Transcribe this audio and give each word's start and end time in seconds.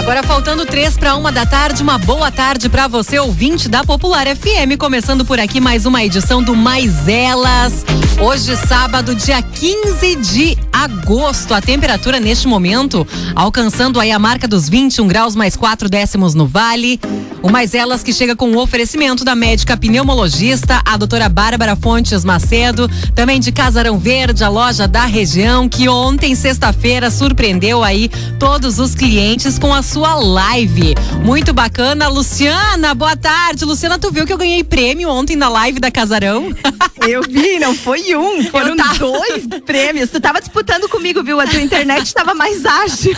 Agora 0.00 0.22
faltando 0.22 0.64
três 0.64 0.96
para 0.96 1.14
uma 1.14 1.30
da 1.30 1.44
tarde, 1.44 1.82
uma 1.82 1.98
boa 1.98 2.30
tarde 2.30 2.70
para 2.70 2.88
você 2.88 3.18
ouvinte 3.18 3.68
da 3.68 3.84
Popular 3.84 4.26
FM, 4.34 4.78
começando 4.78 5.26
por 5.26 5.38
aqui 5.38 5.60
mais 5.60 5.84
uma 5.84 6.02
edição 6.02 6.42
do 6.42 6.56
Mais 6.56 7.06
Elas. 7.06 7.84
Hoje 8.18 8.56
sábado, 8.66 9.14
dia 9.14 9.42
15 9.42 10.16
de 10.16 10.58
agosto, 10.72 11.52
a 11.52 11.60
temperatura 11.60 12.18
neste 12.18 12.48
momento 12.48 13.06
alcançando 13.34 14.00
aí 14.00 14.10
a 14.10 14.18
marca 14.18 14.48
dos 14.48 14.68
21 14.70 15.06
graus 15.06 15.36
mais 15.36 15.54
4 15.54 15.88
décimos 15.88 16.34
no 16.34 16.46
Vale. 16.46 16.98
O 17.42 17.50
Mais 17.50 17.74
Elas 17.74 18.02
que 18.02 18.12
chega 18.12 18.36
com 18.36 18.50
o 18.52 18.58
oferecimento 18.58 19.24
da 19.24 19.34
médica 19.34 19.76
pneumologista, 19.76 20.82
a 20.84 20.96
doutora 20.96 21.28
Bárbara 21.28 21.74
Fontes 21.74 22.24
Macedo, 22.24 22.90
também 23.14 23.40
de 23.40 23.50
Casarão 23.52 23.98
Verde, 23.98 24.44
a 24.44 24.48
loja 24.48 24.86
da 24.86 25.06
região, 25.06 25.68
que 25.68 25.88
ontem, 25.88 26.34
sexta-feira, 26.34 27.10
surpreendeu 27.10 27.82
aí 27.82 28.10
todos 28.38 28.78
os 28.78 28.94
clientes 28.94 29.58
com 29.58 29.74
a 29.74 29.82
sua 29.82 29.99
live. 30.08 30.94
Muito 31.24 31.52
bacana. 31.52 32.08
Luciana, 32.08 32.94
boa 32.94 33.16
tarde. 33.16 33.64
Luciana, 33.64 33.98
tu 33.98 34.10
viu 34.10 34.26
que 34.26 34.32
eu 34.32 34.38
ganhei 34.38 34.64
prêmio 34.64 35.08
ontem 35.08 35.36
na 35.36 35.48
live 35.48 35.78
da 35.80 35.90
Casarão? 35.90 36.54
Eu 37.08 37.22
vi, 37.22 37.58
não 37.58 37.74
foi 37.74 38.14
um, 38.14 38.44
foram 38.50 38.76
dois 38.76 39.46
prêmios. 39.64 40.10
Tu 40.10 40.20
tava 40.20 40.38
disputando 40.38 40.86
comigo, 40.86 41.22
viu? 41.22 41.40
A 41.40 41.46
tua 41.46 41.60
internet 41.60 42.06
estava 42.06 42.34
mais 42.34 42.66
ágil. 42.66 43.16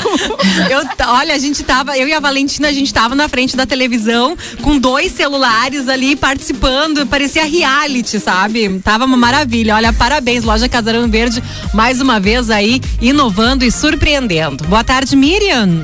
Eu, 0.70 1.08
olha, 1.08 1.34
a 1.34 1.38
gente 1.38 1.64
tava, 1.64 1.98
eu 1.98 2.06
e 2.06 2.12
a 2.12 2.20
Valentina, 2.20 2.68
a 2.68 2.72
gente 2.72 2.94
tava 2.94 3.16
na 3.16 3.28
frente 3.28 3.56
da 3.56 3.66
televisão 3.66 4.36
com 4.62 4.78
dois 4.78 5.10
celulares 5.12 5.88
ali 5.88 6.14
participando, 6.14 7.06
parecia 7.08 7.44
reality, 7.44 8.20
sabe? 8.20 8.78
Tava 8.84 9.04
uma 9.04 9.16
maravilha. 9.16 9.74
Olha, 9.74 9.92
parabéns, 9.92 10.44
loja 10.44 10.68
Casarão 10.68 11.08
Verde, 11.08 11.42
mais 11.74 12.00
uma 12.00 12.20
vez 12.20 12.50
aí 12.50 12.80
inovando 13.00 13.64
e 13.64 13.72
surpreendendo. 13.72 14.64
Boa 14.64 14.84
tarde, 14.84 15.16
Miriam. 15.16 15.82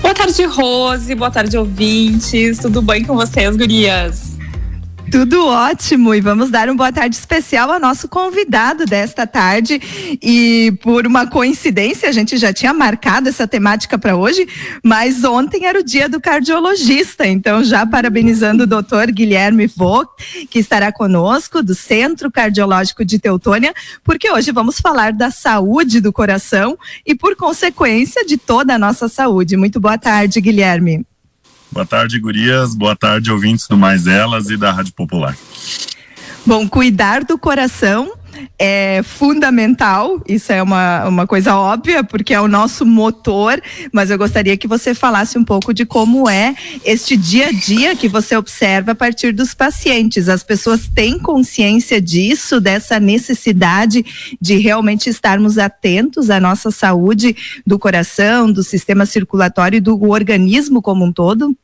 Boa 0.00 0.14
tarde, 0.14 0.44
Rose. 0.44 1.14
Boa 1.14 1.30
tarde, 1.30 1.56
ouvintes. 1.56 2.58
Tudo 2.58 2.80
bem 2.82 3.04
com 3.04 3.14
vocês, 3.16 3.56
gurias? 3.56 4.35
Tudo 5.10 5.46
ótimo 5.46 6.12
e 6.14 6.20
vamos 6.20 6.50
dar 6.50 6.68
uma 6.68 6.76
boa 6.76 6.92
tarde 6.92 7.14
especial 7.14 7.70
ao 7.70 7.78
nosso 7.78 8.08
convidado 8.08 8.84
desta 8.84 9.24
tarde 9.24 9.80
e 10.20 10.72
por 10.82 11.06
uma 11.06 11.28
coincidência 11.28 12.08
a 12.08 12.12
gente 12.12 12.36
já 12.36 12.52
tinha 12.52 12.72
marcado 12.72 13.28
essa 13.28 13.46
temática 13.46 13.96
para 13.96 14.16
hoje, 14.16 14.48
mas 14.82 15.22
ontem 15.22 15.64
era 15.64 15.78
o 15.78 15.84
dia 15.84 16.08
do 16.08 16.20
cardiologista, 16.20 17.26
então 17.26 17.62
já 17.62 17.86
parabenizando 17.86 18.64
o 18.64 18.66
doutor 18.66 19.10
Guilherme 19.12 19.68
Vogt, 19.68 20.46
que 20.50 20.58
estará 20.58 20.90
conosco 20.90 21.62
do 21.62 21.74
Centro 21.74 22.30
Cardiológico 22.30 23.04
de 23.04 23.18
Teutônia, 23.20 23.72
porque 24.02 24.30
hoje 24.30 24.50
vamos 24.50 24.80
falar 24.80 25.12
da 25.12 25.30
saúde 25.30 26.00
do 26.00 26.12
coração 26.12 26.76
e 27.06 27.14
por 27.14 27.36
consequência 27.36 28.24
de 28.24 28.36
toda 28.36 28.74
a 28.74 28.78
nossa 28.78 29.08
saúde. 29.08 29.56
Muito 29.56 29.78
boa 29.78 29.96
tarde, 29.96 30.40
Guilherme. 30.40 31.06
Boa 31.76 31.84
tarde, 31.84 32.18
gurias. 32.18 32.74
Boa 32.74 32.96
tarde, 32.96 33.30
ouvintes 33.30 33.68
do 33.68 33.76
Mais 33.76 34.06
Elas 34.06 34.48
e 34.48 34.56
da 34.56 34.72
Rádio 34.72 34.94
Popular. 34.94 35.36
Bom, 36.46 36.66
cuidar 36.66 37.22
do 37.22 37.36
coração 37.36 38.14
é 38.58 39.02
fundamental, 39.02 40.18
isso 40.26 40.50
é 40.52 40.62
uma, 40.62 41.06
uma 41.06 41.26
coisa 41.26 41.54
óbvia, 41.54 42.02
porque 42.02 42.32
é 42.32 42.40
o 42.40 42.48
nosso 42.48 42.86
motor, 42.86 43.60
mas 43.92 44.10
eu 44.10 44.16
gostaria 44.16 44.56
que 44.56 44.66
você 44.66 44.94
falasse 44.94 45.36
um 45.36 45.44
pouco 45.44 45.74
de 45.74 45.84
como 45.84 46.26
é 46.30 46.54
este 46.82 47.14
dia 47.14 47.48
a 47.48 47.52
dia 47.52 47.94
que 47.94 48.08
você 48.08 48.34
observa 48.34 48.92
a 48.92 48.94
partir 48.94 49.32
dos 49.32 49.52
pacientes. 49.52 50.30
As 50.30 50.42
pessoas 50.42 50.88
têm 50.88 51.18
consciência 51.18 52.00
disso, 52.00 52.58
dessa 52.58 52.98
necessidade 52.98 54.02
de 54.40 54.56
realmente 54.56 55.10
estarmos 55.10 55.58
atentos 55.58 56.30
à 56.30 56.40
nossa 56.40 56.70
saúde 56.70 57.36
do 57.66 57.78
coração, 57.78 58.50
do 58.50 58.62
sistema 58.62 59.04
circulatório 59.04 59.76
e 59.76 59.80
do 59.80 60.08
organismo 60.08 60.80
como 60.80 61.04
um 61.04 61.12
todo? 61.12 61.54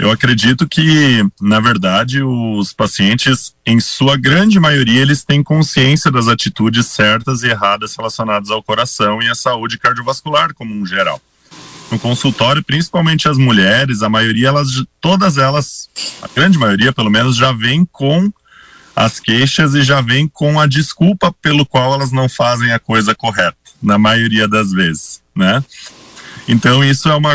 Eu 0.00 0.10
acredito 0.10 0.66
que, 0.66 1.22
na 1.38 1.60
verdade, 1.60 2.22
os 2.22 2.72
pacientes, 2.72 3.54
em 3.66 3.78
sua 3.78 4.16
grande 4.16 4.58
maioria, 4.58 5.02
eles 5.02 5.22
têm 5.24 5.42
consciência 5.42 6.10
das 6.10 6.26
atitudes 6.26 6.86
certas 6.86 7.42
e 7.42 7.48
erradas 7.48 7.94
relacionadas 7.94 8.50
ao 8.50 8.62
coração 8.62 9.20
e 9.20 9.28
à 9.28 9.34
saúde 9.34 9.76
cardiovascular 9.76 10.54
como 10.54 10.74
um 10.74 10.86
geral. 10.86 11.20
No 11.92 11.98
consultório, 11.98 12.64
principalmente 12.64 13.28
as 13.28 13.36
mulheres, 13.36 14.02
a 14.02 14.08
maioria, 14.08 14.48
elas, 14.48 14.68
todas 15.02 15.36
elas, 15.36 15.90
a 16.22 16.28
grande 16.34 16.56
maioria, 16.56 16.94
pelo 16.94 17.10
menos, 17.10 17.36
já 17.36 17.52
vem 17.52 17.84
com 17.84 18.32
as 18.96 19.20
queixas 19.20 19.74
e 19.74 19.82
já 19.82 20.00
vem 20.00 20.26
com 20.26 20.58
a 20.58 20.66
desculpa 20.66 21.30
pelo 21.42 21.66
qual 21.66 21.92
elas 21.92 22.10
não 22.10 22.26
fazem 22.26 22.72
a 22.72 22.78
coisa 22.78 23.14
correta, 23.14 23.54
na 23.82 23.98
maioria 23.98 24.48
das 24.48 24.72
vezes, 24.72 25.20
né? 25.36 25.62
Então 26.48 26.82
isso 26.82 27.06
é 27.10 27.14
uma 27.14 27.32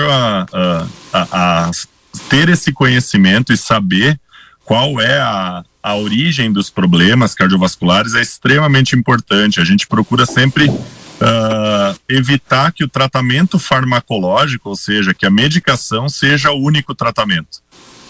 a, 0.51 0.88
a, 1.13 1.28
a, 1.31 1.72
ter 2.19 2.49
esse 2.49 2.71
conhecimento 2.71 3.53
e 3.53 3.57
saber 3.57 4.19
qual 4.63 4.99
é 4.99 5.19
a, 5.19 5.63
a 5.81 5.95
origem 5.95 6.51
dos 6.51 6.69
problemas 6.69 7.35
cardiovasculares 7.35 8.15
é 8.15 8.21
extremamente 8.21 8.95
importante. 8.95 9.61
A 9.61 9.63
gente 9.63 9.87
procura 9.87 10.25
sempre 10.25 10.67
uh, 10.67 11.99
evitar 12.09 12.71
que 12.71 12.83
o 12.83 12.89
tratamento 12.89 13.59
farmacológico, 13.59 14.69
ou 14.69 14.75
seja, 14.75 15.13
que 15.13 15.25
a 15.25 15.29
medicação 15.29 16.09
seja 16.09 16.51
o 16.51 16.61
único 16.61 16.95
tratamento. 16.95 17.63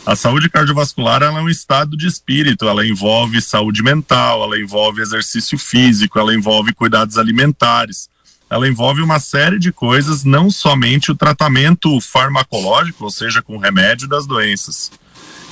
A 0.06 0.16
saúde 0.16 0.50
cardiovascular 0.50 1.24
é 1.24 1.30
um 1.32 1.50
estado 1.50 1.98
de 1.98 2.08
espírito, 2.08 2.68
ela 2.68 2.86
envolve 2.86 3.42
saúde 3.42 3.82
mental, 3.82 4.44
ela 4.44 4.60
envolve 4.60 5.02
exercício 5.02 5.58
físico, 5.58 6.20
ela 6.20 6.34
envolve 6.34 6.74
cuidados 6.74 7.18
alimentares 7.18 8.08
ela 8.50 8.68
envolve 8.68 9.02
uma 9.02 9.20
série 9.20 9.58
de 9.58 9.72
coisas, 9.72 10.24
não 10.24 10.52
somente 10.52 11.12
o 11.12 11.16
tratamento 11.16 12.00
farmacológico, 12.00 13.04
ou 13.04 13.10
seja, 13.10 13.42
com 13.42 13.58
remédio 13.58 14.08
das 14.08 14.26
doenças. 14.26 14.92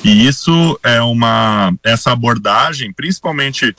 E 0.04 0.28
isso 0.28 0.80
é 0.84 1.02
uma 1.02 1.74
essa 1.84 2.12
abordagem, 2.12 2.94
principalmente 2.94 3.76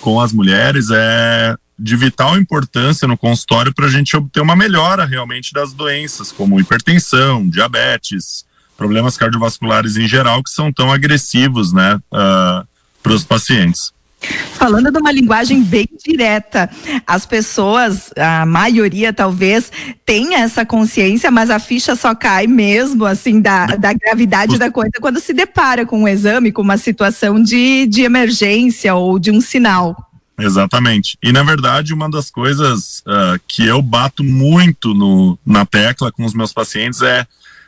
com 0.00 0.20
as 0.20 0.32
mulheres, 0.32 0.88
é 0.90 1.56
de 1.78 1.96
vital 1.96 2.36
importância 2.36 3.06
no 3.06 3.16
consultório 3.16 3.72
para 3.72 3.86
a 3.86 3.90
gente 3.90 4.16
obter 4.16 4.40
uma 4.40 4.56
melhora 4.56 5.04
realmente 5.04 5.52
das 5.52 5.72
doenças, 5.72 6.32
como 6.32 6.58
hipertensão, 6.58 7.48
diabetes, 7.48 8.44
problemas 8.76 9.16
cardiovasculares 9.16 9.96
em 9.96 10.08
geral, 10.08 10.42
que 10.42 10.50
são 10.50 10.72
tão 10.72 10.90
agressivos, 10.90 11.72
né, 11.72 11.94
uh, 12.12 12.66
para 13.02 13.12
os 13.12 13.24
pacientes. 13.24 13.92
Falando 14.20 14.90
de 14.90 14.98
uma 14.98 15.12
linguagem 15.12 15.62
bem 15.62 15.88
direta, 16.04 16.68
as 17.06 17.24
pessoas, 17.24 18.10
a 18.16 18.44
maioria 18.44 19.12
talvez, 19.12 19.70
tenha 20.04 20.38
essa 20.38 20.66
consciência, 20.66 21.30
mas 21.30 21.50
a 21.50 21.58
ficha 21.58 21.94
só 21.94 22.14
cai 22.14 22.46
mesmo, 22.46 23.04
assim, 23.04 23.40
da, 23.40 23.66
da 23.66 23.92
gravidade 23.92 24.58
da 24.58 24.70
coisa 24.70 24.90
quando 25.00 25.20
se 25.20 25.32
depara 25.32 25.86
com 25.86 26.02
um 26.02 26.08
exame, 26.08 26.50
com 26.50 26.62
uma 26.62 26.76
situação 26.76 27.40
de, 27.40 27.86
de 27.86 28.02
emergência 28.02 28.94
ou 28.94 29.18
de 29.18 29.30
um 29.30 29.40
sinal. 29.40 30.08
Exatamente. 30.38 31.18
E 31.22 31.32
na 31.32 31.42
verdade, 31.42 31.92
uma 31.92 32.08
das 32.08 32.30
coisas 32.30 33.00
uh, 33.00 33.40
que 33.46 33.66
eu 33.66 33.82
bato 33.82 34.22
muito 34.22 34.94
no, 34.94 35.38
na 35.44 35.66
tecla 35.66 36.12
com 36.12 36.24
os 36.24 36.32
meus 36.32 36.52
pacientes 36.52 37.02
é 37.02 37.26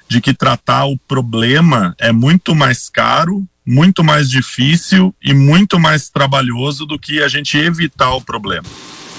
de 0.09 0.21
que 0.21 0.35
tratar 0.35 0.87
o 0.87 0.97
problema 0.97 1.95
é 1.99 2.13
muito 2.13 2.55
mais 2.55 2.89
caro 2.89 3.47
muito 3.67 4.03
mais 4.03 4.29
difícil 4.29 5.15
e 5.23 5.33
muito 5.33 5.79
mais 5.79 6.09
trabalhoso 6.09 6.87
do 6.87 6.99
que 6.99 7.23
a 7.23 7.29
gente 7.29 7.57
evitar 7.59 8.13
o 8.15 8.21
problema, 8.21 8.67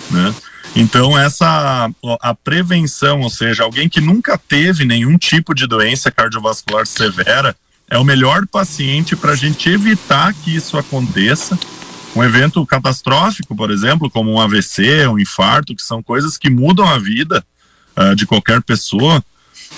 né? 0.10 0.34
Então 0.76 1.18
essa 1.18 1.90
a 2.22 2.34
prevenção, 2.34 3.22
ou 3.22 3.30
seja, 3.30 3.64
alguém 3.64 3.90
que 3.90 4.00
nunca 4.00 4.38
teve 4.38 4.86
nenhum 4.86 5.18
tipo 5.18 5.54
de 5.54 5.68
doença 5.68 6.10
cardiovascular 6.10 6.88
severa, 6.88 7.56
é 7.90 7.98
o 7.98 8.06
melhor 8.06 8.48
paciente 8.48 9.18
para 9.18 9.34
a 9.34 9.36
gente 9.36 9.70
evitar 9.70 10.34
que 10.34 10.56
isso 10.56 10.78
aconteça. 10.78 11.60
Um 12.16 12.24
evento 12.24 12.66
catastrófico, 12.66 13.56
por 13.56 13.70
exemplo, 13.70 14.10
como 14.10 14.32
um 14.32 14.40
AVC, 14.40 15.08
um 15.08 15.20
infarto, 15.20 15.76
que 15.76 15.84
são 15.84 16.02
coisas 16.02 16.38
que 16.38 16.50
mudam 16.50 16.88
a 16.88 16.98
vida 16.98 17.44
uh, 17.98 18.16
de 18.16 18.26
qualquer 18.26 18.62
pessoa, 18.62 19.24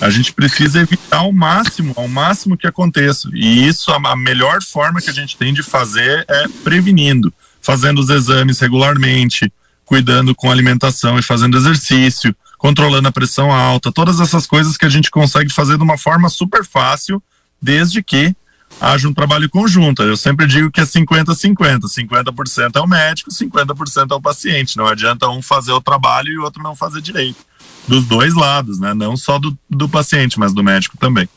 a 0.03 0.09
gente 0.09 0.33
precisa 0.33 0.81
evitar 0.81 1.19
ao 1.19 1.31
máximo, 1.31 1.93
ao 1.95 2.09
máximo 2.09 2.57
que 2.57 2.67
aconteça. 2.67 3.29
E 3.33 3.65
isso, 3.65 3.89
a 3.89 4.15
melhor 4.17 4.61
forma 4.61 5.01
que 5.01 5.09
a 5.09 5.13
gente 5.13 5.37
tem 5.37 5.53
de 5.53 5.63
fazer 5.63 6.25
é 6.27 6.47
prevenindo, 6.63 7.33
fazendo 7.61 7.99
os 7.99 8.09
exames 8.09 8.59
regularmente, 8.59 9.51
cuidando 9.85 10.35
com 10.35 10.51
alimentação 10.51 11.17
e 11.17 11.23
fazendo 11.23 11.55
exercício, 11.55 12.35
controlando 12.57 13.07
a 13.07 13.13
pressão 13.13 13.49
alta, 13.49 13.93
todas 13.93 14.19
essas 14.19 14.45
coisas 14.45 14.75
que 14.75 14.85
a 14.85 14.89
gente 14.89 15.09
consegue 15.09 15.51
fazer 15.51 15.77
de 15.77 15.83
uma 15.83 15.97
forma 15.97 16.27
super 16.27 16.65
fácil, 16.65 17.23
desde 17.61 18.03
que 18.03 18.35
haja 18.81 19.07
um 19.07 19.13
trabalho 19.13 19.49
conjunto. 19.49 20.03
Eu 20.03 20.17
sempre 20.17 20.45
digo 20.45 20.69
que 20.69 20.81
é 20.81 20.85
50-50. 20.85 21.81
50% 21.83 22.75
é 22.75 22.81
o 22.81 22.87
médico, 22.87 23.29
50% 23.31 24.11
é 24.11 24.15
o 24.15 24.21
paciente. 24.21 24.75
Não 24.75 24.87
adianta 24.87 25.29
um 25.29 25.41
fazer 25.41 25.71
o 25.71 25.79
trabalho 25.79 26.29
e 26.29 26.37
o 26.37 26.43
outro 26.43 26.61
não 26.61 26.75
fazer 26.75 27.01
direito 27.01 27.52
dos 27.87 28.05
dois 28.05 28.33
lados, 28.33 28.79
né? 28.79 28.93
Não 28.93 29.17
só 29.17 29.37
do, 29.37 29.57
do 29.69 29.89
paciente, 29.89 30.39
mas 30.39 30.53
do 30.53 30.63
médico 30.63 30.97
também. 30.97 31.27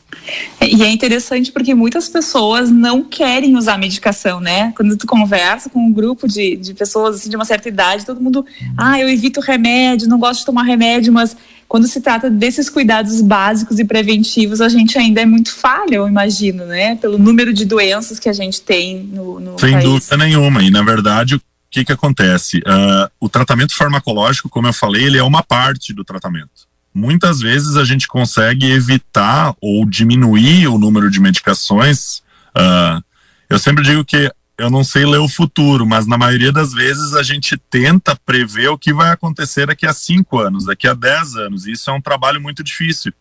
E 0.61 0.83
é 0.83 0.89
interessante 0.89 1.51
porque 1.51 1.73
muitas 1.73 2.07
pessoas 2.09 2.69
não 2.69 3.03
querem 3.03 3.55
usar 3.55 3.77
medicação, 3.77 4.39
né? 4.39 4.73
Quando 4.75 4.97
tu 4.97 5.05
conversa 5.07 5.69
com 5.69 5.79
um 5.79 5.91
grupo 5.91 6.27
de, 6.27 6.55
de 6.55 6.73
pessoas 6.73 7.15
assim, 7.15 7.29
de 7.29 7.35
uma 7.35 7.45
certa 7.45 7.67
idade, 7.69 8.05
todo 8.05 8.21
mundo, 8.21 8.45
ah, 8.77 8.99
eu 8.99 9.09
evito 9.09 9.39
remédio, 9.39 10.07
não 10.07 10.19
gosto 10.19 10.39
de 10.39 10.45
tomar 10.45 10.63
remédio, 10.63 11.11
mas 11.11 11.35
quando 11.67 11.85
se 11.87 11.99
trata 11.99 12.29
desses 12.29 12.69
cuidados 12.69 13.19
básicos 13.21 13.77
e 13.77 13.83
preventivos, 13.83 14.61
a 14.61 14.69
gente 14.69 14.97
ainda 14.97 15.21
é 15.21 15.25
muito 15.25 15.53
falha, 15.53 15.95
eu 15.95 16.07
imagino, 16.07 16.65
né? 16.65 16.95
Pelo 16.95 17.17
número 17.17 17.53
de 17.53 17.65
doenças 17.65 18.19
que 18.19 18.29
a 18.29 18.33
gente 18.33 18.61
tem 18.61 19.03
no, 19.11 19.39
no 19.39 19.59
Sem 19.59 19.73
país. 19.73 19.83
dúvida 19.83 20.17
nenhuma. 20.17 20.63
E, 20.63 20.71
na 20.71 20.81
verdade, 20.81 21.39
o 21.67 21.69
que, 21.69 21.83
que 21.83 21.91
acontece? 21.91 22.59
Uh, 22.59 23.11
o 23.19 23.27
tratamento 23.27 23.75
farmacológico, 23.75 24.49
como 24.49 24.67
eu 24.67 24.73
falei, 24.73 25.03
ele 25.03 25.17
é 25.17 25.23
uma 25.23 25.43
parte 25.43 25.93
do 25.93 26.03
tratamento. 26.03 26.67
Muitas 26.93 27.39
vezes 27.39 27.75
a 27.75 27.83
gente 27.83 28.07
consegue 28.07 28.71
evitar 28.71 29.53
ou 29.61 29.85
diminuir 29.85 30.67
o 30.67 30.79
número 30.79 31.11
de 31.11 31.19
medicações. 31.19 32.19
Uh, 32.55 33.03
eu 33.49 33.59
sempre 33.59 33.83
digo 33.83 34.03
que 34.03 34.31
eu 34.57 34.69
não 34.69 34.83
sei 34.83 35.05
ler 35.05 35.19
o 35.19 35.27
futuro, 35.27 35.85
mas 35.85 36.07
na 36.07 36.17
maioria 36.17 36.51
das 36.51 36.73
vezes 36.73 37.13
a 37.13 37.21
gente 37.21 37.55
tenta 37.69 38.15
prever 38.25 38.69
o 38.69 38.77
que 38.77 38.91
vai 38.91 39.11
acontecer 39.11 39.67
daqui 39.67 39.85
a 39.85 39.93
cinco 39.93 40.39
anos, 40.39 40.65
daqui 40.65 40.87
a 40.87 40.93
dez 40.93 41.35
anos. 41.35 41.67
E 41.67 41.73
isso 41.73 41.89
é 41.89 41.93
um 41.93 42.01
trabalho 42.01 42.41
muito 42.41 42.63
difícil. 42.63 43.13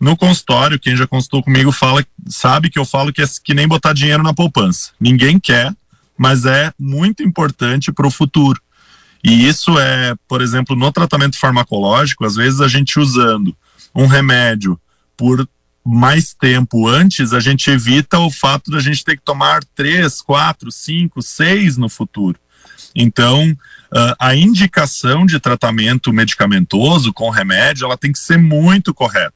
No 0.00 0.16
consultório, 0.16 0.80
quem 0.80 0.96
já 0.96 1.06
consultou 1.06 1.44
comigo 1.44 1.70
fala, 1.70 2.04
sabe 2.26 2.68
que 2.68 2.78
eu 2.78 2.84
falo 2.84 3.12
que 3.12 3.22
é 3.22 3.26
que 3.44 3.54
nem 3.54 3.68
botar 3.68 3.92
dinheiro 3.92 4.22
na 4.22 4.34
poupança. 4.34 4.90
Ninguém 4.98 5.38
quer, 5.38 5.72
mas 6.22 6.46
é 6.46 6.72
muito 6.78 7.20
importante 7.20 7.90
para 7.90 8.06
o 8.06 8.10
futuro. 8.10 8.62
E 9.24 9.48
isso 9.48 9.76
é, 9.76 10.14
por 10.28 10.40
exemplo, 10.40 10.76
no 10.76 10.92
tratamento 10.92 11.36
farmacológico, 11.36 12.24
às 12.24 12.36
vezes 12.36 12.60
a 12.60 12.68
gente 12.68 13.00
usando 13.00 13.56
um 13.92 14.06
remédio 14.06 14.80
por 15.16 15.44
mais 15.84 16.32
tempo 16.32 16.86
antes, 16.86 17.32
a 17.32 17.40
gente 17.40 17.68
evita 17.68 18.20
o 18.20 18.30
fato 18.30 18.70
da 18.70 18.78
gente 18.78 19.04
ter 19.04 19.16
que 19.16 19.24
tomar 19.24 19.64
três, 19.74 20.22
quatro, 20.22 20.70
cinco, 20.70 21.20
seis 21.20 21.76
no 21.76 21.88
futuro. 21.88 22.38
Então, 22.94 23.50
uh, 23.50 24.14
a 24.16 24.36
indicação 24.36 25.26
de 25.26 25.40
tratamento 25.40 26.12
medicamentoso 26.12 27.12
com 27.12 27.30
remédio, 27.30 27.84
ela 27.84 27.98
tem 27.98 28.12
que 28.12 28.18
ser 28.20 28.38
muito 28.38 28.94
correta. 28.94 29.34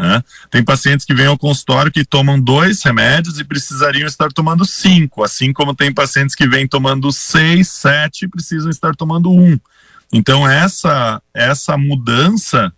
Né? 0.00 0.24
Tem 0.50 0.64
pacientes 0.64 1.04
que 1.04 1.12
vêm 1.12 1.26
ao 1.26 1.36
consultório 1.36 1.92
que 1.92 2.06
tomam 2.06 2.40
dois 2.40 2.82
remédios 2.82 3.38
e 3.38 3.44
precisariam 3.44 4.06
estar 4.06 4.32
tomando 4.32 4.64
cinco, 4.64 5.22
assim 5.22 5.52
como 5.52 5.74
tem 5.74 5.92
pacientes 5.92 6.34
que 6.34 6.48
vêm 6.48 6.66
tomando 6.66 7.12
seis, 7.12 7.68
sete 7.68 8.24
e 8.24 8.28
precisam 8.28 8.70
estar 8.70 8.96
tomando 8.96 9.30
um. 9.30 9.60
Então, 10.10 10.48
essa, 10.48 11.20
essa 11.34 11.76
mudança 11.76 12.72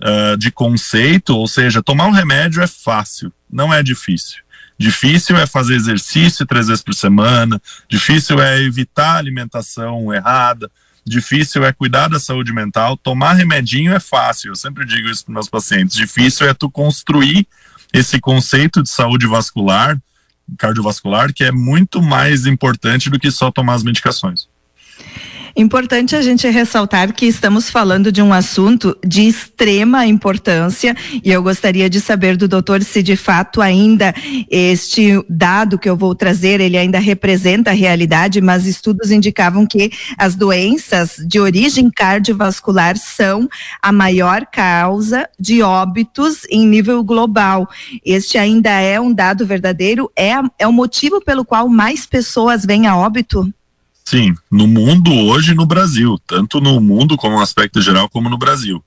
uh, 0.00 0.36
de 0.36 0.52
conceito, 0.52 1.36
ou 1.36 1.48
seja, 1.48 1.82
tomar 1.82 2.06
um 2.06 2.12
remédio 2.12 2.62
é 2.62 2.68
fácil, 2.68 3.32
não 3.50 3.74
é 3.74 3.82
difícil. 3.82 4.38
Difícil 4.78 5.36
é 5.36 5.48
fazer 5.48 5.74
exercício 5.74 6.46
três 6.46 6.68
vezes 6.68 6.84
por 6.84 6.94
semana, 6.94 7.60
difícil 7.88 8.40
é 8.40 8.62
evitar 8.62 9.16
alimentação 9.16 10.14
errada, 10.14 10.70
difícil 11.08 11.64
é 11.64 11.72
cuidar 11.72 12.08
da 12.08 12.20
saúde 12.20 12.52
mental. 12.52 12.96
Tomar 12.96 13.34
remedinho 13.34 13.92
é 13.92 14.00
fácil, 14.00 14.50
eu 14.50 14.56
sempre 14.56 14.84
digo 14.84 15.08
isso 15.08 15.24
para 15.24 15.34
meus 15.34 15.48
pacientes. 15.48 15.96
Difícil 15.96 16.48
é 16.48 16.54
tu 16.54 16.70
construir 16.70 17.46
esse 17.92 18.20
conceito 18.20 18.82
de 18.82 18.90
saúde 18.90 19.26
vascular, 19.26 19.98
cardiovascular, 20.58 21.32
que 21.32 21.44
é 21.44 21.52
muito 21.52 22.02
mais 22.02 22.46
importante 22.46 23.10
do 23.10 23.18
que 23.18 23.30
só 23.30 23.50
tomar 23.50 23.74
as 23.74 23.82
medicações. 23.82 24.48
Importante 25.58 26.14
a 26.14 26.22
gente 26.22 26.48
ressaltar 26.48 27.12
que 27.12 27.26
estamos 27.26 27.68
falando 27.68 28.12
de 28.12 28.22
um 28.22 28.32
assunto 28.32 28.96
de 29.04 29.26
extrema 29.26 30.06
importância 30.06 30.94
e 31.24 31.32
eu 31.32 31.42
gostaria 31.42 31.90
de 31.90 32.00
saber 32.00 32.36
do 32.36 32.46
doutor 32.46 32.80
se 32.84 33.02
de 33.02 33.16
fato 33.16 33.60
ainda 33.60 34.14
este 34.48 35.20
dado 35.28 35.76
que 35.76 35.90
eu 35.90 35.96
vou 35.96 36.14
trazer, 36.14 36.60
ele 36.60 36.78
ainda 36.78 37.00
representa 37.00 37.70
a 37.70 37.74
realidade, 37.74 38.40
mas 38.40 38.66
estudos 38.66 39.10
indicavam 39.10 39.66
que 39.66 39.90
as 40.16 40.36
doenças 40.36 41.16
de 41.26 41.40
origem 41.40 41.90
cardiovascular 41.90 42.96
são 42.96 43.48
a 43.82 43.90
maior 43.90 44.46
causa 44.46 45.28
de 45.40 45.60
óbitos 45.60 46.46
em 46.48 46.64
nível 46.68 47.02
global. 47.02 47.68
Este 48.06 48.38
ainda 48.38 48.70
é 48.70 49.00
um 49.00 49.12
dado 49.12 49.44
verdadeiro? 49.44 50.08
É, 50.16 50.34
é 50.56 50.68
o 50.68 50.72
motivo 50.72 51.20
pelo 51.20 51.44
qual 51.44 51.68
mais 51.68 52.06
pessoas 52.06 52.64
vêm 52.64 52.86
a 52.86 52.96
óbito? 52.96 53.52
Sim, 54.08 54.34
no 54.50 54.66
mundo 54.66 55.12
hoje 55.12 55.52
e 55.52 55.54
no 55.54 55.66
Brasil, 55.66 56.18
tanto 56.26 56.62
no 56.62 56.80
mundo 56.80 57.14
como 57.14 57.36
no 57.36 57.42
aspecto 57.42 57.82
geral, 57.82 58.08
como 58.08 58.30
no 58.30 58.38
Brasil. 58.38 58.82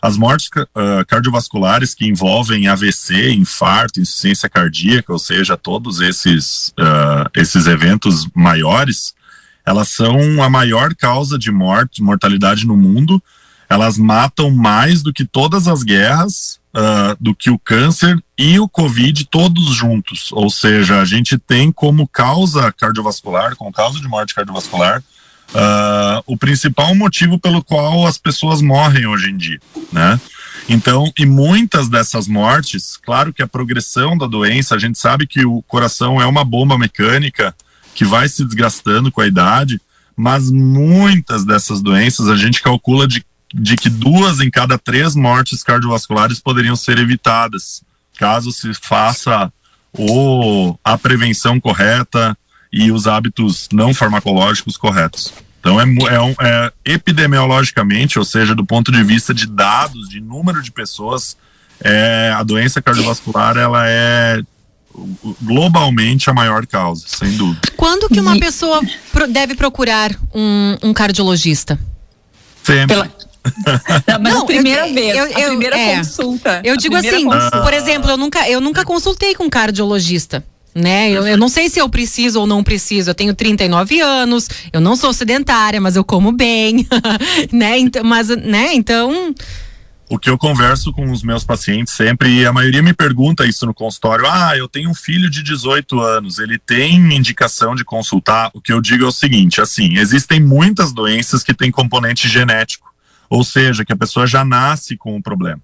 As 0.00 0.16
mortes 0.16 0.48
uh, 0.48 1.04
cardiovasculares 1.06 1.94
que 1.94 2.06
envolvem 2.06 2.68
AVC, 2.68 3.34
infarto, 3.34 4.00
insuficiência 4.00 4.48
cardíaca, 4.48 5.12
ou 5.12 5.18
seja, 5.18 5.58
todos 5.58 6.00
esses, 6.00 6.68
uh, 6.68 7.28
esses 7.34 7.66
eventos 7.66 8.26
maiores, 8.34 9.12
elas 9.66 9.90
são 9.90 10.42
a 10.42 10.48
maior 10.48 10.94
causa 10.94 11.38
de 11.38 11.52
morte, 11.52 12.02
mortalidade 12.02 12.66
no 12.66 12.74
mundo. 12.74 13.22
Elas 13.68 13.98
matam 13.98 14.50
mais 14.50 15.02
do 15.02 15.12
que 15.12 15.26
todas 15.26 15.68
as 15.68 15.82
guerras, 15.82 16.58
uh, 16.74 17.16
do 17.20 17.34
que 17.34 17.50
o 17.50 17.58
câncer 17.58 18.22
e 18.36 18.58
o 18.58 18.68
Covid 18.68 19.24
todos 19.26 19.74
juntos. 19.74 20.30
Ou 20.32 20.50
seja, 20.50 21.00
a 21.00 21.04
gente 21.04 21.38
tem 21.38 21.70
como 21.70 22.08
causa 22.08 22.72
cardiovascular, 22.72 23.56
como 23.56 23.72
causa 23.72 24.00
de 24.00 24.08
morte 24.08 24.34
cardiovascular, 24.34 25.02
uh, 25.50 26.22
o 26.26 26.36
principal 26.36 26.94
motivo 26.94 27.38
pelo 27.38 27.62
qual 27.62 28.06
as 28.06 28.18
pessoas 28.18 28.60
morrem 28.60 29.06
hoje 29.06 29.30
em 29.30 29.36
dia, 29.36 29.60
né? 29.92 30.20
Então, 30.68 31.12
e 31.18 31.26
muitas 31.26 31.88
dessas 31.88 32.28
mortes, 32.28 32.96
claro 32.96 33.32
que 33.32 33.42
a 33.42 33.48
progressão 33.48 34.16
da 34.16 34.26
doença, 34.26 34.74
a 34.74 34.78
gente 34.78 34.98
sabe 34.98 35.26
que 35.26 35.44
o 35.44 35.60
coração 35.62 36.20
é 36.20 36.26
uma 36.26 36.44
bomba 36.44 36.78
mecânica 36.78 37.54
que 37.94 38.04
vai 38.04 38.28
se 38.28 38.44
desgastando 38.44 39.10
com 39.10 39.20
a 39.20 39.26
idade, 39.26 39.80
mas 40.16 40.50
muitas 40.50 41.44
dessas 41.44 41.82
doenças 41.82 42.28
a 42.28 42.36
gente 42.36 42.62
calcula 42.62 43.08
de 43.08 43.24
de 43.52 43.76
que 43.76 43.90
duas 43.90 44.40
em 44.40 44.50
cada 44.50 44.78
três 44.78 45.14
mortes 45.14 45.62
cardiovasculares 45.62 46.40
poderiam 46.40 46.76
ser 46.76 46.98
evitadas, 46.98 47.82
caso 48.18 48.52
se 48.52 48.72
faça 48.74 49.52
o, 49.92 50.74
a 50.82 50.96
prevenção 50.96 51.60
correta 51.60 52.36
e 52.72 52.90
os 52.90 53.06
hábitos 53.06 53.68
não 53.72 53.92
farmacológicos 53.92 54.76
corretos. 54.76 55.32
Então, 55.60 55.80
é, 55.80 55.84
é, 55.84 56.20
um, 56.20 56.34
é, 56.40 56.72
epidemiologicamente, 56.84 58.18
ou 58.18 58.24
seja, 58.24 58.54
do 58.54 58.64
ponto 58.64 58.90
de 58.90 59.02
vista 59.04 59.32
de 59.32 59.46
dados, 59.46 60.08
de 60.08 60.20
número 60.20 60.60
de 60.62 60.72
pessoas, 60.72 61.36
é, 61.80 62.32
a 62.34 62.42
doença 62.42 62.82
cardiovascular 62.82 63.56
ela 63.56 63.84
é 63.86 64.42
globalmente 65.40 66.28
a 66.28 66.34
maior 66.34 66.66
causa, 66.66 67.04
sem 67.06 67.36
dúvida. 67.36 67.60
Quando 67.76 68.08
que 68.08 68.20
uma 68.20 68.38
pessoa 68.38 68.80
deve 69.30 69.54
procurar 69.54 70.10
um, 70.34 70.76
um 70.82 70.92
cardiologista? 70.92 71.78
Sempre. 72.62 72.88
Pela 72.88 73.10
não, 74.06 74.20
mas 74.20 74.34
não, 74.34 74.42
a 74.42 74.46
primeira 74.46 74.88
eu, 74.88 74.94
vez, 74.94 75.16
eu, 75.16 75.26
eu, 75.26 75.46
a 75.46 75.48
primeira 75.48 75.78
é, 75.78 75.96
consulta. 75.96 76.60
Eu 76.64 76.76
digo 76.76 76.94
assim, 76.96 77.24
consulta. 77.24 77.62
por 77.62 77.74
exemplo, 77.74 78.10
eu 78.10 78.16
nunca, 78.16 78.48
eu 78.48 78.60
nunca 78.60 78.84
consultei 78.84 79.34
com 79.34 79.48
cardiologista. 79.50 80.44
Né? 80.74 81.10
Eu, 81.10 81.26
eu, 81.26 81.36
não 81.36 81.50
sei 81.50 81.68
se 81.68 81.78
eu 81.78 81.88
preciso 81.88 82.40
ou 82.40 82.46
não 82.46 82.64
preciso. 82.64 83.10
Eu 83.10 83.14
tenho 83.14 83.34
39 83.34 84.00
anos, 84.00 84.48
eu 84.72 84.80
não 84.80 84.96
sou 84.96 85.12
sedentária, 85.12 85.80
mas 85.80 85.96
eu 85.96 86.04
como 86.04 86.32
bem, 86.32 86.86
né? 87.52 87.78
Então, 87.78 88.02
mas, 88.02 88.28
né? 88.28 88.72
Então, 88.72 89.34
o 90.12 90.18
que 90.18 90.28
eu 90.28 90.36
converso 90.36 90.92
com 90.92 91.10
os 91.10 91.22
meus 91.22 91.42
pacientes 91.42 91.94
sempre, 91.94 92.40
e 92.40 92.46
a 92.46 92.52
maioria 92.52 92.82
me 92.82 92.92
pergunta 92.92 93.46
isso 93.46 93.64
no 93.64 93.72
consultório: 93.72 94.26
ah, 94.26 94.54
eu 94.54 94.68
tenho 94.68 94.90
um 94.90 94.94
filho 94.94 95.30
de 95.30 95.42
18 95.42 95.98
anos, 96.00 96.38
ele 96.38 96.58
tem 96.58 97.14
indicação 97.16 97.74
de 97.74 97.82
consultar? 97.82 98.50
O 98.52 98.60
que 98.60 98.72
eu 98.72 98.82
digo 98.82 99.04
é 99.04 99.08
o 99.08 99.12
seguinte: 99.12 99.58
assim, 99.58 99.96
existem 99.96 100.38
muitas 100.38 100.92
doenças 100.92 101.42
que 101.42 101.54
têm 101.54 101.70
componente 101.70 102.28
genético. 102.28 102.91
Ou 103.32 103.42
seja, 103.42 103.82
que 103.82 103.94
a 103.94 103.96
pessoa 103.96 104.26
já 104.26 104.44
nasce 104.44 104.94
com 104.94 105.16
o 105.16 105.22
problema. 105.22 105.58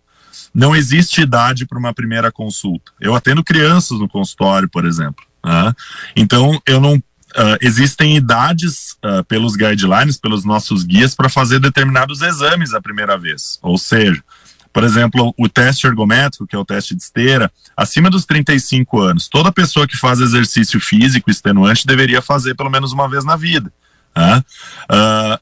Não 0.54 0.74
existe 0.74 1.20
idade 1.20 1.66
para 1.66 1.78
uma 1.78 1.92
primeira 1.92 2.32
consulta. 2.32 2.92
Eu 2.98 3.14
atendo 3.14 3.44
crianças 3.44 3.98
no 3.98 4.08
consultório, 4.08 4.66
por 4.70 4.86
exemplo. 4.86 5.22
Né? 5.44 5.74
Então, 6.16 6.58
eu 6.66 6.80
não. 6.80 6.94
Uh, 6.94 7.60
existem 7.60 8.16
idades 8.16 8.96
uh, 9.04 9.22
pelos 9.24 9.54
guidelines, 9.54 10.16
pelos 10.16 10.46
nossos 10.46 10.82
guias, 10.82 11.14
para 11.14 11.28
fazer 11.28 11.60
determinados 11.60 12.22
exames 12.22 12.72
a 12.72 12.80
primeira 12.80 13.18
vez. 13.18 13.58
Ou 13.60 13.76
seja, 13.76 14.24
por 14.72 14.82
exemplo, 14.82 15.34
o 15.36 15.46
teste 15.46 15.86
ergométrico, 15.86 16.46
que 16.46 16.56
é 16.56 16.58
o 16.58 16.64
teste 16.64 16.94
de 16.94 17.02
esteira, 17.02 17.52
acima 17.76 18.08
dos 18.08 18.24
35 18.24 18.98
anos, 18.98 19.28
toda 19.28 19.52
pessoa 19.52 19.86
que 19.86 19.98
faz 19.98 20.20
exercício 20.20 20.80
físico 20.80 21.30
extenuante 21.30 21.86
deveria 21.86 22.22
fazer 22.22 22.54
pelo 22.54 22.70
menos 22.70 22.92
uma 22.92 23.10
vez 23.10 23.26
na 23.26 23.36
vida. 23.36 23.70
Uh, 24.16 25.38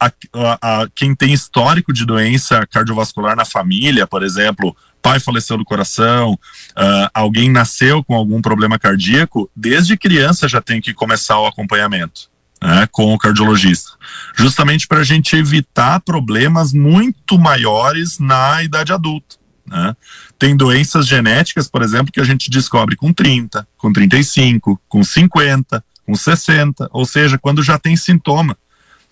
a, 0.00 0.12
a, 0.32 0.82
a, 0.82 0.88
quem 0.94 1.14
tem 1.14 1.32
histórico 1.32 1.92
de 1.92 2.04
doença 2.04 2.66
cardiovascular 2.66 3.34
na 3.34 3.44
família, 3.44 4.06
por 4.06 4.22
exemplo, 4.22 4.76
pai 5.02 5.18
faleceu 5.20 5.56
do 5.56 5.64
coração, 5.64 6.32
uh, 6.32 7.10
alguém 7.12 7.50
nasceu 7.50 8.02
com 8.04 8.14
algum 8.14 8.40
problema 8.40 8.78
cardíaco, 8.78 9.50
desde 9.54 9.96
criança 9.96 10.48
já 10.48 10.60
tem 10.60 10.80
que 10.80 10.94
começar 10.94 11.38
o 11.38 11.46
acompanhamento. 11.46 12.28
Né, 12.60 12.88
com 12.90 13.14
o 13.14 13.18
cardiologista, 13.18 13.92
justamente 14.36 14.88
para 14.88 14.98
a 14.98 15.04
gente 15.04 15.36
evitar 15.36 16.00
problemas 16.00 16.72
muito 16.72 17.38
maiores 17.38 18.18
na 18.18 18.64
idade 18.64 18.92
adulta. 18.92 19.36
Né? 19.64 19.94
Tem 20.36 20.56
doenças 20.56 21.06
genéticas, 21.06 21.68
por 21.68 21.82
exemplo, 21.82 22.10
que 22.12 22.20
a 22.20 22.24
gente 22.24 22.50
descobre 22.50 22.96
com 22.96 23.12
30, 23.12 23.64
com 23.76 23.92
35, 23.92 24.80
com 24.88 25.04
50, 25.04 25.84
com 26.04 26.16
60, 26.16 26.88
ou 26.92 27.06
seja, 27.06 27.38
quando 27.38 27.62
já 27.62 27.78
tem 27.78 27.96
sintoma. 27.96 28.56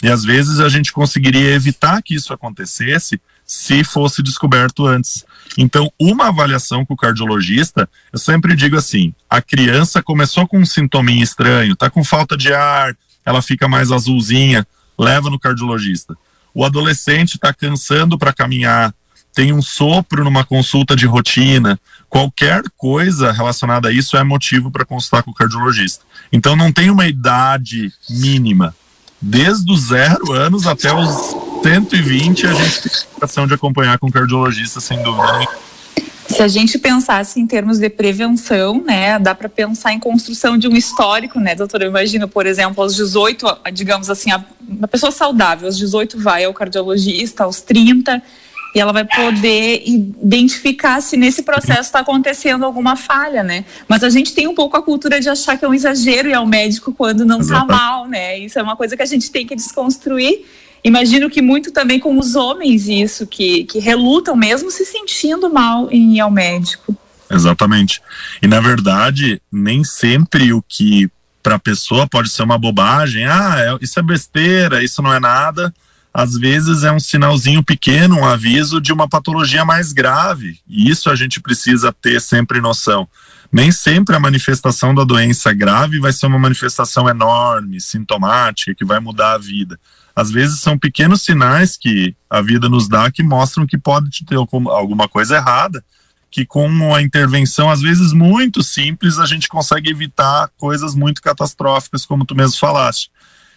E 0.03 0.09
às 0.09 0.25
vezes 0.25 0.61
a 0.61 0.69
gente 0.69 0.93
conseguiria 0.93 1.55
evitar 1.55 2.03
que 2.03 2.15
isso 2.15 2.33
acontecesse 2.33 3.21
se 3.47 3.85
fosse 3.85 4.23
descoberto 4.23 4.87
antes. 4.87 5.25
Então, 5.57 5.91
uma 5.99 6.29
avaliação 6.29 6.85
com 6.85 6.95
o 6.95 6.97
cardiologista, 6.97 7.89
eu 8.13 8.19
sempre 8.19 8.57
digo 8.57 8.77
assim: 8.77 9.15
a 9.31 9.41
criança 9.41 10.03
começou 10.03 10.47
com 10.47 10.59
um 10.59 10.67
sintominha 10.67 11.23
estranho, 11.23 11.77
tá 11.77 11.89
com 11.89 12.03
falta 12.03 12.37
de 12.37 12.53
ar, 12.53 12.97
ela 13.25 13.41
fica 13.41 13.69
mais 13.69 13.93
azulzinha, 13.93 14.67
leva 14.99 15.31
no 15.31 15.39
cardiologista. 15.39 16.17
O 16.53 16.65
adolescente 16.65 17.35
está 17.35 17.53
cansando 17.55 18.19
para 18.19 18.33
caminhar, 18.33 18.93
tem 19.35 19.53
um 19.53 19.63
sopro 19.63 20.25
numa 20.25 20.45
consulta 20.45 20.97
de 20.97 21.07
rotina, 21.07 21.79
qualquer 22.09 22.63
coisa 22.77 23.31
relacionada 23.31 23.89
a 23.89 23.93
isso 23.93 24.17
é 24.17 24.25
motivo 24.25 24.71
para 24.71 24.85
consultar 24.85 25.23
com 25.23 25.31
o 25.31 25.35
cardiologista. 25.35 26.05
Então 26.33 26.57
não 26.57 26.73
tem 26.73 26.91
uma 26.91 27.07
idade 27.07 27.93
mínima. 28.09 28.75
Desde 29.21 29.71
os 29.73 29.89
zero 29.89 30.33
anos 30.33 30.67
até 30.67 30.93
os 30.95 31.37
120 31.63 32.47
a 32.47 32.53
gente 32.53 32.83
tem 32.83 32.93
indicação 33.11 33.47
de 33.47 33.55
acompanhar 33.55 33.99
com 33.99 34.11
cardiologista, 34.11 34.81
sem 34.81 35.03
dúvida 35.03 35.49
Se 36.29 36.43
a 36.43 36.49
gente 36.49 36.79
pensasse 36.79 37.41
em 37.41 37.47
termos 37.47 37.79
de 37.79 37.89
prevenção, 37.89 38.83
né, 38.85 39.19
dá 39.19 39.35
para 39.35 39.49
pensar 39.49 39.93
em 39.93 39.99
construção 39.99 40.59
de 40.59 40.69
um 40.69 40.77
histórico, 40.77 41.41
né, 41.41 41.55
doutora? 41.55 41.87
Imagina, 41.87 42.29
por 42.29 42.47
exemplo, 42.47 42.83
aos 42.83 42.95
18, 42.95 43.47
digamos 43.73 44.11
assim, 44.11 44.31
a, 44.31 44.45
a 44.83 44.89
pessoa 44.89 45.11
saudável, 45.11 45.67
aos 45.67 45.79
18 45.79 46.21
vai 46.21 46.45
ao 46.45 46.53
cardiologista, 46.53 47.45
aos 47.45 47.61
30 47.61 48.23
e 48.77 48.79
ela 48.79 48.93
vai 48.93 49.07
poder 49.07 49.83
identificar 49.87 51.01
se 51.01 51.17
nesse 51.17 51.43
processo 51.43 51.81
está 51.81 52.01
acontecendo 52.01 52.63
alguma 52.63 52.95
falha, 52.95 53.43
né? 53.43 53.65
Mas 53.89 54.05
a 54.05 54.11
gente 54.11 54.35
tem 54.35 54.47
um 54.47 54.55
pouco 54.55 54.77
a 54.77 54.83
cultura 54.83 55.19
de 55.19 55.31
achar 55.31 55.57
que 55.57 55.65
é 55.65 55.69
um 55.69 55.73
exagero 55.73 56.29
ir 56.29 56.35
ao 56.35 56.47
médico 56.47 56.93
quando 56.93 57.25
não 57.25 57.41
está 57.41 57.65
mal, 57.65 58.07
né? 58.07 58.39
Isso 58.39 58.59
é 58.59 58.63
uma 58.63 58.77
coisa 58.77 58.95
que 58.95 59.03
a 59.03 59.07
gente 59.07 59.31
tem 59.31 59.47
que 59.47 59.57
desconstruir. 59.57 60.45
Imagino 60.85 61.31
que 61.31 61.41
muito 61.41 61.73
também 61.73 61.99
com 61.99 62.19
os 62.19 62.37
homens 62.37 62.87
isso, 62.87 63.27
que, 63.27 63.65
que 63.65 63.79
relutam 63.79 64.37
mesmo 64.37 64.71
se 64.71 64.85
sentindo 64.85 65.49
mal 65.49 65.89
em 65.91 66.17
ir 66.17 66.21
ao 66.21 66.31
médico. 66.31 66.95
Exatamente. 67.31 68.03
E 68.43 68.47
na 68.47 68.61
verdade, 68.61 69.41
nem 69.51 69.85
sempre 69.85 70.53
o 70.53 70.61
que 70.61 71.11
para 71.43 71.55
a 71.55 71.59
pessoa 71.59 72.07
pode 72.07 72.29
ser 72.29 72.43
uma 72.43 72.59
bobagem, 72.59 73.25
ah, 73.25 73.55
é, 73.59 73.83
isso 73.83 73.99
é 73.99 74.03
besteira, 74.03 74.85
isso 74.85 75.01
não 75.01 75.15
é 75.15 75.19
nada 75.19 75.73
às 76.19 76.33
vezes 76.33 76.83
é 76.83 76.91
um 76.91 76.99
sinalzinho 76.99 77.63
pequeno, 77.63 78.17
um 78.17 78.25
aviso 78.25 78.81
de 78.81 78.91
uma 78.91 79.07
patologia 79.07 79.67
mais 79.67 79.93
grave. 79.93 80.59
E 80.67 80.89
isso 80.89 81.11
a 81.11 81.15
gente 81.15 81.43
precisa 81.43 81.93
ter 81.93 82.23
sempre 82.23 82.59
noção. 82.59 83.07
Nem 83.53 83.71
sempre 83.71 84.17
a 84.17 84.19
manifestação 84.19 84.95
da 84.95 85.05
doença 85.05 85.53
grave 85.53 86.01
vai 86.01 86.15
ser 86.15 86.25
uma 86.25 86.39
manifestação 86.39 87.07
enorme, 87.07 87.83
sintomática, 87.83 88.75
que 88.75 88.83
vai 88.83 88.99
mudar 88.99 89.35
a 89.35 89.39
vida. 89.39 89.79
Às 90.17 90.31
vezes 90.31 90.61
são 90.61 90.79
pequenos 90.79 91.21
sinais 91.21 91.77
que 91.77 92.17
a 92.31 92.41
vida 92.41 92.67
nos 92.67 92.89
dá 92.89 93.11
que 93.11 93.23
mostram 93.23 93.67
que 93.67 93.77
pode 93.77 94.25
ter 94.25 94.37
alguma 94.37 95.07
coisa 95.07 95.37
errada, 95.37 95.85
que 96.31 96.47
com 96.47 96.95
a 96.95 97.03
intervenção, 97.03 97.69
às 97.69 97.83
vezes 97.83 98.15
muito 98.15 98.63
simples, 98.63 99.19
a 99.19 99.27
gente 99.27 99.49
consegue 99.49 99.91
evitar 99.91 100.49
coisas 100.57 100.95
muito 100.95 101.21
catastróficas, 101.21 102.07
como 102.07 102.25
tu 102.25 102.35
mesmo 102.35 102.57
falaste. 102.57 103.11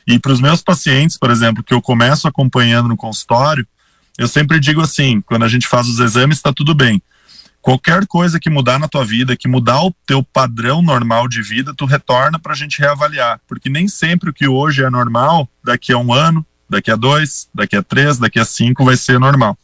E 0.08 0.20
para 0.20 0.32
os 0.32 0.41
meus 0.41 0.62
pacientes, 0.62 1.18
por 1.18 1.29
exemplo, 1.29 1.63
que 1.63 1.74
eu 1.74 1.82
começo 1.82 2.27
acompanhando 2.27 2.88
no 2.88 2.98
consultório, 2.98 3.68
eu 4.18 4.27
sempre 4.27 4.60
digo 4.60 4.82
assim: 4.82 5.22
quando 5.22 5.44
a 5.44 5.48
gente 5.48 5.68
faz 5.68 5.88
os 5.88 6.00
exames, 6.00 6.38
está 6.38 6.51
tudo 6.51 6.74
bem. 6.74 7.01
Qualquer 7.62 8.08
coisa 8.08 8.39
que 8.39 8.50
mudar 8.50 8.79
na 8.79 8.88
tua 8.88 9.03
vida, 9.03 9.36
que 9.36 9.48
mudar 9.48 9.82
o 9.84 9.94
teu 10.06 10.24
padrão 10.24 10.82
normal 10.82 11.27
de 11.27 11.41
vida, 11.41 11.74
tu 11.75 11.86
retorna 11.86 12.39
para 12.39 12.53
a 12.53 12.56
gente 12.56 12.79
reavaliar. 12.79 13.39
Porque 13.48 13.70
nem 13.70 13.88
sempre 13.88 14.29
o 14.29 14.34
que 14.34 14.48
hoje 14.48 14.84
é 14.84 14.89
normal, 14.89 15.48
daqui 15.63 15.91
a 15.91 15.98
um 15.98 16.13
ano, 16.13 16.46
daqui 16.70 16.89
a 16.89 16.96
dois, 16.96 17.50
daqui 17.53 17.75
a 17.75 17.84
três, 17.84 18.18
daqui 18.18 18.39
a 18.39 18.46
cinco, 18.46 18.86
vai 18.86 18.96
ser 18.96 19.20
normal. 19.20 19.58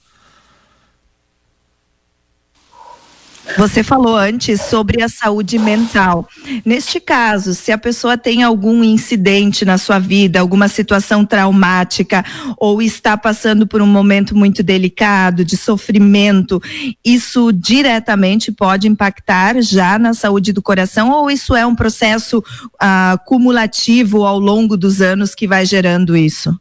Você 3.57 3.83
falou 3.83 4.17
antes 4.17 4.61
sobre 4.61 5.01
a 5.01 5.07
saúde 5.07 5.57
mental. 5.57 6.27
Neste 6.65 6.99
caso, 6.99 7.53
se 7.53 7.71
a 7.71 7.77
pessoa 7.77 8.17
tem 8.17 8.43
algum 8.43 8.83
incidente 8.83 9.63
na 9.63 9.77
sua 9.77 9.97
vida, 9.97 10.39
alguma 10.39 10.67
situação 10.67 11.23
traumática, 11.25 12.25
ou 12.57 12.81
está 12.81 13.15
passando 13.15 13.65
por 13.65 13.81
um 13.81 13.87
momento 13.87 14.35
muito 14.35 14.61
delicado, 14.61 15.45
de 15.45 15.55
sofrimento, 15.55 16.61
isso 17.03 17.53
diretamente 17.53 18.51
pode 18.51 18.87
impactar 18.87 19.61
já 19.61 19.97
na 19.97 20.13
saúde 20.13 20.51
do 20.51 20.61
coração, 20.61 21.11
ou 21.11 21.31
isso 21.31 21.55
é 21.55 21.65
um 21.65 21.75
processo 21.75 22.43
ah, 22.79 23.17
cumulativo 23.25 24.25
ao 24.25 24.39
longo 24.39 24.75
dos 24.75 25.01
anos 25.01 25.33
que 25.33 25.47
vai 25.47 25.65
gerando 25.65 26.17
isso? 26.17 26.59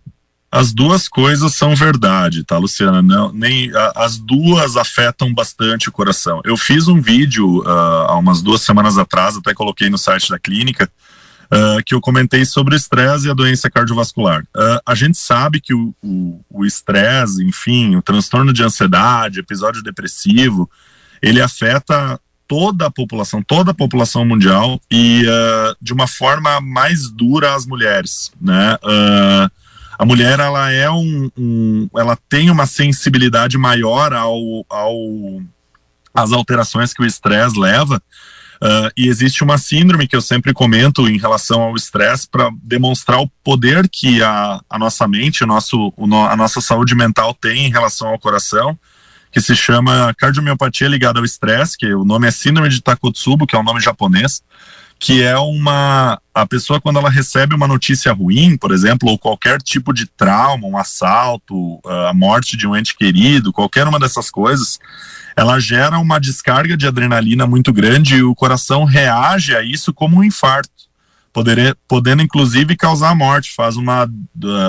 As 0.55 0.73
duas 0.73 1.09
coisas 1.09 1.53
são 1.53 1.75
verdade, 1.75 2.45
tá, 2.45 2.57
Luciana? 2.59 3.03
Não, 3.03 3.33
nem 3.33 3.75
a, 3.75 4.05
as 4.05 4.17
duas 4.17 4.77
afetam 4.77 5.35
bastante 5.35 5.89
o 5.89 5.93
coração. 5.93 6.41
Eu 6.45 6.57
fiz 6.57 6.87
um 6.87 7.01
vídeo 7.01 7.59
uh, 7.63 8.07
há 8.07 8.17
umas 8.17 8.41
duas 8.41 8.61
semanas 8.61 8.97
atrás, 8.97 9.37
até 9.37 9.53
coloquei 9.53 9.91
no 9.91 9.99
site 9.99 10.31
da 10.31 10.39
clínica, 10.39 10.89
uh, 11.47 11.83
que 11.85 11.93
eu 11.93 12.01
comentei 12.01 12.45
sobre 12.45 12.73
o 12.73 12.77
estresse 12.77 13.27
e 13.27 13.31
a 13.33 13.35
doença 13.35 13.69
cardiovascular. 13.69 14.43
Uh, 14.57 14.79
a 14.87 14.95
gente 14.95 15.19
sabe 15.19 15.61
que 15.61 15.75
o 15.75 16.65
estresse, 16.65 17.45
enfim, 17.45 17.97
o 17.97 18.03
transtorno 18.03 18.53
de 18.53 18.63
ansiedade, 18.63 19.41
episódio 19.41 19.83
depressivo, 19.83 20.71
ele 21.21 21.41
afeta 21.41 22.17
toda 22.47 22.87
a 22.87 22.91
população, 22.93 23.43
toda 23.43 23.73
a 23.73 23.75
população 23.75 24.25
mundial 24.25 24.81
e 24.89 25.25
de 25.83 25.93
uma 25.93 26.07
forma 26.07 26.61
mais 26.61 27.11
dura 27.11 27.57
as 27.57 27.67
mulheres, 27.67 28.31
né? 28.41 28.79
Uh, 28.85 29.64
a 29.99 30.05
mulher 30.05 30.41
ela 30.41 30.71
é 30.71 30.91
um, 30.91 31.31
um 31.37 31.89
ela 31.97 32.17
tem 32.29 32.51
uma 32.51 32.67
sensibilidade 32.67 33.57
maior 33.57 34.13
ao, 34.13 34.65
ao 34.69 35.43
às 36.15 36.33
alterações 36.33 36.93
que 36.93 37.03
o 37.03 37.07
estresse 37.07 37.59
leva 37.59 38.01
uh, 38.63 38.91
e 38.97 39.09
existe 39.09 39.43
uma 39.43 39.59
síndrome 39.59 40.07
que 40.07 40.17
eu 40.17 40.23
sempre 40.23 40.53
comento 40.53 41.09
em 41.09 41.19
relação 41.19 41.63
ao 41.63 41.77
estresse 41.77 42.29
para 42.29 42.51
demonstrar 42.63 43.21
o 43.21 43.29
poder 43.43 43.89
que 43.89 44.23
a, 44.23 44.61
a 44.69 44.79
nossa 44.79 45.07
mente, 45.09 45.45
o 45.45 45.47
nosso, 45.47 45.93
o, 45.97 46.15
a 46.17 46.37
nossa 46.37 46.61
saúde 46.61 46.95
mental 46.95 47.35
tem 47.35 47.67
em 47.67 47.71
relação 47.71 48.09
ao 48.09 48.19
coração 48.19 48.79
que 49.31 49.41
se 49.41 49.57
chama 49.57 50.15
cardiomiopatia 50.17 50.87
ligada 50.87 51.19
ao 51.19 51.25
estresse, 51.25 51.77
que 51.77 51.93
o 51.93 52.05
nome 52.05 52.29
é 52.29 52.31
síndrome 52.31 52.69
de 52.69 52.81
Takotsubo, 52.81 53.49
que 53.49 53.57
é 53.57 53.59
um 53.59 53.65
nome 53.65 53.81
japonês 53.81 54.41
que 55.05 55.23
é 55.23 55.37
uma 55.37 56.19
a 56.33 56.47
pessoa 56.47 56.81
quando 56.81 56.99
ela 56.99 57.11
recebe 57.11 57.55
uma 57.55 57.69
notícia 57.69 58.11
ruim, 58.11 58.57
por 58.57 58.73
exemplo, 58.73 59.11
ou 59.11 59.19
qualquer 59.19 59.61
tipo 59.61 59.93
de 59.93 60.07
trauma, 60.07 60.67
um 60.67 60.79
assalto, 60.79 61.79
a 62.09 62.15
morte 62.15 62.57
de 62.57 62.67
um 62.67 62.75
ente 62.75 62.97
querido, 62.97 63.53
qualquer 63.53 63.87
uma 63.87 64.01
dessas 64.01 64.31
coisas, 64.31 64.79
ela 65.37 65.61
gera 65.61 65.99
uma 65.99 66.19
descarga 66.19 66.75
de 66.75 66.87
adrenalina 66.87 67.47
muito 67.47 67.71
grande 67.71 68.17
e 68.17 68.23
o 68.23 68.35
coração 68.35 68.85
reage 68.85 69.55
a 69.55 69.63
isso 69.63 69.93
como 69.93 70.17
um 70.17 70.25
infarto, 70.25 70.71
poder, 71.35 71.77
podendo 71.87 72.23
inclusive 72.23 72.75
causar 72.75 73.11
a 73.11 73.15
morte, 73.15 73.55
faz 73.55 73.77
uma, 73.77 74.09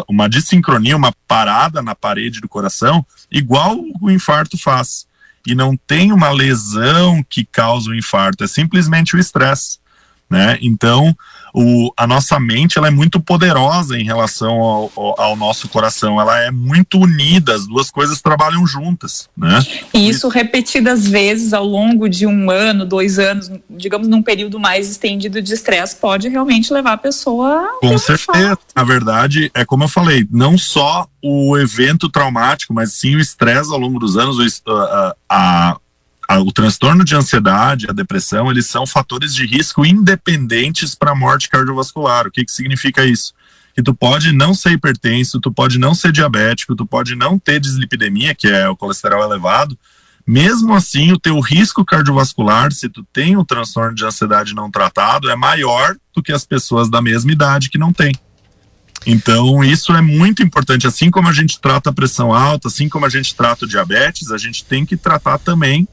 uma 0.06 0.28
dissincronia, 0.28 0.98
uma 0.98 1.14
parada 1.26 1.82
na 1.82 1.96
parede 1.96 2.42
do 2.42 2.50
coração, 2.50 3.06
igual 3.32 3.80
o 4.02 4.12
infarto 4.12 4.58
faz. 4.58 5.08
E 5.48 5.56
não 5.56 5.78
tem 5.78 6.12
uma 6.12 6.30
lesão 6.30 7.24
que 7.24 7.46
causa 7.46 7.90
o 7.90 7.96
infarto, 7.96 8.44
é 8.44 8.48
simplesmente 8.48 9.16
o 9.16 9.20
estresse 9.20 9.85
né? 10.30 10.58
Então, 10.62 11.16
o, 11.54 11.92
a 11.96 12.06
nossa 12.06 12.40
mente 12.40 12.78
ela 12.78 12.88
é 12.88 12.92
muito 12.92 13.20
poderosa 13.20 13.98
em 13.98 14.04
relação 14.04 14.60
ao, 14.60 14.92
ao, 14.96 15.22
ao, 15.22 15.36
nosso 15.36 15.70
coração, 15.70 16.20
ela 16.20 16.38
é 16.40 16.52
muito 16.52 17.00
unida, 17.00 17.54
as 17.54 17.68
duas 17.68 17.90
coisas 17.90 18.22
trabalham 18.22 18.66
juntas, 18.66 19.30
né? 19.38 19.66
E 19.94 20.10
isso 20.10 20.28
repetidas 20.28 21.08
vezes 21.08 21.54
ao 21.54 21.66
longo 21.66 22.10
de 22.10 22.26
um 22.26 22.50
ano, 22.50 22.86
dois 22.86 23.20
anos, 23.20 23.52
digamos 23.70 24.08
num 24.08 24.22
período 24.22 24.60
mais 24.60 24.90
estendido 24.90 25.42
de 25.42 25.54
estresse, 25.54 25.96
pode 25.96 26.28
realmente 26.28 26.74
levar 26.74 26.94
a 26.94 26.98
pessoa 26.98 27.62
a 27.62 27.80
Com 27.80 27.98
certeza, 27.98 28.58
na 28.76 28.84
verdade, 28.84 29.52
é 29.54 29.64
como 29.64 29.84
eu 29.84 29.88
falei, 29.88 30.28
não 30.32 30.58
só 30.58 31.08
o 31.24 31.58
evento 31.58 32.10
traumático, 32.10 32.74
mas 32.74 32.94
sim 32.94 33.16
o 33.16 33.20
estresse 33.20 33.72
ao 33.72 33.80
longo 33.80 34.00
dos 34.00 34.18
anos, 34.18 34.62
a, 34.68 35.16
a 35.30 35.36
a, 35.36 35.78
o 36.34 36.52
transtorno 36.52 37.04
de 37.04 37.16
ansiedade, 37.16 37.88
a 37.90 37.94
depressão, 37.94 38.50
eles 38.50 38.66
são 38.66 38.86
fatores 38.86 39.34
de 39.34 39.46
risco 39.46 39.86
independentes 39.86 40.96
para 40.96 41.12
a 41.12 41.16
morte 41.16 41.50
cardiovascular. 41.50 42.28
O 42.28 42.32
que, 42.32 42.44
que 42.44 42.52
significa 42.52 43.06
isso? 43.06 43.34
Que 43.76 43.84
tu 43.84 43.94
pode 43.94 44.32
não 44.32 44.54
ser 44.54 44.72
hipertenso, 44.72 45.40
tu 45.40 45.52
pode 45.52 45.78
não 45.78 45.94
ser 45.94 46.12
diabético, 46.12 46.76
tu 46.76 46.86
pode 46.86 47.16
não 47.16 47.38
ter 47.38 47.60
dislipidemia, 47.60 48.34
que 48.34 48.48
é 48.48 48.68
o 48.68 48.76
colesterol 48.76 49.24
elevado. 49.24 49.78
Mesmo 50.26 50.74
assim, 50.74 51.12
o 51.12 51.20
teu 51.20 51.40
risco 51.40 51.86
cardiovascular, 51.86 52.72
se 52.72 52.90
tu 52.90 53.06
tem 53.14 53.38
o 53.38 53.46
transtorno 53.46 53.94
de 53.94 54.04
ansiedade 54.04 54.56
não 54.56 54.72
tratado, 54.72 55.30
é 55.30 55.36
maior 55.36 55.96
do 56.16 56.24
que 56.24 56.32
as 56.32 56.46
pessoas 56.46 56.90
da 56.90 57.02
mesma 57.02 57.32
idade 57.32 57.70
que 57.70 57.78
não 57.78 57.94
têm. 57.94 58.14
Então, 59.06 59.64
isso 59.64 59.94
é 59.94 60.02
muito 60.02 60.42
importante. 60.42 60.88
Assim 60.88 61.12
como 61.12 61.28
a 61.28 61.34
gente 61.34 61.60
trata 61.60 61.92
a 61.92 61.94
pressão 61.94 62.34
alta, 62.34 62.70
assim 62.70 62.90
como 62.90 63.06
a 63.06 63.10
gente 63.10 63.36
trata 63.36 63.66
o 63.66 63.68
diabetes, 63.68 64.32
a 64.32 64.38
gente 64.38 64.66
tem 64.66 64.84
que 64.84 64.98
tratar 64.98 65.38
também 65.38 65.88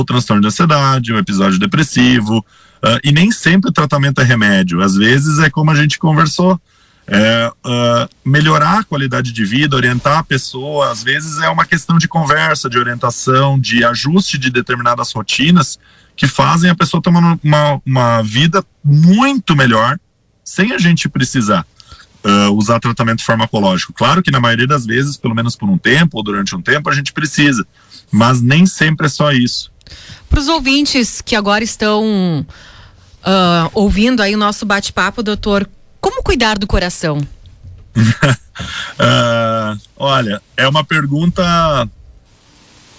o 0.00 0.04
transtorno 0.04 0.42
de 0.42 0.48
ansiedade, 0.48 1.12
o 1.12 1.18
episódio 1.18 1.58
depressivo, 1.58 2.38
uh, 2.38 3.00
e 3.02 3.10
nem 3.10 3.30
sempre 3.30 3.70
o 3.70 3.72
tratamento 3.72 4.20
é 4.20 4.24
remédio. 4.24 4.82
Às 4.82 4.94
vezes 4.94 5.38
é 5.38 5.48
como 5.48 5.70
a 5.70 5.74
gente 5.74 5.98
conversou, 5.98 6.60
é, 7.06 7.52
uh, 7.64 8.08
melhorar 8.28 8.80
a 8.80 8.84
qualidade 8.84 9.32
de 9.32 9.44
vida, 9.44 9.74
orientar 9.74 10.18
a 10.18 10.24
pessoa. 10.24 10.90
Às 10.90 11.02
vezes 11.02 11.38
é 11.38 11.48
uma 11.48 11.64
questão 11.64 11.96
de 11.96 12.08
conversa, 12.08 12.68
de 12.68 12.78
orientação, 12.78 13.58
de 13.58 13.84
ajuste 13.84 14.36
de 14.36 14.50
determinadas 14.50 15.12
rotinas 15.12 15.78
que 16.14 16.26
fazem 16.26 16.68
a 16.68 16.74
pessoa 16.74 17.02
tomar 17.02 17.38
uma, 17.42 17.80
uma 17.86 18.22
vida 18.22 18.62
muito 18.84 19.56
melhor 19.56 19.98
sem 20.44 20.72
a 20.72 20.78
gente 20.78 21.08
precisar 21.08 21.64
uh, 22.24 22.52
usar 22.52 22.80
tratamento 22.80 23.24
farmacológico. 23.24 23.92
Claro 23.92 24.22
que 24.22 24.30
na 24.30 24.40
maioria 24.40 24.66
das 24.66 24.84
vezes, 24.84 25.16
pelo 25.16 25.34
menos 25.34 25.56
por 25.56 25.70
um 25.70 25.78
tempo 25.78 26.18
ou 26.18 26.22
durante 26.22 26.54
um 26.54 26.60
tempo, 26.60 26.90
a 26.90 26.94
gente 26.94 27.12
precisa, 27.12 27.66
mas 28.10 28.42
nem 28.42 28.66
sempre 28.66 29.06
é 29.06 29.08
só 29.08 29.32
isso. 29.32 29.74
Para 30.28 30.40
os 30.40 30.48
ouvintes 30.48 31.20
que 31.20 31.36
agora 31.36 31.64
estão 31.64 32.46
uh, 33.26 33.70
ouvindo 33.74 34.22
aí 34.22 34.34
o 34.34 34.38
nosso 34.38 34.64
bate-papo, 34.66 35.22
doutor, 35.22 35.68
como 36.00 36.22
cuidar 36.22 36.58
do 36.58 36.66
coração? 36.66 37.18
uh, 37.96 39.80
olha, 39.96 40.40
é 40.56 40.68
uma 40.68 40.84
pergunta 40.84 41.88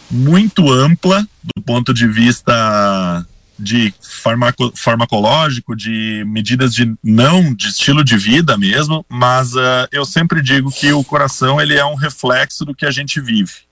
muito 0.09 0.71
ampla 0.71 1.27
do 1.55 1.61
ponto 1.61 1.93
de 1.93 2.07
vista 2.07 3.25
de 3.59 3.93
farmaco, 4.01 4.71
farmacológico, 4.75 5.75
de 5.75 6.23
medidas 6.27 6.73
de 6.73 6.93
não 7.03 7.53
de 7.53 7.67
estilo 7.69 8.03
de 8.03 8.17
vida 8.17 8.57
mesmo, 8.57 9.05
mas 9.09 9.53
uh, 9.53 9.87
eu 9.91 10.05
sempre 10.05 10.41
digo 10.41 10.71
que 10.71 10.91
o 10.93 11.03
coração 11.03 11.59
ele 11.59 11.73
é 11.73 11.85
um 11.85 11.95
reflexo 11.95 12.63
do 12.63 12.75
que 12.75 12.85
a 12.85 12.91
gente 12.91 13.19
vive. 13.19 13.66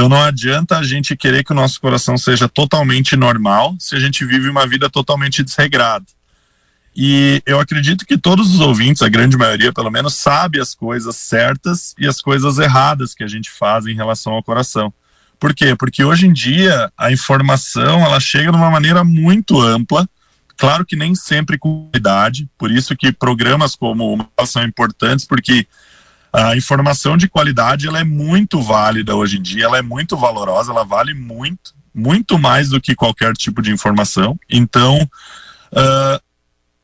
Então 0.00 0.08
não 0.08 0.22
adianta 0.22 0.78
a 0.78 0.82
gente 0.82 1.14
querer 1.14 1.44
que 1.44 1.52
o 1.52 1.54
nosso 1.54 1.78
coração 1.78 2.16
seja 2.16 2.48
totalmente 2.48 3.14
normal 3.16 3.76
se 3.78 3.94
a 3.94 4.00
gente 4.00 4.24
vive 4.24 4.48
uma 4.48 4.66
vida 4.66 4.88
totalmente 4.88 5.42
desregrada. 5.42 6.06
E 6.96 7.42
eu 7.44 7.60
acredito 7.60 8.06
que 8.06 8.16
todos 8.16 8.54
os 8.54 8.60
ouvintes, 8.60 9.02
a 9.02 9.10
grande 9.10 9.36
maioria 9.36 9.74
pelo 9.74 9.90
menos, 9.90 10.14
sabe 10.14 10.58
as 10.58 10.74
coisas 10.74 11.16
certas 11.16 11.94
e 11.98 12.06
as 12.06 12.18
coisas 12.18 12.58
erradas 12.58 13.12
que 13.12 13.22
a 13.22 13.28
gente 13.28 13.50
faz 13.50 13.84
em 13.84 13.94
relação 13.94 14.32
ao 14.32 14.42
coração. 14.42 14.90
Por 15.38 15.54
quê? 15.54 15.76
Porque 15.76 16.02
hoje 16.02 16.26
em 16.26 16.32
dia 16.32 16.90
a 16.96 17.12
informação 17.12 18.02
ela 18.02 18.18
chega 18.18 18.50
de 18.50 18.56
uma 18.56 18.70
maneira 18.70 19.04
muito 19.04 19.60
ampla, 19.60 20.08
claro 20.56 20.86
que 20.86 20.96
nem 20.96 21.14
sempre 21.14 21.58
com 21.58 21.90
qualidade, 21.90 22.48
por 22.56 22.70
isso 22.70 22.96
que 22.96 23.12
programas 23.12 23.76
como 23.76 24.16
o 24.16 24.46
são 24.46 24.64
importantes, 24.64 25.26
porque 25.26 25.66
a 26.32 26.56
informação 26.56 27.16
de 27.16 27.28
qualidade 27.28 27.88
ela 27.88 27.98
é 27.98 28.04
muito 28.04 28.60
válida 28.60 29.16
hoje 29.16 29.38
em 29.38 29.42
dia, 29.42 29.64
ela 29.64 29.78
é 29.78 29.82
muito 29.82 30.16
valorosa, 30.16 30.70
ela 30.70 30.84
vale 30.84 31.12
muito, 31.12 31.74
muito 31.94 32.38
mais 32.38 32.68
do 32.68 32.80
que 32.80 32.94
qualquer 32.94 33.32
tipo 33.34 33.60
de 33.60 33.72
informação. 33.72 34.38
Então, 34.48 35.08
uh, 35.72 36.20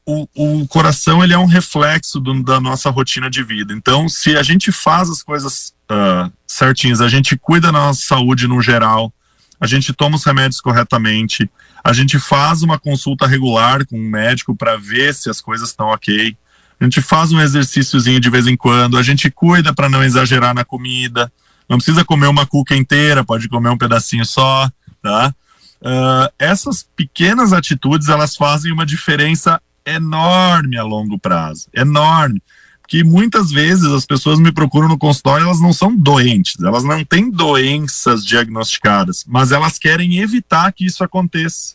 o, 0.05 0.29
o, 0.35 0.69
coração 0.69 1.23
ele 1.23 1.33
é 1.33 1.39
um 1.39 1.47
reflexo 1.47 2.21
do, 2.21 2.43
da 2.43 2.61
nossa 2.61 2.91
rotina 2.91 3.31
de 3.31 3.43
vida. 3.43 3.73
Então, 3.73 4.09
se 4.09 4.37
a 4.37 4.43
gente 4.43 4.73
faz 4.73 5.09
as 5.09 5.23
coisas 5.23 5.75
uh, 5.91 6.33
certinhas, 6.47 7.01
a 7.01 7.09
gente 7.09 7.37
cuida 7.37 7.69
da 7.69 7.79
nossa 7.79 8.03
saúde 8.03 8.49
no 8.49 8.61
geral, 8.61 9.13
a 9.61 9.67
gente 9.67 9.93
toma 9.93 10.17
os 10.17 10.25
remédios 10.25 10.61
corretamente, 10.61 11.51
a 11.83 11.93
gente 11.93 12.19
faz 12.19 12.63
uma 12.63 12.79
consulta 12.79 13.27
regular 13.27 13.87
com 13.87 13.99
um 13.99 14.09
médico 14.09 14.55
para 14.55 14.77
ver 14.77 15.15
se 15.15 15.31
as 15.31 15.41
coisas 15.41 15.71
estão 15.71 15.87
ok, 15.87 16.37
a 16.79 16.85
gente 16.85 17.01
faz 17.01 17.33
um 17.33 17.41
exercíciozinho 17.41 18.21
de 18.21 18.31
vez 18.31 18.47
em 18.47 18.57
quando, 18.57 18.99
a 18.99 19.03
gente 19.03 19.31
cuida 19.31 19.73
para 19.75 19.89
não 19.89 20.05
exagerar 20.05 20.55
na 20.55 20.65
comida, 20.65 21.33
não 21.69 21.79
precisa 21.79 22.05
comer 22.05 22.27
uma 22.27 22.47
cuca 22.47 22.77
inteira, 22.77 23.25
pode 23.25 23.49
comer 23.49 23.71
um 23.71 23.79
pedacinho 23.79 24.25
só, 24.25 24.71
tá? 25.03 25.35
Uh, 25.81 26.33
essas 26.39 26.87
pequenas 26.97 27.53
atitudes 27.53 28.09
elas 28.09 28.37
fazem 28.37 28.73
uma 28.73 28.87
diferença 28.87 29.61
enorme 29.85 30.77
a 30.77 30.83
longo 30.83 31.19
prazo, 31.19 31.69
enorme. 31.73 32.43
Que 32.89 33.03
muitas 33.03 33.51
vezes 33.51 33.87
as 33.87 34.07
pessoas 34.07 34.39
me 34.39 34.53
procuram 34.53 34.89
no 34.89 34.99
consultório, 34.99 35.45
elas 35.45 35.61
não 35.61 35.73
são 35.73 35.97
doentes, 35.97 36.61
elas 36.63 36.85
não 36.85 37.05
têm 37.05 37.31
doenças 37.31 38.25
diagnosticadas, 38.25 39.25
mas 39.27 39.51
elas 39.51 39.77
querem 39.77 40.19
evitar 40.19 40.73
que 40.73 40.87
isso 40.87 41.03
aconteça. 41.03 41.75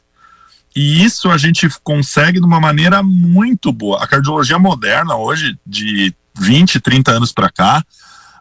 E 0.76 1.04
isso 1.04 1.30
a 1.30 1.38
gente 1.38 1.68
consegue 1.84 2.40
de 2.40 2.46
uma 2.46 2.60
maneira 2.60 3.04
muito 3.04 3.72
boa. 3.72 4.04
A 4.04 4.08
cardiologia 4.08 4.58
moderna, 4.58 5.16
hoje, 5.16 5.58
de 5.66 6.14
20, 6.38 6.80
30 6.80 7.12
anos 7.12 7.32
para 7.34 7.50
cá, 7.50 7.84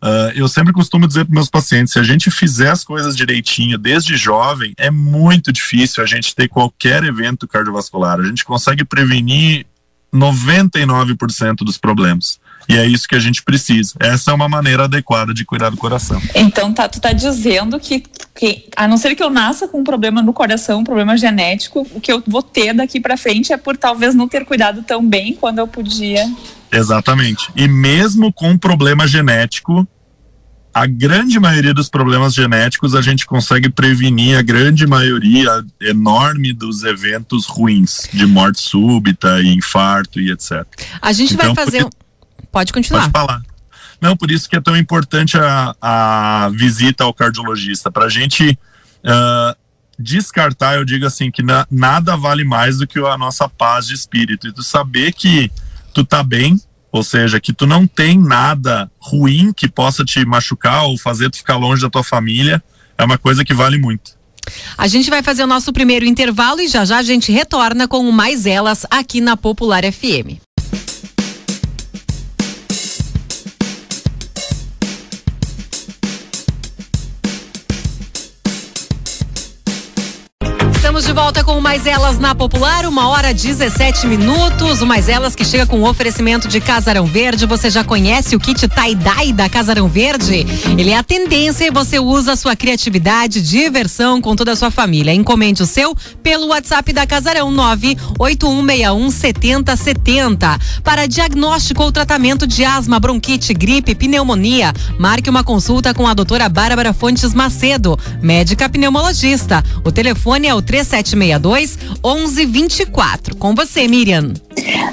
uh, 0.02 0.30
eu 0.34 0.48
sempre 0.48 0.72
costumo 0.72 1.08
dizer 1.08 1.24
para 1.24 1.34
meus 1.34 1.50
pacientes: 1.50 1.92
se 1.92 1.98
a 1.98 2.02
gente 2.04 2.30
fizer 2.30 2.70
as 2.70 2.84
coisas 2.84 3.16
direitinho 3.16 3.76
desde 3.76 4.16
jovem, 4.16 4.72
é 4.76 4.90
muito 4.90 5.52
difícil 5.52 6.02
a 6.02 6.06
gente 6.06 6.34
ter 6.34 6.48
qualquer 6.48 7.02
evento 7.02 7.48
cardiovascular. 7.48 8.20
A 8.20 8.24
gente 8.24 8.44
consegue 8.44 8.84
prevenir 8.84 9.66
99% 10.14 11.56
dos 11.56 11.78
problemas. 11.78 12.38
E 12.70 12.76
é 12.76 12.86
isso 12.86 13.08
que 13.08 13.16
a 13.16 13.18
gente 13.18 13.42
precisa. 13.42 13.94
Essa 13.98 14.30
é 14.30 14.34
uma 14.34 14.48
maneira 14.48 14.84
adequada 14.84 15.34
de 15.34 15.44
cuidar 15.44 15.70
do 15.70 15.76
coração. 15.76 16.22
Então, 16.36 16.72
tá, 16.72 16.88
tu 16.88 17.00
tá 17.00 17.12
dizendo 17.12 17.80
que, 17.80 18.04
que, 18.32 18.68
a 18.76 18.86
não 18.86 18.96
ser 18.96 19.16
que 19.16 19.22
eu 19.22 19.28
nasça 19.28 19.66
com 19.66 19.80
um 19.80 19.84
problema 19.84 20.22
no 20.22 20.32
coração, 20.32 20.78
um 20.78 20.84
problema 20.84 21.16
genético, 21.16 21.84
o 21.92 22.00
que 22.00 22.12
eu 22.12 22.22
vou 22.24 22.44
ter 22.44 22.72
daqui 22.72 23.00
para 23.00 23.16
frente 23.16 23.52
é 23.52 23.56
por 23.56 23.76
talvez 23.76 24.14
não 24.14 24.28
ter 24.28 24.44
cuidado 24.44 24.84
tão 24.84 25.04
bem 25.04 25.34
quando 25.34 25.58
eu 25.58 25.66
podia. 25.66 26.24
Exatamente. 26.70 27.50
E 27.56 27.66
mesmo 27.66 28.32
com 28.32 28.56
problema 28.56 29.04
genético, 29.08 29.84
a 30.72 30.86
grande 30.86 31.40
maioria 31.40 31.74
dos 31.74 31.88
problemas 31.88 32.32
genéticos 32.34 32.94
a 32.94 33.02
gente 33.02 33.26
consegue 33.26 33.68
prevenir 33.68 34.38
a 34.38 34.42
grande 34.42 34.86
maioria 34.86 35.64
enorme 35.80 36.52
dos 36.52 36.84
eventos 36.84 37.46
ruins, 37.46 38.08
de 38.12 38.24
morte 38.26 38.60
súbita, 38.60 39.40
e 39.40 39.48
infarto 39.48 40.20
e 40.20 40.30
etc. 40.30 40.64
A 41.02 41.12
gente 41.12 41.34
então, 41.34 41.52
vai 41.52 41.64
fazer. 41.64 41.82
Porque... 41.82 41.99
Pode 42.50 42.72
continuar. 42.72 43.02
Pode 43.02 43.12
falar. 43.12 43.42
Não, 44.00 44.16
por 44.16 44.30
isso 44.30 44.48
que 44.48 44.56
é 44.56 44.60
tão 44.60 44.76
importante 44.76 45.38
a, 45.38 45.74
a 45.80 46.50
visita 46.54 47.04
ao 47.04 47.12
cardiologista, 47.12 47.90
para 47.90 48.06
a 48.06 48.08
gente 48.08 48.58
uh, 49.04 49.56
descartar, 49.98 50.76
eu 50.76 50.84
digo 50.84 51.04
assim, 51.04 51.30
que 51.30 51.42
na, 51.42 51.66
nada 51.70 52.16
vale 52.16 52.42
mais 52.42 52.78
do 52.78 52.86
que 52.86 52.98
a 52.98 53.18
nossa 53.18 53.48
paz 53.48 53.86
de 53.86 53.94
espírito, 53.94 54.48
e 54.48 54.52
tu 54.52 54.62
saber 54.62 55.12
que 55.12 55.50
tu 55.92 56.02
tá 56.02 56.22
bem, 56.22 56.58
ou 56.90 57.02
seja, 57.02 57.38
que 57.38 57.52
tu 57.52 57.66
não 57.66 57.86
tem 57.86 58.18
nada 58.18 58.90
ruim 58.98 59.52
que 59.52 59.68
possa 59.68 60.04
te 60.04 60.24
machucar 60.24 60.84
ou 60.84 60.98
fazer 60.98 61.30
tu 61.30 61.36
ficar 61.36 61.56
longe 61.56 61.82
da 61.82 61.90
tua 61.90 62.02
família, 62.02 62.62
é 62.96 63.04
uma 63.04 63.18
coisa 63.18 63.44
que 63.44 63.52
vale 63.52 63.78
muito. 63.78 64.18
A 64.76 64.86
gente 64.86 65.10
vai 65.10 65.22
fazer 65.22 65.44
o 65.44 65.46
nosso 65.46 65.72
primeiro 65.72 66.06
intervalo 66.06 66.60
e 66.60 66.68
já 66.68 66.84
já 66.84 66.98
a 66.98 67.02
gente 67.02 67.30
retorna 67.30 67.86
com 67.86 68.10
Mais 68.10 68.46
Elas 68.46 68.86
aqui 68.90 69.20
na 69.20 69.36
Popular 69.36 69.84
FM. 69.84 70.40
De 81.10 81.14
volta 81.14 81.42
com 81.42 81.58
o 81.58 81.60
Mais 81.60 81.86
Elas 81.86 82.20
na 82.20 82.36
Popular, 82.36 82.86
uma 82.86 83.08
hora 83.08 83.34
17 83.34 84.06
minutos. 84.06 84.80
O 84.80 84.86
Mais 84.86 85.08
Elas 85.08 85.34
que 85.34 85.44
chega 85.44 85.66
com 85.66 85.80
o 85.80 85.88
oferecimento 85.88 86.46
de 86.46 86.60
Casarão 86.60 87.04
Verde. 87.04 87.46
Você 87.46 87.68
já 87.68 87.82
conhece 87.82 88.36
o 88.36 88.38
kit 88.38 88.68
tie-dye 88.68 89.32
da 89.32 89.48
Casarão 89.48 89.88
Verde? 89.88 90.46
Ele 90.78 90.90
é 90.90 90.96
a 90.96 91.02
tendência 91.02 91.66
e 91.66 91.70
você 91.72 91.98
usa 91.98 92.34
a 92.34 92.36
sua 92.36 92.54
criatividade, 92.54 93.42
diversão 93.42 94.20
com 94.20 94.36
toda 94.36 94.52
a 94.52 94.56
sua 94.56 94.70
família. 94.70 95.12
Encomende 95.12 95.64
o 95.64 95.66
seu 95.66 95.96
pelo 96.22 96.50
WhatsApp 96.50 96.92
da 96.92 97.04
Casarão 97.04 97.52
981617070. 98.20 100.60
Para 100.84 101.08
diagnóstico 101.08 101.82
ou 101.82 101.90
tratamento 101.90 102.46
de 102.46 102.64
asma, 102.64 103.00
bronquite, 103.00 103.52
gripe, 103.52 103.96
pneumonia, 103.96 104.72
marque 104.96 105.28
uma 105.28 105.42
consulta 105.42 105.92
com 105.92 106.06
a 106.06 106.14
doutora 106.14 106.48
Bárbara 106.48 106.92
Fontes 106.92 107.34
Macedo, 107.34 107.98
médica 108.22 108.68
pneumologista. 108.68 109.64
O 109.84 109.90
telefone 109.90 110.46
é 110.46 110.54
o 110.54 110.62
3 110.62 110.99
3762 111.02 111.78
1124. 112.04 113.36
Com 113.36 113.54
você, 113.54 113.88
Miriam. 113.88 114.32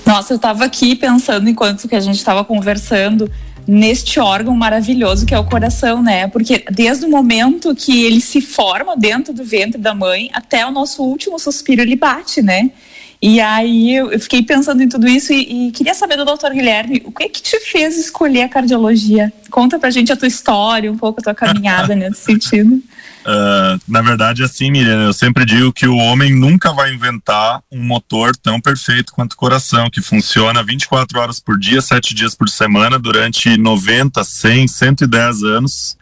Nossa, 0.06 0.34
eu 0.34 0.38
estava 0.38 0.66
aqui 0.66 0.96
pensando 0.96 1.50
enquanto 1.50 1.88
que 1.88 1.96
a 1.96 2.00
gente 2.00 2.18
estava 2.18 2.44
conversando 2.44 3.30
neste 3.68 4.20
órgão 4.20 4.56
maravilhoso 4.56 5.26
que 5.26 5.36
é 5.36 5.40
o 5.40 5.44
coração, 5.44 6.02
né? 6.02 6.28
Porque 6.28 6.64
desde 6.72 7.06
o 7.06 7.10
momento 7.10 7.76
que 7.76 8.06
ele 8.06 8.22
se 8.22 8.40
forma 8.40 8.96
dentro 8.96 9.34
do 9.34 9.44
ventre 9.44 9.80
da 9.80 9.94
mãe 9.94 10.30
até 10.34 10.66
o 10.66 10.72
nosso 10.72 11.04
último 11.04 11.38
suspiro 11.38 11.82
ele 11.82 11.98
bate, 11.98 12.42
né? 12.42 12.72
E 13.22 13.42
aí 13.42 13.96
eu 13.96 14.20
fiquei 14.20 14.44
pensando 14.44 14.84
em 14.84 14.90
tudo 14.90 15.08
isso 15.08 15.34
e, 15.34 15.68
e 15.68 15.72
queria 15.72 15.94
saber 15.94 16.18
do 16.18 16.26
doutor 16.26 16.52
Guilherme, 16.52 17.02
o 17.06 17.12
que 17.12 17.24
é 17.24 17.30
que 17.30 17.42
te 17.42 17.60
fez 17.60 17.98
escolher 17.98 18.44
a 18.44 18.50
cardiologia? 18.50 19.34
Conta 19.50 19.80
pra 19.80 19.90
gente 19.90 20.12
a 20.12 20.16
tua 20.16 20.28
história, 20.28 20.92
um 20.92 20.98
pouco 20.98 21.20
a 21.20 21.24
tua 21.24 21.36
caminhada 21.36 21.94
nesse 21.96 22.22
sentido. 22.22 22.82
Uh, 23.28 23.78
na 23.86 24.02
verdade, 24.02 24.42
assim, 24.42 24.72
Miriam, 24.72 25.02
eu 25.02 25.12
sempre 25.12 25.44
digo 25.44 25.74
que 25.74 25.86
o 25.86 25.98
homem 25.98 26.34
nunca 26.34 26.72
vai 26.72 26.94
inventar 26.94 27.62
um 27.70 27.84
motor 27.84 28.34
tão 28.38 28.62
perfeito 28.62 29.12
quanto 29.12 29.34
o 29.34 29.38
coração, 29.38 29.90
que 29.90 30.02
funciona 30.02 30.64
24 30.64 31.20
horas 31.20 31.38
por 31.38 31.60
dia, 31.60 31.82
7 31.82 32.16
dias 32.16 32.34
por 32.34 32.48
semana, 32.48 32.98
durante 32.98 33.58
90, 33.58 34.24
100, 34.24 34.68
110 34.70 35.44
anos. 35.44 35.98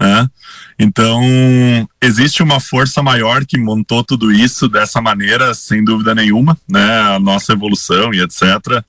Né? 0.00 0.26
Então, 0.78 1.20
existe 2.00 2.42
uma 2.42 2.58
força 2.58 3.02
maior 3.02 3.44
que 3.44 3.58
montou 3.58 4.02
tudo 4.02 4.32
isso 4.32 4.66
dessa 4.66 4.98
maneira, 4.98 5.52
sem 5.52 5.84
dúvida 5.84 6.14
nenhuma, 6.14 6.56
né? 6.66 7.00
A 7.14 7.20
nossa 7.20 7.52
evolução 7.52 8.14
e 8.14 8.22
etc. 8.22 8.82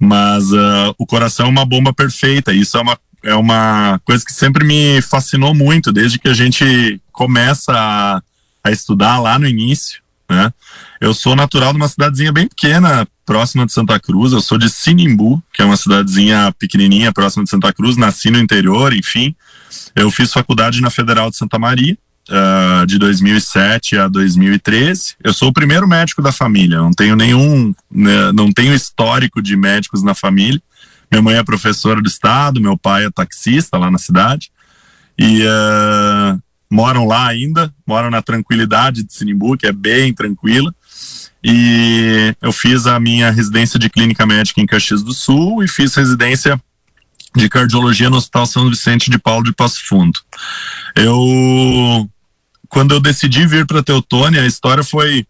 Mas 0.00 0.50
uh, 0.50 0.92
o 0.98 1.06
coração 1.06 1.46
é 1.46 1.50
uma 1.50 1.64
bomba 1.64 1.94
perfeita. 1.94 2.52
Isso 2.52 2.76
é 2.76 2.80
uma, 2.80 2.98
é 3.22 3.34
uma 3.36 4.00
coisa 4.04 4.24
que 4.24 4.32
sempre 4.32 4.64
me 4.64 5.00
fascinou 5.00 5.54
muito, 5.54 5.92
desde 5.92 6.18
que 6.18 6.28
a 6.28 6.34
gente 6.34 7.00
começa 7.12 7.72
a, 7.72 8.20
a 8.64 8.70
estudar 8.72 9.20
lá 9.20 9.38
no 9.38 9.46
início. 9.46 10.02
Né? 10.28 10.52
Eu 11.00 11.14
sou 11.14 11.34
natural 11.34 11.72
de 11.72 11.78
uma 11.78 11.88
cidadezinha 11.88 12.32
bem 12.32 12.46
pequena, 12.46 13.06
próxima 13.24 13.64
de 13.64 13.72
Santa 13.72 13.98
Cruz. 13.98 14.32
Eu 14.32 14.40
sou 14.40 14.58
de 14.58 14.68
Sinimbu, 14.68 15.42
que 15.52 15.62
é 15.62 15.64
uma 15.64 15.76
cidadezinha 15.76 16.52
pequenininha, 16.58 17.12
próxima 17.12 17.44
de 17.44 17.50
Santa 17.50 17.72
Cruz. 17.72 17.96
Nasci 17.96 18.30
no 18.30 18.38
interior, 18.38 18.92
enfim. 18.92 19.34
Eu 19.94 20.10
fiz 20.10 20.32
faculdade 20.32 20.80
na 20.80 20.90
Federal 20.90 21.30
de 21.30 21.36
Santa 21.36 21.58
Maria 21.58 21.96
uh, 22.28 22.86
de 22.86 22.98
2007 22.98 23.96
a 23.96 24.08
2013. 24.08 25.16
Eu 25.22 25.32
sou 25.32 25.48
o 25.48 25.52
primeiro 25.52 25.88
médico 25.88 26.22
da 26.22 26.32
família, 26.32 26.78
não 26.78 26.92
tenho 26.92 27.16
nenhum, 27.16 27.74
né, 27.90 28.32
não 28.32 28.52
tenho 28.52 28.74
histórico 28.74 29.42
de 29.42 29.56
médicos 29.56 30.02
na 30.02 30.14
família. 30.14 30.60
Minha 31.10 31.22
mãe 31.22 31.36
é 31.36 31.42
professora 31.42 32.02
do 32.02 32.08
estado, 32.08 32.60
meu 32.60 32.76
pai 32.76 33.06
é 33.06 33.10
taxista 33.10 33.78
lá 33.78 33.90
na 33.90 33.98
cidade 33.98 34.50
e 35.18 35.42
uh, 35.42 36.38
moram 36.70 37.06
lá 37.06 37.26
ainda, 37.26 37.72
moram 37.86 38.10
na 38.10 38.22
tranquilidade 38.22 39.02
de 39.02 39.12
Sinimbu, 39.12 39.56
que 39.56 39.66
é 39.66 39.72
bem 39.72 40.12
tranquila. 40.12 40.74
E 41.42 42.34
eu 42.42 42.52
fiz 42.52 42.86
a 42.86 42.98
minha 42.98 43.30
residência 43.30 43.78
de 43.78 43.88
clínica 43.88 44.26
médica 44.26 44.60
em 44.60 44.66
Caxias 44.66 45.02
do 45.02 45.12
Sul 45.12 45.62
e 45.62 45.68
fiz 45.68 45.94
residência 45.94 46.60
de 47.36 47.48
cardiologia 47.48 48.10
no 48.10 48.16
Hospital 48.16 48.46
São 48.46 48.68
Vicente 48.68 49.10
de 49.10 49.18
Paulo 49.18 49.44
de 49.44 49.52
Passo 49.52 49.86
Fundo. 49.86 50.18
Eu 50.96 52.08
quando 52.68 52.92
eu 52.92 53.00
decidi 53.00 53.46
vir 53.46 53.66
para 53.66 53.82
Teutônia, 53.82 54.42
a 54.42 54.46
história 54.46 54.84
foi 54.84 55.26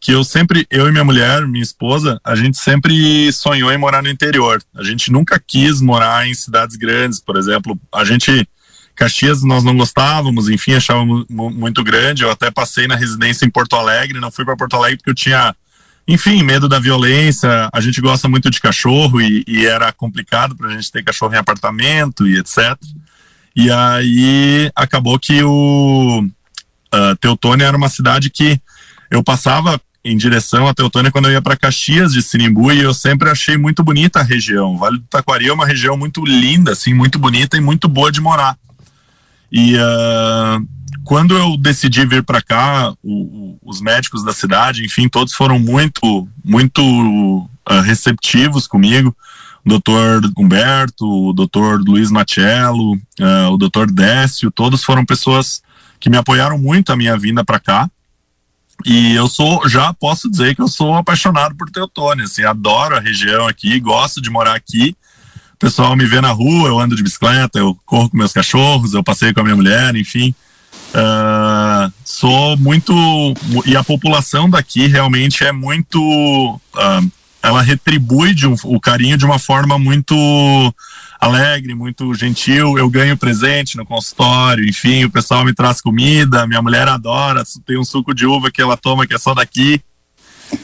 que 0.00 0.12
eu 0.12 0.22
sempre, 0.22 0.64
eu 0.70 0.88
e 0.88 0.92
minha 0.92 1.04
mulher, 1.04 1.46
minha 1.46 1.62
esposa, 1.62 2.20
a 2.24 2.36
gente 2.36 2.56
sempre 2.56 3.32
sonhou 3.32 3.72
em 3.72 3.78
morar 3.78 4.00
no 4.00 4.08
interior. 4.08 4.62
A 4.76 4.84
gente 4.84 5.10
nunca 5.10 5.42
quis 5.44 5.80
morar 5.80 6.28
em 6.28 6.34
cidades 6.34 6.76
grandes, 6.76 7.20
por 7.20 7.36
exemplo. 7.36 7.78
A 7.92 8.04
gente, 8.04 8.48
Caxias, 8.98 9.44
nós 9.44 9.62
não 9.62 9.76
gostávamos, 9.76 10.48
enfim, 10.48 10.74
achávamos 10.74 11.24
muito 11.28 11.84
grande. 11.84 12.24
Eu 12.24 12.30
até 12.32 12.50
passei 12.50 12.88
na 12.88 12.96
residência 12.96 13.46
em 13.46 13.50
Porto 13.50 13.76
Alegre, 13.76 14.18
não 14.18 14.32
fui 14.32 14.44
para 14.44 14.56
Porto 14.56 14.74
Alegre 14.74 14.96
porque 14.96 15.10
eu 15.10 15.14
tinha, 15.14 15.54
enfim, 16.06 16.42
medo 16.42 16.68
da 16.68 16.80
violência. 16.80 17.70
A 17.72 17.80
gente 17.80 18.00
gosta 18.00 18.28
muito 18.28 18.50
de 18.50 18.60
cachorro 18.60 19.20
e, 19.20 19.44
e 19.46 19.64
era 19.64 19.92
complicado 19.92 20.56
para 20.56 20.66
a 20.66 20.72
gente 20.72 20.90
ter 20.90 21.04
cachorro 21.04 21.32
em 21.32 21.38
apartamento 21.38 22.26
e 22.26 22.38
etc. 22.38 22.76
E 23.54 23.70
aí 23.70 24.68
acabou 24.74 25.16
que 25.16 25.44
o 25.44 26.20
uh, 26.22 27.16
Teutônia 27.20 27.66
era 27.66 27.76
uma 27.76 27.88
cidade 27.88 28.30
que 28.30 28.60
eu 29.12 29.22
passava 29.22 29.80
em 30.04 30.16
direção 30.16 30.66
a 30.66 30.74
Teutônia 30.74 31.12
quando 31.12 31.26
eu 31.26 31.32
ia 31.32 31.42
para 31.42 31.56
Caxias 31.56 32.12
de 32.12 32.20
Sinimbu 32.22 32.72
e 32.72 32.80
eu 32.80 32.92
sempre 32.92 33.30
achei 33.30 33.56
muito 33.56 33.84
bonita 33.84 34.18
a 34.18 34.24
região. 34.24 34.76
Vale 34.76 34.98
do 34.98 35.04
Taquari 35.04 35.46
é 35.46 35.52
uma 35.52 35.66
região 35.66 35.96
muito 35.96 36.24
linda, 36.24 36.72
assim, 36.72 36.92
muito 36.94 37.16
bonita 37.16 37.56
e 37.56 37.60
muito 37.60 37.88
boa 37.88 38.10
de 38.10 38.20
morar. 38.20 38.58
E 39.50 39.76
uh, 39.76 40.66
quando 41.04 41.36
eu 41.36 41.56
decidi 41.56 42.04
vir 42.04 42.22
para 42.22 42.42
cá, 42.42 42.92
o, 43.02 43.12
o, 43.12 43.58
os 43.62 43.80
médicos 43.80 44.22
da 44.22 44.32
cidade, 44.32 44.84
enfim, 44.84 45.08
todos 45.08 45.32
foram 45.32 45.58
muito, 45.58 46.28
muito 46.44 46.80
uh, 46.82 47.80
receptivos 47.82 48.66
comigo. 48.66 49.16
O 49.64 49.68
doutor 49.68 50.22
Humberto, 50.36 51.06
o 51.06 51.32
doutor 51.32 51.80
Luiz 51.80 52.10
Machello, 52.10 52.94
uh, 52.94 53.50
o 53.50 53.56
doutor 53.56 53.90
Décio, 53.90 54.50
todos 54.50 54.84
foram 54.84 55.04
pessoas 55.04 55.62
que 55.98 56.10
me 56.10 56.16
apoiaram 56.16 56.58
muito 56.58 56.92
a 56.92 56.96
minha 56.96 57.16
vinda 57.16 57.44
para 57.44 57.58
cá. 57.58 57.90
E 58.84 59.14
eu 59.14 59.28
sou, 59.28 59.68
já 59.68 59.92
posso 59.92 60.30
dizer 60.30 60.54
que 60.54 60.62
eu 60.62 60.68
sou 60.68 60.94
apaixonado 60.94 61.54
por 61.56 61.68
Teutônia, 61.68 62.24
assim, 62.24 62.44
adoro 62.44 62.96
a 62.96 63.00
região 63.00 63.48
aqui, 63.48 63.80
gosto 63.80 64.20
de 64.20 64.30
morar 64.30 64.54
aqui. 64.54 64.96
O 65.58 65.66
pessoal 65.66 65.96
me 65.96 66.06
vê 66.06 66.20
na 66.20 66.30
rua, 66.30 66.68
eu 66.68 66.78
ando 66.78 66.94
de 66.94 67.02
bicicleta, 67.02 67.58
eu 67.58 67.76
corro 67.84 68.08
com 68.08 68.16
meus 68.16 68.32
cachorros, 68.32 68.94
eu 68.94 69.02
passei 69.02 69.34
com 69.34 69.40
a 69.40 69.42
minha 69.42 69.56
mulher, 69.56 69.96
enfim. 69.96 70.32
Uh, 70.94 71.92
sou 72.04 72.56
muito. 72.56 72.94
E 73.66 73.76
a 73.76 73.82
população 73.82 74.48
daqui 74.48 74.86
realmente 74.86 75.42
é 75.42 75.50
muito. 75.50 76.00
Uh, 76.00 77.10
ela 77.42 77.60
retribui 77.60 78.36
um, 78.46 78.54
o 78.64 78.78
carinho 78.78 79.18
de 79.18 79.24
uma 79.24 79.40
forma 79.40 79.76
muito 79.80 80.14
alegre, 81.20 81.74
muito 81.74 82.14
gentil. 82.14 82.78
Eu 82.78 82.88
ganho 82.88 83.16
presente 83.16 83.76
no 83.76 83.84
consultório, 83.84 84.64
enfim, 84.64 85.04
o 85.04 85.10
pessoal 85.10 85.44
me 85.44 85.52
traz 85.52 85.80
comida, 85.80 86.46
minha 86.46 86.62
mulher 86.62 86.86
adora, 86.86 87.42
tem 87.66 87.76
um 87.76 87.84
suco 87.84 88.14
de 88.14 88.26
uva 88.26 88.48
que 88.48 88.62
ela 88.62 88.76
toma 88.76 89.08
que 89.08 89.14
é 89.14 89.18
só 89.18 89.34
daqui. 89.34 89.80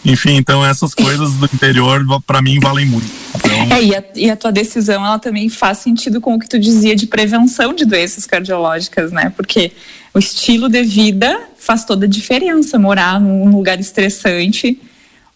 Enfim, 0.04 0.36
então 0.36 0.64
essas 0.64 0.94
coisas 0.94 1.34
do 1.34 1.46
interior 1.46 2.04
para 2.26 2.40
mim 2.42 2.58
valem 2.60 2.86
muito. 2.86 3.06
Então... 3.34 3.76
É, 3.76 3.82
e 3.82 3.94
a, 3.94 4.04
e 4.14 4.30
a, 4.30 4.36
tua 4.36 4.52
decisão 4.52 5.04
ela 5.04 5.18
também 5.18 5.48
faz 5.48 5.78
sentido 5.78 6.20
com 6.20 6.34
o 6.34 6.38
que 6.38 6.48
tu 6.48 6.58
dizia 6.58 6.94
de 6.94 7.06
prevenção 7.06 7.74
de 7.74 7.84
doenças 7.84 8.26
cardiológicas, 8.26 9.12
né? 9.12 9.32
Porque 9.36 9.72
o 10.12 10.18
estilo 10.18 10.68
de 10.68 10.82
vida 10.82 11.48
faz 11.58 11.84
toda 11.84 12.06
a 12.06 12.08
diferença. 12.08 12.78
Morar 12.78 13.20
num 13.20 13.50
lugar 13.50 13.80
estressante 13.80 14.80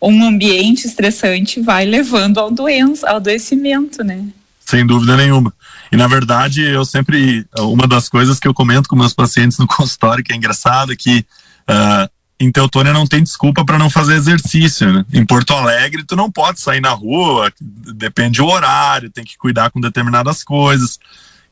ou 0.00 0.10
um 0.10 0.24
ambiente 0.24 0.86
estressante 0.86 1.60
vai 1.60 1.84
levando 1.84 2.38
ao 2.38 2.50
doença, 2.50 3.08
ao 3.08 3.16
adoecimento, 3.16 4.04
né? 4.04 4.24
sem 4.68 4.86
dúvida 4.86 5.16
nenhuma. 5.16 5.50
E 5.90 5.96
na 5.96 6.06
verdade, 6.06 6.62
eu 6.62 6.84
sempre, 6.84 7.46
uma 7.58 7.86
das 7.86 8.06
coisas 8.06 8.38
que 8.38 8.46
eu 8.46 8.52
comento 8.52 8.86
com 8.86 8.94
meus 8.94 9.14
pacientes 9.14 9.56
no 9.56 9.64
consultório, 9.66 10.22
que 10.22 10.30
é 10.30 10.36
engraçado, 10.36 10.92
é 10.92 10.96
que 10.96 11.24
uh, 11.70 12.10
em 12.40 12.52
Teutônia 12.52 12.92
não 12.92 13.06
tem 13.06 13.22
desculpa 13.22 13.64
para 13.64 13.78
não 13.78 13.90
fazer 13.90 14.14
exercício, 14.14 14.92
né? 14.92 15.04
Em 15.12 15.24
Porto 15.24 15.52
Alegre, 15.52 16.04
tu 16.04 16.14
não 16.14 16.30
pode 16.30 16.60
sair 16.60 16.80
na 16.80 16.90
rua, 16.90 17.52
depende 17.60 18.38
do 18.38 18.46
horário, 18.46 19.10
tem 19.10 19.24
que 19.24 19.36
cuidar 19.36 19.70
com 19.70 19.80
determinadas 19.80 20.44
coisas. 20.44 20.98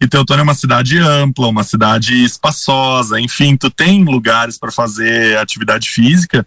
E 0.01 0.07
Teutônia 0.07 0.43
é 0.43 0.45
uma 0.45 0.55
cidade 0.55 0.99
ampla, 0.99 1.49
uma 1.49 1.65
cidade 1.65 2.23
espaçosa, 2.23 3.21
enfim, 3.21 3.57
tu 3.57 3.71
tem 3.71 4.05
lugares 4.05 4.59
para 4.59 4.71
fazer 4.71 5.39
atividade 5.39 5.89
física 5.89 6.47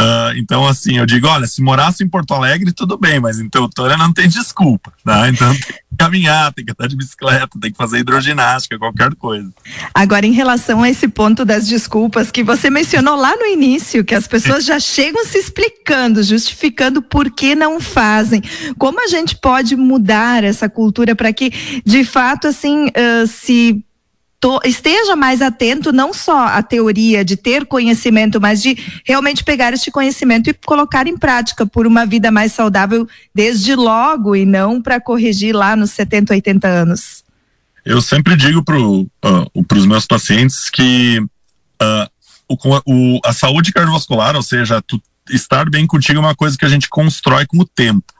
Uh, 0.00 0.32
então, 0.38 0.66
assim, 0.66 0.96
eu 0.96 1.04
digo, 1.04 1.26
olha, 1.26 1.46
se 1.46 1.60
morasse 1.60 2.02
em 2.02 2.08
Porto 2.08 2.32
Alegre, 2.32 2.72
tudo 2.72 2.96
bem, 2.96 3.20
mas 3.20 3.38
em 3.38 3.50
Teutônia 3.50 3.98
não 3.98 4.10
tem 4.12 4.26
desculpa, 4.28 4.90
tá? 5.04 5.28
Então 5.28 5.52
tem 5.52 5.60
que 5.60 5.96
caminhar, 5.98 6.52
tem 6.54 6.64
que 6.64 6.72
andar 6.72 6.88
de 6.88 6.96
bicicleta, 6.96 7.60
tem 7.60 7.70
que 7.70 7.76
fazer 7.76 7.98
hidroginástica, 7.98 8.78
qualquer 8.78 9.14
coisa. 9.14 9.52
Agora, 9.92 10.24
em 10.24 10.32
relação 10.32 10.82
a 10.82 10.88
esse 10.88 11.06
ponto 11.06 11.44
das 11.44 11.68
desculpas 11.68 12.30
que 12.30 12.42
você 12.42 12.70
mencionou 12.70 13.14
lá 13.14 13.36
no 13.36 13.44
início, 13.44 14.02
que 14.02 14.14
as 14.14 14.26
pessoas 14.26 14.64
já 14.64 14.80
chegam 14.80 15.22
se 15.26 15.36
explicando, 15.36 16.22
justificando 16.22 17.02
por 17.02 17.30
que 17.30 17.54
não 17.54 17.78
fazem. 17.78 18.42
Como 18.78 19.04
a 19.04 19.08
gente 19.08 19.36
pode 19.36 19.76
mudar 19.76 20.44
essa 20.44 20.66
cultura 20.66 21.14
para 21.14 21.30
que, 21.30 21.82
de 21.84 22.04
fato, 22.04 22.48
assim, 22.48 22.86
uh, 22.86 23.26
se 23.26 23.84
to, 24.40 24.58
esteja 24.64 25.14
mais 25.14 25.42
atento 25.42 25.92
não 25.92 26.14
só 26.14 26.46
à 26.46 26.62
teoria 26.62 27.24
de 27.24 27.36
ter 27.36 27.66
conhecimento, 27.66 28.40
mas 28.40 28.62
de 28.62 28.76
realmente 29.04 29.44
pegar 29.44 29.72
este 29.74 29.90
conhecimento 29.90 30.48
e 30.48 30.54
colocar 30.54 31.06
em 31.06 31.16
prática 31.16 31.66
por 31.66 31.86
uma 31.86 32.06
vida 32.06 32.30
mais 32.30 32.52
saudável 32.52 33.06
desde 33.34 33.76
logo 33.76 34.34
e 34.34 34.46
não 34.46 34.80
para 34.80 35.00
corrigir 35.00 35.54
lá 35.54 35.76
nos 35.76 35.90
70, 35.90 36.32
80 36.32 36.66
anos. 36.66 37.22
Eu 37.84 38.00
sempre 38.00 38.34
digo 38.36 38.64
para 38.64 38.78
uh, 38.78 39.06
os 39.72 39.86
meus 39.86 40.06
pacientes 40.06 40.70
que 40.70 41.20
uh, 41.20 42.10
o, 42.48 42.56
o, 42.86 43.20
a 43.24 43.32
saúde 43.32 43.72
cardiovascular, 43.72 44.34
ou 44.34 44.42
seja, 44.42 44.82
tu 44.82 45.00
estar 45.30 45.68
bem 45.68 45.86
contigo 45.86 46.18
é 46.18 46.20
uma 46.20 46.34
coisa 46.34 46.56
que 46.56 46.64
a 46.64 46.68
gente 46.68 46.88
constrói 46.88 47.46
com 47.46 47.58
o 47.58 47.66
tempo 47.66 48.19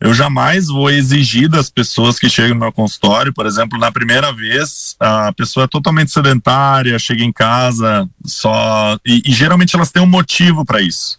eu 0.00 0.14
jamais 0.14 0.68
vou 0.68 0.88
exigir 0.88 1.48
das 1.48 1.68
pessoas 1.68 2.18
que 2.18 2.28
chegam 2.28 2.54
no 2.54 2.60
meu 2.60 2.72
consultório, 2.72 3.32
por 3.32 3.46
exemplo, 3.46 3.78
na 3.78 3.90
primeira 3.90 4.32
vez, 4.32 4.94
a 5.00 5.32
pessoa 5.32 5.64
é 5.64 5.68
totalmente 5.68 6.12
sedentária, 6.12 6.98
chega 7.00 7.24
em 7.24 7.32
casa 7.32 8.08
só. 8.24 8.96
E, 9.04 9.22
e 9.26 9.32
geralmente 9.32 9.74
elas 9.74 9.90
têm 9.90 10.02
um 10.02 10.06
motivo 10.06 10.64
para 10.64 10.80
isso. 10.80 11.18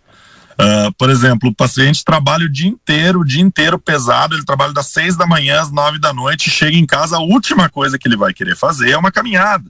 Uh, 0.53 0.91
por 0.97 1.09
exemplo, 1.09 1.49
o 1.49 1.55
paciente 1.55 2.03
trabalha 2.03 2.45
o 2.45 2.51
dia 2.51 2.69
inteiro, 2.69 3.19
o 3.19 3.25
dia 3.25 3.41
inteiro 3.41 3.77
pesado, 3.79 4.35
ele 4.35 4.45
trabalha 4.45 4.73
das 4.73 4.87
seis 4.87 5.15
da 5.15 5.25
manhã 5.25 5.61
às 5.61 5.71
nove 5.71 5.99
da 5.99 6.13
noite, 6.13 6.49
chega 6.49 6.77
em 6.77 6.85
casa, 6.85 7.17
a 7.17 7.21
última 7.21 7.69
coisa 7.69 7.97
que 7.97 8.07
ele 8.07 8.17
vai 8.17 8.33
querer 8.33 8.57
fazer 8.57 8.91
é 8.91 8.97
uma 8.97 9.11
caminhada. 9.11 9.69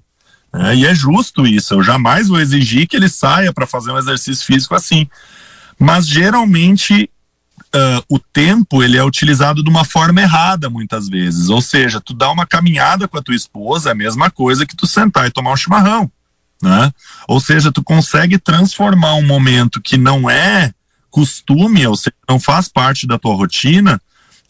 Né? 0.54 0.78
E 0.78 0.86
é 0.86 0.94
justo 0.94 1.46
isso, 1.46 1.76
eu 1.76 1.84
jamais 1.84 2.28
vou 2.28 2.40
exigir 2.40 2.88
que 2.88 2.96
ele 2.96 3.10
saia 3.10 3.54
para 3.54 3.68
fazer 3.68 3.92
um 3.92 4.00
exercício 4.00 4.46
físico 4.46 4.74
assim. 4.74 5.08
Mas 5.80 6.08
geralmente 6.08 7.10
uh, 7.76 8.04
o 8.10 8.20
tempo 8.20 8.84
ele 8.84 8.98
é 8.98 9.04
utilizado 9.04 9.64
de 9.64 9.70
uma 9.70 9.86
forma 9.86 10.22
errada 10.22 10.70
muitas 10.70 11.08
vezes. 11.08 11.50
Ou 11.50 11.62
seja, 11.62 12.02
tu 12.02 12.14
dá 12.14 12.32
uma 12.32 12.46
caminhada 12.46 13.08
com 13.08 13.18
a 13.18 13.22
tua 13.22 13.36
esposa 13.36 13.90
é 13.90 13.92
a 13.92 13.96
mesma 13.96 14.30
coisa 14.30 14.66
que 14.66 14.76
tu 14.76 14.88
sentar 14.88 15.28
e 15.28 15.32
tomar 15.32 15.54
um 15.54 15.58
chimarrão. 15.58 16.12
Né? 16.62 16.92
Ou 17.28 17.40
seja, 17.40 17.72
tu 17.72 17.84
consegue 17.84 18.38
transformar 18.38 19.16
um 19.16 19.26
momento 19.26 19.82
que 19.82 19.98
não 19.98 20.30
é 20.30 20.74
costume, 21.10 21.88
ou 21.88 21.96
seja, 21.96 22.14
não 22.28 22.40
faz 22.40 22.68
parte 22.68 23.08
da 23.08 23.18
tua 23.18 23.36
rotina, 23.36 24.00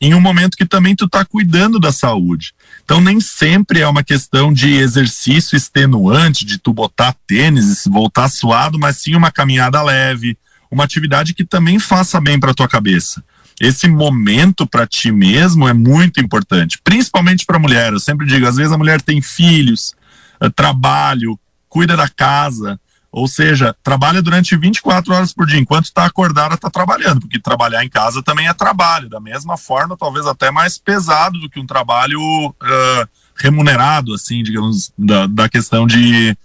em 0.01 0.13
um 0.13 0.21
momento 0.21 0.55
que 0.55 0.65
também 0.65 0.95
tu 0.95 1.05
está 1.05 1.25
cuidando 1.25 1.77
da 1.77 1.91
saúde. 1.91 2.53
Então 2.83 3.01
nem 3.01 3.19
sempre 3.19 3.81
é 3.81 3.87
uma 3.87 4.03
questão 4.03 4.51
de 4.51 4.73
exercício 4.75 5.55
extenuante, 5.55 6.45
de 6.45 6.57
tu 6.57 6.73
botar 6.73 7.15
tênis 7.27 7.85
e 7.85 7.89
voltar 7.89 8.29
suado, 8.29 8.79
mas 8.79 8.97
sim 8.97 9.15
uma 9.15 9.31
caminhada 9.31 9.81
leve, 9.83 10.37
uma 10.71 10.83
atividade 10.83 11.33
que 11.33 11.43
também 11.43 11.79
faça 11.79 12.19
bem 12.21 12.39
para 12.39 12.53
tua 12.53 12.67
cabeça. 12.67 13.23
esse 13.59 13.89
momento 13.89 14.65
para 14.65 14.87
ti 14.87 15.11
mesmo 15.11 15.67
é 15.67 15.73
muito 15.73 16.21
importante, 16.21 16.79
principalmente 16.81 17.45
para 17.45 17.57
a 17.57 17.59
mulher. 17.59 17.91
Eu 17.91 17.99
sempre 17.99 18.25
digo, 18.25 18.47
às 18.47 18.55
vezes 18.55 18.71
a 18.71 18.77
mulher 18.77 19.01
tem 19.01 19.21
filhos, 19.21 19.93
uh, 20.41 20.49
trabalho, 20.49 21.37
cuida 21.67 21.97
da 21.97 22.07
casa, 22.07 22.79
ou 23.11 23.27
seja, 23.27 23.75
trabalha 23.83 24.21
durante 24.21 24.55
24 24.55 25.13
horas 25.13 25.33
por 25.33 25.47
dia. 25.47 25.59
Enquanto 25.59 25.85
está 25.85 26.05
acordada, 26.05 26.55
está 26.55 26.69
trabalhando, 26.69 27.21
porque 27.21 27.39
trabalhar 27.39 27.83
em 27.83 27.89
casa 27.89 28.21
também 28.21 28.47
é 28.47 28.53
trabalho. 28.53 29.09
Da 29.09 29.19
mesma 29.19 29.57
forma, 29.57 29.97
talvez 29.97 30.25
até 30.25 30.51
mais 30.51 30.77
pesado 30.77 31.39
do 31.39 31.49
que 31.49 31.59
um 31.59 31.65
trabalho 31.65 32.19
uh, 32.21 33.09
remunerado, 33.35 34.13
assim, 34.13 34.43
digamos, 34.43 34.93
da, 34.97 35.25
da 35.25 35.49
questão 35.49 35.87
de, 35.87 36.37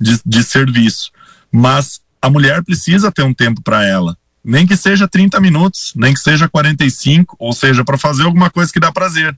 de, 0.00 0.20
de 0.24 0.44
serviço. 0.44 1.10
Mas 1.50 2.00
a 2.22 2.30
mulher 2.30 2.62
precisa 2.62 3.10
ter 3.10 3.22
um 3.22 3.34
tempo 3.34 3.60
para 3.60 3.84
ela. 3.84 4.16
Nem 4.44 4.66
que 4.66 4.76
seja 4.76 5.08
30 5.08 5.40
minutos, 5.40 5.92
nem 5.96 6.14
que 6.14 6.20
seja 6.20 6.48
45, 6.48 7.36
ou 7.38 7.52
seja, 7.52 7.84
para 7.84 7.98
fazer 7.98 8.22
alguma 8.22 8.48
coisa 8.48 8.72
que 8.72 8.80
dá 8.80 8.92
prazer. 8.92 9.36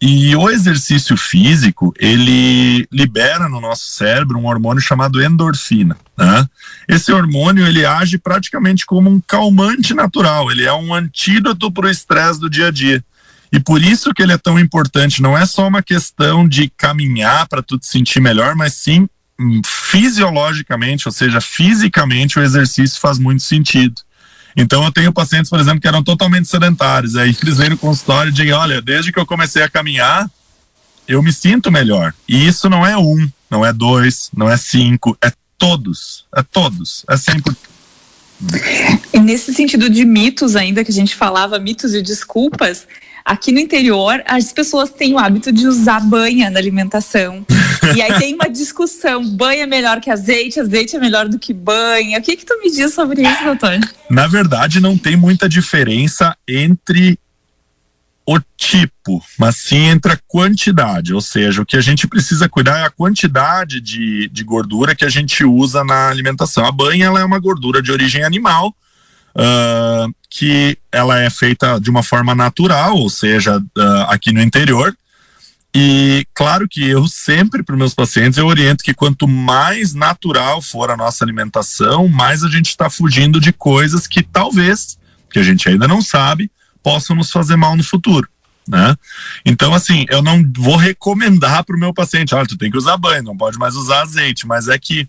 E 0.00 0.34
o 0.36 0.48
exercício 0.48 1.16
físico, 1.16 1.92
ele 1.98 2.86
libera 2.92 3.48
no 3.48 3.60
nosso 3.60 3.86
cérebro 3.90 4.38
um 4.38 4.46
hormônio 4.46 4.80
chamado 4.80 5.22
endorfina. 5.22 5.96
Né? 6.16 6.46
Esse 6.86 7.12
hormônio, 7.12 7.66
ele 7.66 7.84
age 7.84 8.16
praticamente 8.16 8.86
como 8.86 9.10
um 9.10 9.20
calmante 9.20 9.92
natural, 9.94 10.50
ele 10.50 10.64
é 10.64 10.72
um 10.72 10.94
antídoto 10.94 11.70
para 11.70 11.86
o 11.86 11.90
estresse 11.90 12.38
do 12.38 12.48
dia 12.48 12.68
a 12.68 12.70
dia. 12.70 13.04
E 13.52 13.58
por 13.58 13.82
isso 13.82 14.14
que 14.14 14.22
ele 14.22 14.32
é 14.32 14.38
tão 14.38 14.58
importante, 14.58 15.20
não 15.20 15.36
é 15.36 15.44
só 15.46 15.66
uma 15.66 15.82
questão 15.82 16.46
de 16.46 16.70
caminhar 16.76 17.48
para 17.48 17.62
tu 17.62 17.78
te 17.78 17.86
sentir 17.86 18.20
melhor, 18.20 18.54
mas 18.54 18.74
sim 18.74 19.08
fisiologicamente, 19.64 21.06
ou 21.06 21.12
seja, 21.12 21.40
fisicamente 21.40 22.38
o 22.38 22.42
exercício 22.42 23.00
faz 23.00 23.18
muito 23.18 23.42
sentido. 23.42 24.02
Então 24.56 24.84
eu 24.84 24.90
tenho 24.90 25.12
pacientes, 25.12 25.48
por 25.48 25.60
exemplo, 25.60 25.80
que 25.80 25.86
eram 25.86 26.02
totalmente 26.02 26.48
sedentários. 26.48 27.14
Aí 27.14 27.36
eles 27.42 27.58
vêm 27.58 27.70
no 27.70 27.78
consultório 27.78 28.30
e 28.30 28.32
dizem, 28.32 28.52
olha, 28.52 28.82
desde 28.82 29.12
que 29.12 29.18
eu 29.18 29.26
comecei 29.26 29.62
a 29.62 29.70
caminhar, 29.70 30.28
eu 31.06 31.22
me 31.22 31.32
sinto 31.32 31.70
melhor. 31.70 32.12
E 32.28 32.46
isso 32.46 32.68
não 32.68 32.84
é 32.84 32.96
um, 32.98 33.30
não 33.50 33.64
é 33.64 33.72
dois, 33.72 34.30
não 34.36 34.50
é 34.50 34.56
cinco, 34.56 35.16
é 35.22 35.32
todos, 35.56 36.26
é 36.34 36.42
todos, 36.42 37.04
é 37.08 37.16
sempre. 37.16 37.56
E 39.12 39.18
nesse 39.18 39.54
sentido 39.54 39.88
de 39.88 40.04
mitos 40.04 40.54
ainda 40.54 40.84
que 40.84 40.90
a 40.90 40.94
gente 40.94 41.14
falava, 41.14 41.58
mitos 41.58 41.94
e 41.94 42.02
desculpas, 42.02 42.86
Aqui 43.28 43.52
no 43.52 43.58
interior, 43.58 44.22
as 44.24 44.54
pessoas 44.54 44.88
têm 44.88 45.12
o 45.12 45.18
hábito 45.18 45.52
de 45.52 45.66
usar 45.66 46.00
banha 46.00 46.48
na 46.48 46.58
alimentação. 46.58 47.44
e 47.94 48.00
aí 48.00 48.18
tem 48.18 48.32
uma 48.32 48.48
discussão: 48.48 49.22
banha 49.22 49.64
é 49.64 49.66
melhor 49.66 50.00
que 50.00 50.10
azeite, 50.10 50.58
azeite 50.58 50.96
é 50.96 50.98
melhor 50.98 51.28
do 51.28 51.38
que 51.38 51.52
banha. 51.52 52.18
O 52.18 52.22
que, 52.22 52.36
que 52.36 52.46
tu 52.46 52.58
me 52.58 52.70
diz 52.70 52.94
sobre 52.94 53.20
isso, 53.20 53.44
doutor? 53.44 53.78
Na 54.10 54.26
verdade, 54.26 54.80
não 54.80 54.96
tem 54.96 55.14
muita 55.14 55.46
diferença 55.46 56.34
entre 56.48 57.18
o 58.26 58.40
tipo, 58.56 59.22
mas 59.38 59.56
sim 59.56 59.88
entre 59.88 60.12
a 60.12 60.18
quantidade. 60.26 61.12
Ou 61.12 61.20
seja, 61.20 61.60
o 61.60 61.66
que 61.66 61.76
a 61.76 61.82
gente 61.82 62.08
precisa 62.08 62.48
cuidar 62.48 62.78
é 62.78 62.86
a 62.86 62.90
quantidade 62.90 63.78
de, 63.78 64.30
de 64.30 64.42
gordura 64.42 64.94
que 64.94 65.04
a 65.04 65.10
gente 65.10 65.44
usa 65.44 65.84
na 65.84 66.08
alimentação. 66.08 66.64
A 66.64 66.72
banha 66.72 67.04
ela 67.04 67.20
é 67.20 67.24
uma 67.24 67.38
gordura 67.38 67.82
de 67.82 67.92
origem 67.92 68.24
animal 68.24 68.74
uh, 69.36 70.14
que 70.30 70.76
ela 70.92 71.20
é 71.20 71.30
feita 71.30 71.80
de 71.80 71.90
uma 71.90 72.02
forma 72.02 72.34
natural, 72.34 72.96
ou 72.96 73.08
seja, 73.08 73.58
uh, 73.58 74.02
aqui 74.08 74.32
no 74.32 74.42
interior. 74.42 74.94
E 75.74 76.26
claro 76.34 76.66
que 76.68 76.86
eu 76.86 77.06
sempre 77.06 77.62
para 77.62 77.76
meus 77.76 77.94
pacientes 77.94 78.38
eu 78.38 78.46
oriento 78.46 78.82
que 78.82 78.94
quanto 78.94 79.28
mais 79.28 79.94
natural 79.94 80.62
for 80.62 80.90
a 80.90 80.96
nossa 80.96 81.24
alimentação, 81.24 82.08
mais 82.08 82.42
a 82.42 82.48
gente 82.48 82.68
está 82.68 82.88
fugindo 82.88 83.40
de 83.40 83.52
coisas 83.52 84.06
que 84.06 84.22
talvez, 84.22 84.98
que 85.30 85.38
a 85.38 85.42
gente 85.42 85.68
ainda 85.68 85.86
não 85.86 86.00
sabe, 86.00 86.50
possam 86.82 87.14
nos 87.14 87.30
fazer 87.30 87.56
mal 87.56 87.76
no 87.76 87.84
futuro. 87.84 88.28
Né? 88.66 88.94
Então, 89.46 89.72
assim, 89.72 90.04
eu 90.10 90.20
não 90.20 90.42
vou 90.56 90.76
recomendar 90.76 91.64
para 91.64 91.76
o 91.76 91.78
meu 91.78 91.92
paciente, 91.92 92.34
olha, 92.34 92.46
tu 92.46 92.56
tem 92.56 92.70
que 92.70 92.76
usar 92.76 92.98
banho, 92.98 93.22
não 93.22 93.36
pode 93.36 93.58
mais 93.58 93.74
usar 93.74 94.02
azeite, 94.02 94.46
mas 94.46 94.68
é 94.68 94.78
que 94.78 95.08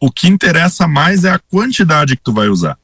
o 0.00 0.10
que 0.10 0.28
interessa 0.28 0.88
mais 0.88 1.24
é 1.24 1.30
a 1.30 1.38
quantidade 1.38 2.16
que 2.16 2.24
tu 2.24 2.32
vai 2.32 2.48
usar 2.48 2.76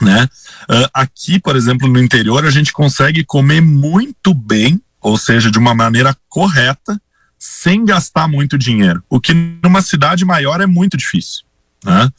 né? 0.00 0.28
Uh, 0.64 0.88
aqui, 0.92 1.38
por 1.38 1.56
exemplo, 1.56 1.88
no 1.88 1.98
interior, 1.98 2.44
a 2.44 2.50
gente 2.50 2.72
consegue 2.72 3.24
comer 3.24 3.60
muito 3.60 4.32
bem, 4.34 4.80
ou 5.00 5.16
seja, 5.16 5.50
de 5.50 5.58
uma 5.58 5.74
maneira 5.74 6.16
correta, 6.28 7.00
sem 7.38 7.84
gastar 7.84 8.28
muito 8.28 8.58
dinheiro. 8.58 9.02
O 9.08 9.20
que 9.20 9.32
numa 9.62 9.80
cidade 9.82 10.24
maior 10.24 10.60
é 10.60 10.66
muito 10.66 10.96
difícil. 10.96 11.48
Né? 11.84 12.10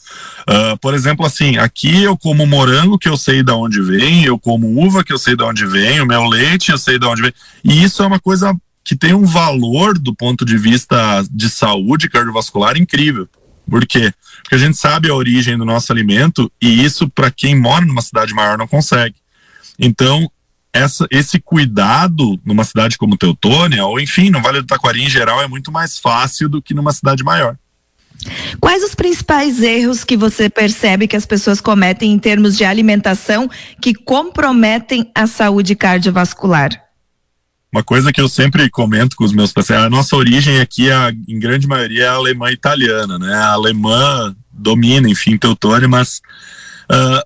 Uh, 0.47 0.77
por 0.79 0.93
exemplo, 0.93 1.25
assim, 1.25 1.57
aqui 1.57 2.03
eu 2.03 2.17
como 2.17 2.45
morango 2.45 2.97
que 2.97 3.09
eu 3.09 3.17
sei 3.17 3.43
de 3.43 3.51
onde 3.51 3.81
vem, 3.81 4.23
eu 4.23 4.39
como 4.39 4.81
uva 4.81 5.03
que 5.03 5.11
eu 5.11 5.17
sei 5.17 5.35
de 5.35 5.43
onde 5.43 5.65
vem, 5.65 5.99
o 5.99 6.05
meu 6.05 6.23
leite 6.23 6.71
eu 6.71 6.77
sei 6.77 6.97
de 6.97 7.05
onde 7.05 7.21
vem, 7.21 7.33
e 7.63 7.83
isso 7.83 8.01
é 8.01 8.07
uma 8.07 8.19
coisa 8.19 8.55
que 8.83 8.95
tem 8.95 9.13
um 9.13 9.25
valor 9.25 9.99
do 9.99 10.15
ponto 10.15 10.45
de 10.45 10.57
vista 10.57 11.23
de 11.29 11.49
saúde 11.49 12.09
cardiovascular 12.09 12.77
incrível. 12.77 13.27
Por 13.69 13.85
quê? 13.85 14.11
Porque 14.41 14.55
a 14.55 14.57
gente 14.57 14.77
sabe 14.77 15.09
a 15.09 15.15
origem 15.15 15.57
do 15.57 15.65
nosso 15.65 15.91
alimento 15.91 16.51
e 16.61 16.83
isso, 16.83 17.09
para 17.09 17.29
quem 17.29 17.55
mora 17.55 17.85
numa 17.85 18.01
cidade 18.01 18.33
maior, 18.33 18.57
não 18.57 18.67
consegue. 18.67 19.15
Então, 19.77 20.29
essa, 20.73 21.07
esse 21.09 21.39
cuidado 21.39 22.39
numa 22.45 22.63
cidade 22.63 22.97
como 22.97 23.17
Teutônia, 23.17 23.85
ou 23.85 23.99
enfim, 23.99 24.29
no 24.29 24.41
Vale 24.41 24.61
do 24.61 24.67
Taquari 24.67 25.03
em 25.03 25.09
geral, 25.09 25.41
é 25.41 25.47
muito 25.47 25.71
mais 25.71 25.97
fácil 25.97 26.49
do 26.49 26.61
que 26.61 26.73
numa 26.73 26.91
cidade 26.91 27.23
maior. 27.23 27.57
Quais 28.59 28.83
os 28.83 28.93
principais 28.93 29.61
erros 29.61 30.03
que 30.03 30.17
você 30.17 30.49
percebe 30.49 31.07
que 31.07 31.15
as 31.15 31.25
pessoas 31.25 31.61
cometem 31.61 32.11
em 32.11 32.19
termos 32.19 32.57
de 32.57 32.65
alimentação 32.65 33.49
que 33.81 33.93
comprometem 33.93 35.09
a 35.15 35.25
saúde 35.25 35.75
cardiovascular? 35.75 36.88
Uma 37.71 37.83
coisa 37.83 38.11
que 38.11 38.19
eu 38.19 38.27
sempre 38.27 38.67
comento 38.69 39.15
com 39.15 39.23
os 39.23 39.31
meus 39.31 39.53
pacientes, 39.53 39.85
a 39.85 39.89
nossa 39.89 40.15
origem 40.15 40.59
aqui, 40.59 40.89
a, 40.89 41.11
em 41.27 41.39
grande 41.39 41.67
maioria, 41.67 42.05
é 42.05 42.07
alemã 42.07 42.51
italiana, 42.51 43.19
né? 43.19 43.33
A 43.35 43.51
alemã 43.51 44.35
domina, 44.51 45.07
enfim, 45.07 45.37
Teutônia, 45.37 45.87
mas 45.87 46.19
uh, 46.91 47.21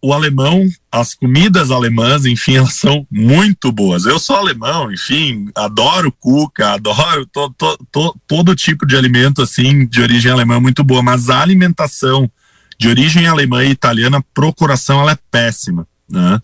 o 0.00 0.12
alemão, 0.12 0.64
as 0.92 1.14
comidas 1.14 1.70
alemãs, 1.70 2.24
enfim, 2.24 2.56
elas 2.56 2.74
são 2.74 3.06
muito 3.10 3.72
boas. 3.72 4.04
Eu 4.04 4.18
sou 4.18 4.36
alemão, 4.36 4.92
enfim, 4.92 5.48
adoro 5.54 6.12
cuca, 6.12 6.74
adoro 6.74 7.26
to, 7.26 7.52
to, 7.58 7.78
to, 7.90 8.20
todo 8.26 8.54
tipo 8.54 8.86
de 8.86 8.96
alimento, 8.96 9.42
assim, 9.42 9.84
de 9.86 10.00
origem 10.00 10.30
alemã 10.30 10.60
muito 10.60 10.84
boa, 10.84 11.02
mas 11.02 11.28
a 11.28 11.42
alimentação 11.42 12.30
de 12.78 12.88
origem 12.88 13.26
alemã 13.26 13.64
e 13.64 13.70
italiana, 13.70 14.24
procuração, 14.32 15.00
ela 15.00 15.12
é 15.12 15.18
péssima, 15.30 15.86
né? 16.08 16.40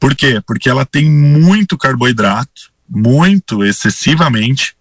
Por 0.00 0.16
quê? 0.16 0.42
Porque 0.44 0.68
ela 0.68 0.84
tem 0.84 1.08
muito 1.08 1.78
carboidrato, 1.78 2.72
muito, 2.88 3.64
excessivamente, 3.64 4.76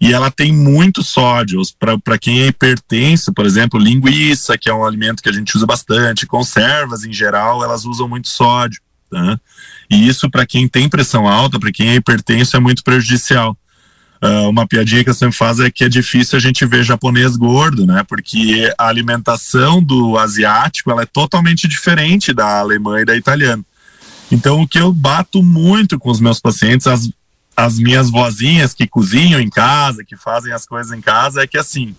e 0.00 0.12
ela 0.12 0.30
tem 0.30 0.52
muito 0.52 1.02
sódio. 1.02 1.60
Para 2.04 2.18
quem 2.18 2.42
é 2.42 2.46
hipertenso, 2.46 3.32
por 3.32 3.44
exemplo, 3.44 3.80
linguiça, 3.80 4.56
que 4.56 4.68
é 4.68 4.74
um 4.74 4.84
alimento 4.84 5.22
que 5.22 5.28
a 5.28 5.32
gente 5.32 5.56
usa 5.56 5.66
bastante, 5.66 6.26
conservas 6.26 7.04
em 7.04 7.12
geral, 7.12 7.64
elas 7.64 7.84
usam 7.84 8.08
muito 8.08 8.28
sódio. 8.28 8.80
Tá? 9.10 9.40
E 9.90 10.06
isso, 10.06 10.30
para 10.30 10.46
quem 10.46 10.68
tem 10.68 10.88
pressão 10.88 11.26
alta, 11.26 11.58
para 11.58 11.72
quem 11.72 11.88
é 11.88 11.94
hipertenso, 11.96 12.56
é 12.56 12.60
muito 12.60 12.84
prejudicial. 12.84 13.56
Uh, 14.22 14.48
uma 14.48 14.66
piadinha 14.66 15.04
que 15.04 15.10
eu 15.10 15.14
sempre 15.14 15.36
faço 15.36 15.62
é 15.62 15.70
que 15.70 15.84
é 15.84 15.88
difícil 15.88 16.36
a 16.36 16.40
gente 16.40 16.66
ver 16.66 16.82
japonês 16.82 17.36
gordo, 17.36 17.86
né? 17.86 18.04
Porque 18.06 18.72
a 18.76 18.88
alimentação 18.88 19.82
do 19.82 20.18
asiático 20.18 20.90
ela 20.90 21.02
é 21.02 21.06
totalmente 21.06 21.68
diferente 21.68 22.32
da 22.32 22.58
alemã 22.58 23.00
e 23.00 23.04
da 23.04 23.16
italiana. 23.16 23.64
Então, 24.30 24.60
o 24.60 24.68
que 24.68 24.78
eu 24.78 24.92
bato 24.92 25.42
muito 25.42 25.98
com 25.98 26.10
os 26.10 26.20
meus 26.20 26.40
pacientes, 26.40 26.86
as, 26.86 27.08
as 27.58 27.76
minhas 27.76 28.08
vozinhas 28.08 28.72
que 28.72 28.86
cozinham 28.86 29.40
em 29.40 29.50
casa, 29.50 30.04
que 30.04 30.16
fazem 30.16 30.52
as 30.52 30.64
coisas 30.64 30.96
em 30.96 31.00
casa, 31.00 31.42
é 31.42 31.46
que 31.46 31.58
assim, 31.58 31.92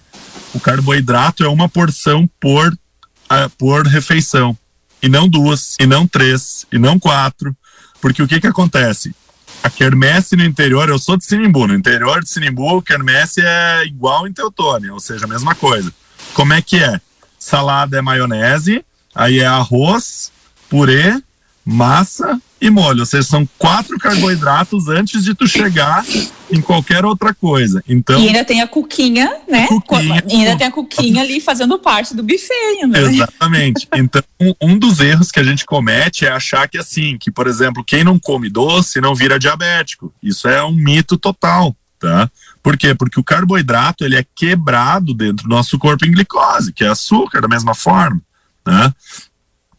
o 0.54 0.60
carboidrato 0.60 1.44
é 1.44 1.50
uma 1.50 1.68
porção 1.68 2.26
por, 2.40 2.72
uh, 2.72 3.50
por 3.58 3.86
refeição. 3.86 4.58
E 5.04 5.10
não 5.10 5.28
duas, 5.28 5.76
e 5.78 5.86
não 5.86 6.08
três, 6.08 6.66
e 6.72 6.80
não 6.80 6.98
quatro. 6.98 7.54
Porque 8.00 8.24
o 8.24 8.28
que 8.28 8.40
que 8.40 8.48
acontece? 8.48 9.14
A 9.62 9.70
quermesse 9.70 10.38
no 10.38 10.46
interior, 10.46 10.88
eu 10.88 10.98
sou 10.98 11.18
de 11.18 11.26
Sinimbu, 11.26 11.68
no 11.68 11.76
interior 11.76 12.24
de 12.24 12.30
Sinimbu, 12.30 12.82
quermesse 12.82 13.42
é 13.44 13.86
igual 13.86 14.26
em 14.26 14.32
Teutônia, 14.32 14.94
ou 14.94 15.00
seja, 15.02 15.26
a 15.26 15.28
mesma 15.28 15.54
coisa. 15.56 15.94
Como 16.34 16.54
é 16.54 16.62
que 16.62 16.82
é? 16.82 17.02
Salada 17.38 17.98
é 17.98 18.02
maionese, 18.02 18.86
aí 19.14 19.42
é 19.42 19.46
arroz, 19.46 20.32
purê, 20.70 21.22
massa 21.66 22.42
e 22.62 22.70
molho. 22.70 23.02
Ou 23.02 23.06
seja, 23.06 23.28
são 23.28 23.48
quatro 23.58 23.98
carboidratos 23.98 24.88
antes 24.88 25.24
de 25.24 25.34
tu 25.34 25.48
chegar 25.48 26.06
em 26.52 26.62
qualquer 26.62 27.06
outra 27.06 27.34
coisa. 27.34 27.84
Então, 27.88 28.20
e 28.20 28.28
ainda 28.28 28.44
tem 28.44 28.62
a 28.62 28.68
cuquinha, 28.68 29.32
né? 29.48 29.68
Cuquinha, 29.68 30.24
e 30.28 30.36
ainda 30.36 30.58
tem 30.58 30.68
a 30.68 30.72
cuquinha 30.72 31.22
ali 31.22 31.40
fazendo 31.40 31.78
parte 31.80 32.16
do 32.16 32.24
buffet 32.24 32.52
ainda. 32.52 33.02
Né? 33.02 33.14
Exatamente. 33.14 33.88
Então, 33.96 34.24
um 34.62 34.78
dos 34.78 35.00
erros 35.00 35.32
que 35.32 35.40
a 35.40 35.44
gente 35.44 35.66
comete 35.66 36.26
é 36.26 36.32
achar 36.32 36.68
que 36.68 36.78
assim, 36.78 37.18
que 37.18 37.32
por 37.32 37.48
exemplo, 37.48 37.84
quem 37.84 38.04
não 38.04 38.18
come 38.18 38.50
doce 38.50 39.00
não 39.00 39.16
vira 39.16 39.40
diabético. 39.40 40.14
Isso 40.22 40.48
é 40.48 40.64
um 40.64 40.74
mito 40.74 41.18
total, 41.18 41.76
tá? 42.00 42.30
Por 42.64 42.78
quê? 42.78 42.96
Porque 42.96 43.20
o 43.20 43.24
carboidrato 43.24 44.04
ele 44.04 44.16
é 44.16 44.26
quebrado 44.36 45.14
dentro 45.14 45.48
do 45.48 45.56
nosso 45.56 45.78
corpo 45.78 46.06
em 46.06 46.12
glicose, 46.12 46.74
que 46.74 46.84
é 46.84 46.88
açúcar 46.88 47.42
da 47.42 47.48
mesma 47.48 47.76
forma, 47.76 48.22
né? 48.66 48.94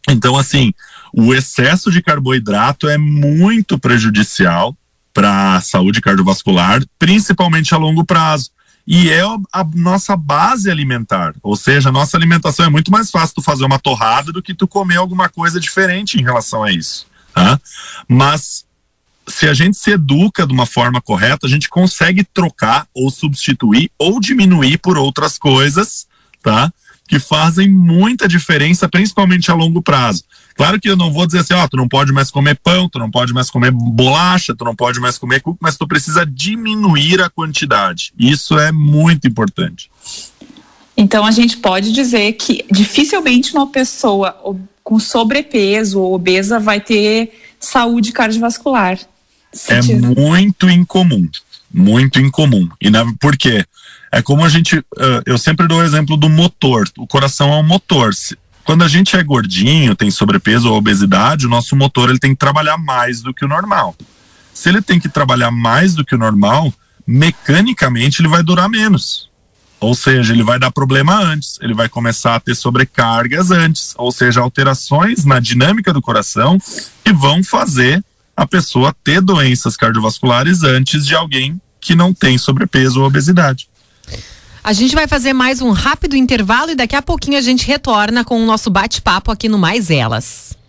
Então, 0.09 0.37
assim, 0.37 0.73
O 1.13 1.35
excesso 1.35 1.91
de 1.91 2.03
carboidrato 2.03 2.89
é 2.89 2.97
muito 2.97 3.79
prejudicial 3.79 4.77
para 5.13 5.57
a 5.57 5.61
saúde 5.61 6.01
cardiovascular, 6.01 6.83
principalmente 6.99 7.75
a 7.75 7.79
longo 7.79 8.05
prazo. 8.05 8.51
E 8.87 9.11
é 9.11 9.23
a 9.53 9.65
nossa 9.75 10.17
base 10.17 10.71
alimentar, 10.71 11.35
ou 11.43 11.55
seja, 11.55 11.91
a 11.91 11.93
nossa 11.93 12.17
alimentação 12.17 12.67
é 12.67 12.69
muito 12.69 12.91
mais 12.91 13.11
fácil 13.11 13.37
tu 13.37 13.43
fazer 13.43 13.65
uma 13.65 13.79
torrada 13.79 14.33
do 14.33 14.43
que 14.43 14.55
tu 14.55 14.67
comer 14.67 14.97
alguma 14.97 15.29
coisa 15.29 15.61
diferente 15.61 16.19
em 16.19 16.23
relação 16.23 16.65
a 16.65 16.73
isso. 16.73 17.07
Tá? 17.33 17.61
Mas 18.09 18.65
se 19.29 19.49
a 19.49 19.55
gente 19.55 19.77
se 19.77 19.93
educa 19.93 20.47
de 20.47 20.53
uma 20.53 20.67
forma 20.67 21.01
correta, 21.01 21.47
a 21.47 21.51
gente 21.51 21.69
consegue 21.69 22.25
trocar 22.25 22.87
ou 22.93 23.11
substituir 23.11 23.91
ou 23.99 24.21
diminuir 24.21 24.79
por 24.79 24.99
outras 24.99 25.39
coisas, 25.39 26.07
tá? 26.43 26.73
Que 27.09 27.19
fazem 27.19 27.71
muita 27.71 28.27
diferença, 28.27 28.89
principalmente 28.89 29.51
a 29.51 29.55
longo 29.55 29.83
prazo. 29.83 30.25
Claro 30.61 30.79
que 30.79 30.91
eu 30.91 30.97
não 30.97 31.11
vou 31.11 31.25
dizer 31.25 31.39
assim, 31.39 31.55
ó, 31.55 31.67
tu 31.67 31.79
não 31.79 31.89
pode 31.89 32.13
mais 32.13 32.31
comer 32.31 32.55
pão, 32.55 32.87
tu 32.87 32.99
não 32.99 33.11
pode 33.11 33.33
mais 33.33 33.49
comer 33.49 33.71
bolacha, 33.71 34.55
tu 34.55 34.63
não 34.63 34.77
pode 34.77 35.01
mais 35.01 35.17
comer 35.17 35.41
cuco, 35.41 35.57
mas 35.59 35.79
tu 35.79 35.89
precisa 35.89 36.27
diminuir 36.27 37.23
a 37.23 37.31
quantidade. 37.31 38.13
Isso 38.19 38.59
é 38.59 38.71
muito 38.71 39.27
importante. 39.27 39.91
Então 40.95 41.25
a 41.25 41.31
gente 41.31 41.57
pode 41.57 41.91
dizer 41.93 42.35
que 42.35 42.63
dificilmente 42.71 43.55
uma 43.55 43.69
pessoa 43.69 44.37
com 44.85 44.99
sobrepeso 44.99 45.99
ou 45.99 46.13
obesa 46.13 46.61
vai 46.61 46.79
ter 46.79 47.33
saúde 47.59 48.13
cardiovascular. 48.13 48.99
É 49.67 49.81
muito 49.81 50.69
incomum, 50.69 51.27
muito 51.73 52.21
incomum. 52.21 52.69
E 52.79 52.91
na, 52.91 53.11
por 53.15 53.35
quê? 53.35 53.65
É 54.13 54.21
como 54.21 54.45
a 54.45 54.49
gente, 54.51 54.85
eu 55.25 55.39
sempre 55.39 55.67
dou 55.67 55.79
o 55.79 55.85
exemplo 55.85 56.19
do 56.19 56.29
motor. 56.29 56.87
O 56.99 57.07
coração 57.07 57.51
é 57.51 57.57
um 57.57 57.67
motor. 57.67 58.13
Quando 58.71 58.85
a 58.85 58.89
gente 58.89 59.17
é 59.17 59.23
gordinho, 59.25 59.97
tem 59.97 60.13
sobrepeso 60.13 60.71
ou 60.71 60.77
obesidade, 60.77 61.45
o 61.45 61.49
nosso 61.49 61.75
motor 61.75 62.09
ele 62.09 62.21
tem 62.21 62.31
que 62.31 62.39
trabalhar 62.39 62.79
mais 62.79 63.21
do 63.21 63.35
que 63.35 63.45
o 63.45 63.49
normal. 63.49 63.97
Se 64.55 64.69
ele 64.69 64.81
tem 64.81 65.01
que 65.01 65.09
trabalhar 65.09 65.51
mais 65.51 65.93
do 65.93 66.05
que 66.05 66.15
o 66.15 66.19
normal, 66.19 66.73
mecanicamente 67.05 68.23
ele 68.23 68.29
vai 68.29 68.45
durar 68.45 68.69
menos. 68.69 69.29
Ou 69.81 69.93
seja, 69.93 70.33
ele 70.33 70.45
vai 70.45 70.57
dar 70.57 70.71
problema 70.71 71.21
antes, 71.21 71.59
ele 71.61 71.75
vai 71.75 71.89
começar 71.89 72.37
a 72.37 72.39
ter 72.39 72.55
sobrecargas 72.55 73.51
antes, 73.51 73.93
ou 73.99 74.13
seja, 74.13 74.41
alterações 74.41 75.25
na 75.25 75.41
dinâmica 75.41 75.93
do 75.93 76.01
coração 76.01 76.57
que 77.05 77.13
vão 77.13 77.43
fazer 77.43 78.01
a 78.37 78.47
pessoa 78.47 78.95
ter 79.03 79.21
doenças 79.21 79.77
cardiovasculares 79.77 80.63
antes 80.63 81.05
de 81.05 81.17
alguém 81.17 81.61
que 81.81 81.97
não 81.97 82.15
tem 82.15 82.39
sobrepeso 82.39 83.01
ou 83.01 83.07
obesidade. 83.09 83.69
A 84.63 84.73
gente 84.75 84.95
vai 84.95 85.09
fazer 85.09 85.33
mais 85.33 85.63
um 85.63 85.71
rápido 85.71 86.15
intervalo 86.15 86.71
e 86.71 86.75
daqui 86.75 86.95
a 86.95 87.01
pouquinho 87.01 87.39
a 87.39 87.41
gente 87.41 87.67
retorna 87.67 88.25
com 88.25 88.41
o 88.41 88.47
nosso 88.47 88.71
bate-papo 88.71 89.33
aqui 89.33 89.49
no 89.49 89.59
Mais 89.59 89.91
Elas. 89.91 90.60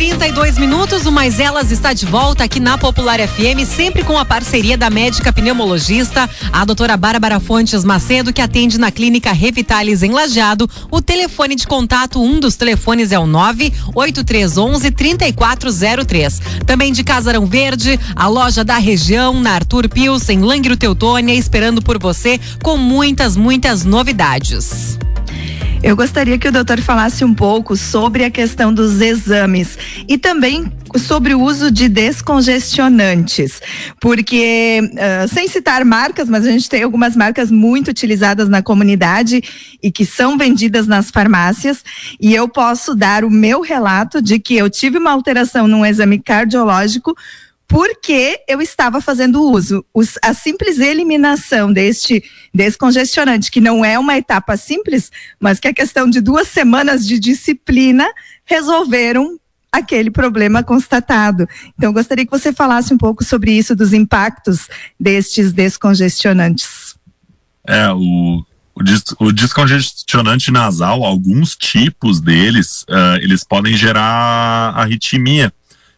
32 0.00 0.56
minutos, 0.56 1.04
o 1.04 1.12
Mais 1.12 1.38
Elas 1.38 1.70
está 1.70 1.92
de 1.92 2.06
volta 2.06 2.42
aqui 2.42 2.58
na 2.58 2.78
Popular 2.78 3.20
FM, 3.20 3.66
sempre 3.66 4.02
com 4.02 4.16
a 4.16 4.24
parceria 4.24 4.74
da 4.74 4.88
médica 4.88 5.30
pneumologista, 5.30 6.26
a 6.50 6.64
doutora 6.64 6.96
Bárbara 6.96 7.38
Fontes 7.38 7.84
Macedo, 7.84 8.32
que 8.32 8.40
atende 8.40 8.78
na 8.78 8.90
clínica 8.90 9.30
Revitalis 9.30 10.02
em 10.02 10.10
Lajeado. 10.10 10.66
O 10.90 11.02
telefone 11.02 11.54
de 11.54 11.66
contato, 11.66 12.18
um 12.18 12.40
dos 12.40 12.56
telefones 12.56 13.12
é 13.12 13.18
o 13.18 13.26
98311 13.26 14.90
3403. 14.90 16.40
Também 16.64 16.94
de 16.94 17.04
Casarão 17.04 17.44
Verde, 17.44 18.00
a 18.16 18.26
loja 18.26 18.64
da 18.64 18.78
região, 18.78 19.38
na 19.38 19.52
Arthur 19.52 19.86
Pius, 19.86 20.26
em 20.30 20.40
Langro 20.40 20.78
Teutônia, 20.78 21.34
esperando 21.34 21.82
por 21.82 21.98
você 21.98 22.40
com 22.62 22.78
muitas, 22.78 23.36
muitas 23.36 23.84
novidades. 23.84 24.98
Eu 25.82 25.96
gostaria 25.96 26.38
que 26.38 26.46
o 26.46 26.52
doutor 26.52 26.78
falasse 26.82 27.24
um 27.24 27.32
pouco 27.32 27.74
sobre 27.74 28.22
a 28.22 28.30
questão 28.30 28.72
dos 28.72 29.00
exames 29.00 29.78
e 30.06 30.18
também 30.18 30.70
sobre 30.98 31.34
o 31.34 31.40
uso 31.40 31.70
de 31.70 31.88
descongestionantes, 31.88 33.62
porque 33.98 34.80
uh, 34.92 35.28
sem 35.28 35.48
citar 35.48 35.82
marcas, 35.84 36.28
mas 36.28 36.46
a 36.46 36.50
gente 36.50 36.68
tem 36.68 36.82
algumas 36.82 37.16
marcas 37.16 37.50
muito 37.50 37.88
utilizadas 37.88 38.46
na 38.46 38.62
comunidade 38.62 39.42
e 39.82 39.90
que 39.90 40.04
são 40.04 40.36
vendidas 40.36 40.86
nas 40.86 41.10
farmácias, 41.10 41.82
e 42.20 42.34
eu 42.34 42.46
posso 42.46 42.94
dar 42.94 43.24
o 43.24 43.30
meu 43.30 43.62
relato 43.62 44.20
de 44.20 44.38
que 44.38 44.56
eu 44.56 44.68
tive 44.68 44.98
uma 44.98 45.12
alteração 45.12 45.66
num 45.66 45.86
exame 45.86 46.18
cardiológico 46.18 47.16
porque 47.70 48.40
eu 48.48 48.60
estava 48.60 49.00
fazendo 49.00 49.44
uso. 49.44 49.84
Os, 49.94 50.18
a 50.24 50.34
simples 50.34 50.80
eliminação 50.80 51.72
deste 51.72 52.20
descongestionante, 52.52 53.48
que 53.48 53.60
não 53.60 53.84
é 53.84 53.96
uma 53.96 54.18
etapa 54.18 54.56
simples, 54.56 55.08
mas 55.38 55.60
que 55.60 55.68
é 55.68 55.72
questão 55.72 56.10
de 56.10 56.20
duas 56.20 56.48
semanas 56.48 57.06
de 57.06 57.16
disciplina, 57.20 58.04
resolveram 58.44 59.38
aquele 59.70 60.10
problema 60.10 60.64
constatado. 60.64 61.46
Então, 61.78 61.92
gostaria 61.92 62.24
que 62.24 62.30
você 62.32 62.52
falasse 62.52 62.92
um 62.92 62.98
pouco 62.98 63.22
sobre 63.22 63.52
isso, 63.52 63.76
dos 63.76 63.92
impactos 63.92 64.66
destes 64.98 65.52
descongestionantes. 65.52 66.96
É, 67.64 67.88
o, 67.92 68.44
o, 68.74 69.26
o 69.26 69.32
descongestionante 69.32 70.50
nasal, 70.50 71.04
alguns 71.04 71.54
tipos 71.54 72.20
deles, 72.20 72.82
uh, 72.88 73.14
eles 73.22 73.44
podem 73.44 73.76
gerar 73.76 74.74
arritmia 74.74 75.52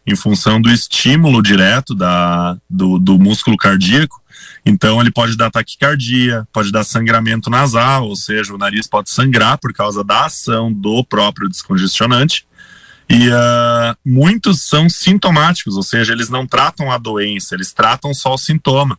em 0.05 0.15
função 0.15 0.61
do 0.61 0.69
estímulo 0.69 1.41
direto 1.41 1.95
da, 1.95 2.57
do, 2.69 2.99
do 2.99 3.17
músculo 3.17 3.55
cardíaco. 3.55 4.21
Então, 4.65 4.99
ele 4.99 5.11
pode 5.11 5.35
dar 5.35 5.51
taquicardia, 5.51 6.47
pode 6.51 6.71
dar 6.71 6.83
sangramento 6.83 7.49
nasal, 7.49 8.07
ou 8.07 8.15
seja, 8.15 8.53
o 8.53 8.57
nariz 8.57 8.87
pode 8.87 9.09
sangrar 9.09 9.57
por 9.57 9.73
causa 9.73 10.03
da 10.03 10.25
ação 10.25 10.71
do 10.71 11.03
próprio 11.03 11.49
descongestionante. 11.49 12.45
E 13.09 13.29
uh, 13.29 13.95
muitos 14.05 14.61
são 14.61 14.89
sintomáticos, 14.89 15.75
ou 15.75 15.83
seja, 15.83 16.13
eles 16.13 16.29
não 16.29 16.47
tratam 16.47 16.91
a 16.91 16.97
doença, 16.97 17.53
eles 17.55 17.73
tratam 17.73 18.13
só 18.13 18.33
o 18.33 18.37
sintoma. 18.37 18.97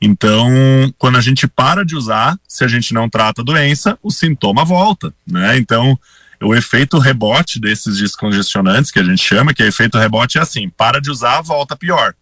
Então, 0.00 0.48
quando 0.96 1.16
a 1.16 1.20
gente 1.20 1.46
para 1.48 1.84
de 1.84 1.96
usar, 1.96 2.38
se 2.46 2.64
a 2.64 2.68
gente 2.68 2.94
não 2.94 3.08
trata 3.08 3.42
a 3.42 3.44
doença, 3.44 3.98
o 4.02 4.10
sintoma 4.10 4.64
volta, 4.64 5.12
né? 5.26 5.56
Então, 5.58 5.98
o 6.42 6.54
efeito 6.54 6.98
rebote 6.98 7.60
desses 7.60 7.98
descongestionantes, 7.98 8.90
que 8.90 8.98
a 8.98 9.04
gente 9.04 9.22
chama, 9.22 9.52
que 9.52 9.62
é 9.62 9.66
efeito 9.66 9.98
rebote 9.98 10.38
é 10.38 10.40
assim, 10.40 10.68
para 10.68 11.00
de 11.00 11.10
usar, 11.10 11.40
volta 11.42 11.76
pior. 11.76 12.14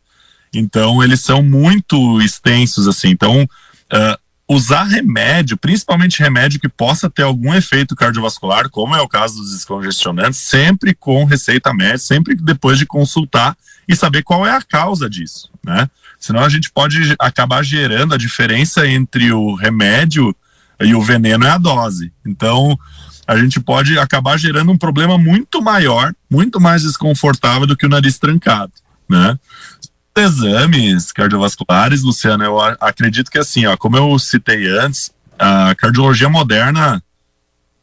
Então, 0.55 1.03
eles 1.03 1.21
são 1.21 1.43
muito 1.43 2.21
extensos, 2.23 2.89
assim. 2.89 3.09
Então, 3.09 3.43
uh, 3.43 4.19
usar 4.49 4.85
remédio, 4.85 5.57
principalmente 5.57 6.21
remédio 6.23 6.61
que 6.61 6.69
possa 6.69 7.11
ter 7.11 7.23
algum 7.23 7.53
efeito 7.55 7.97
cardiovascular, 7.97 8.71
como 8.71 8.95
é 8.95 9.01
o 9.01 9.09
caso 9.09 9.37
dos 9.37 9.53
descongestionantes, 9.53 10.41
sempre 10.41 10.95
com 10.95 11.25
receita 11.25 11.75
médica, 11.75 11.99
sempre 11.99 12.35
depois 12.35 12.79
de 12.79 12.87
consultar 12.87 13.57
e 13.89 13.95
saber 13.95 14.23
qual 14.23 14.47
é 14.47 14.51
a 14.51 14.63
causa 14.63 15.11
disso, 15.11 15.51
né? 15.65 15.89
Senão 16.19 16.43
a 16.43 16.49
gente 16.49 16.71
pode 16.71 17.15
acabar 17.19 17.63
gerando 17.63 18.15
a 18.15 18.19
diferença 18.19 18.87
entre 18.89 19.33
o 19.33 19.55
remédio 19.55 20.35
e 20.81 20.95
o 20.95 21.03
veneno 21.03 21.47
é 21.47 21.51
a 21.51 21.59
dose. 21.59 22.13
Então, 22.25 22.79
a 23.27 23.37
gente 23.37 23.59
pode 23.61 23.99
acabar 23.99 24.39
gerando 24.39 24.71
um 24.71 24.79
problema 24.79 25.19
muito 25.19 25.61
maior, 25.61 26.15
muito 26.31 26.61
mais 26.61 26.83
desconfortável 26.83 27.67
do 27.67 27.77
que 27.77 27.87
o 27.87 27.89
nariz 27.89 28.19
trancado, 28.19 28.73
né? 29.09 29.39
Exames 30.17 31.13
cardiovasculares, 31.13 32.03
Luciana, 32.03 32.45
eu 32.45 32.59
acredito 32.61 33.31
que 33.31 33.39
assim, 33.39 33.67
ó, 33.67 33.77
como 33.77 33.97
eu 33.97 34.19
citei 34.19 34.67
antes, 34.67 35.13
a 35.39 35.75
cardiologia 35.75 36.29
moderna 36.29 37.03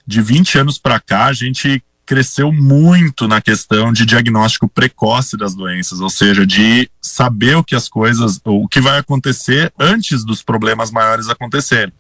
de 0.06 0.22
20 0.22 0.60
anos 0.60 0.78
para 0.80 1.00
cá, 1.00 1.26
a 1.26 1.34
gente 1.34 1.84
cresceu 2.06 2.52
muito 2.52 3.28
na 3.28 3.40
questão 3.40 3.94
de 3.94 4.06
diagnóstico 4.06 4.68
precoce 4.68 5.38
das 5.38 5.56
doenças, 5.56 6.00
ou 6.00 6.10
seja, 6.10 6.46
de 6.46 6.90
saber 7.02 7.56
o 7.56 7.64
que 7.64 7.76
as 7.76 7.88
coisas, 7.88 8.40
o 8.44 8.68
que 8.68 8.82
vai 8.82 8.98
acontecer 8.98 9.72
antes 9.80 10.26
dos 10.26 10.42
problemas 10.42 10.92
maiores 10.92 11.30
acontecerem. 11.30 11.94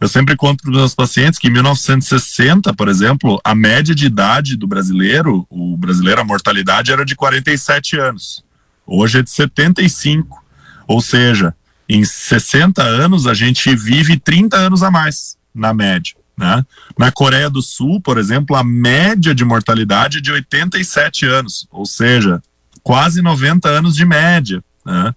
Eu 0.00 0.08
sempre 0.08 0.36
conto 0.36 0.62
para 0.62 0.70
os 0.70 0.76
meus 0.76 0.94
pacientes 0.94 1.38
que 1.38 1.48
em 1.48 1.50
1960, 1.50 2.74
por 2.74 2.88
exemplo, 2.88 3.40
a 3.42 3.54
média 3.54 3.94
de 3.94 4.06
idade 4.06 4.56
do 4.56 4.66
brasileiro, 4.66 5.46
o 5.48 5.76
brasileiro, 5.76 6.20
a 6.20 6.24
mortalidade 6.24 6.92
era 6.92 7.04
de 7.04 7.14
47 7.14 7.98
anos. 7.98 8.44
Hoje 8.86 9.20
é 9.20 9.22
de 9.22 9.30
75. 9.30 10.44
Ou 10.86 11.00
seja, 11.00 11.54
em 11.88 12.04
60 12.04 12.82
anos 12.82 13.26
a 13.26 13.34
gente 13.34 13.74
vive 13.74 14.18
30 14.18 14.56
anos 14.56 14.82
a 14.82 14.90
mais, 14.90 15.36
na 15.54 15.72
média. 15.72 16.14
Né? 16.36 16.64
Na 16.98 17.10
Coreia 17.10 17.48
do 17.48 17.62
Sul, 17.62 18.00
por 18.00 18.18
exemplo, 18.18 18.54
a 18.54 18.62
média 18.62 19.34
de 19.34 19.44
mortalidade 19.44 20.18
é 20.18 20.20
de 20.20 20.30
87 20.30 21.24
anos, 21.24 21.66
ou 21.70 21.86
seja, 21.86 22.42
quase 22.82 23.22
90 23.22 23.68
anos 23.68 23.96
de 23.96 24.04
média. 24.04 24.62
Né? 24.84 25.14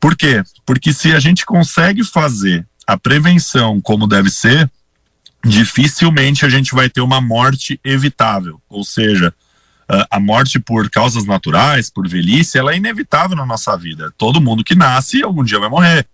Por 0.00 0.16
quê? 0.16 0.42
Porque 0.66 0.92
se 0.92 1.12
a 1.12 1.20
gente 1.20 1.46
consegue 1.46 2.02
fazer 2.02 2.66
a 2.88 2.96
prevenção 2.96 3.82
como 3.82 4.06
deve 4.06 4.30
ser, 4.30 4.70
dificilmente 5.44 6.46
a 6.46 6.48
gente 6.48 6.74
vai 6.74 6.88
ter 6.88 7.02
uma 7.02 7.20
morte 7.20 7.78
evitável. 7.84 8.62
Ou 8.66 8.82
seja, 8.82 9.34
a 10.10 10.18
morte 10.18 10.58
por 10.58 10.88
causas 10.88 11.26
naturais, 11.26 11.90
por 11.90 12.08
velhice, 12.08 12.56
ela 12.56 12.72
é 12.72 12.78
inevitável 12.78 13.36
na 13.36 13.44
nossa 13.44 13.76
vida. 13.76 14.10
Todo 14.16 14.40
mundo 14.40 14.64
que 14.64 14.74
nasce 14.74 15.22
algum 15.22 15.44
dia 15.44 15.58
vai 15.58 15.68
morrer. 15.68 16.06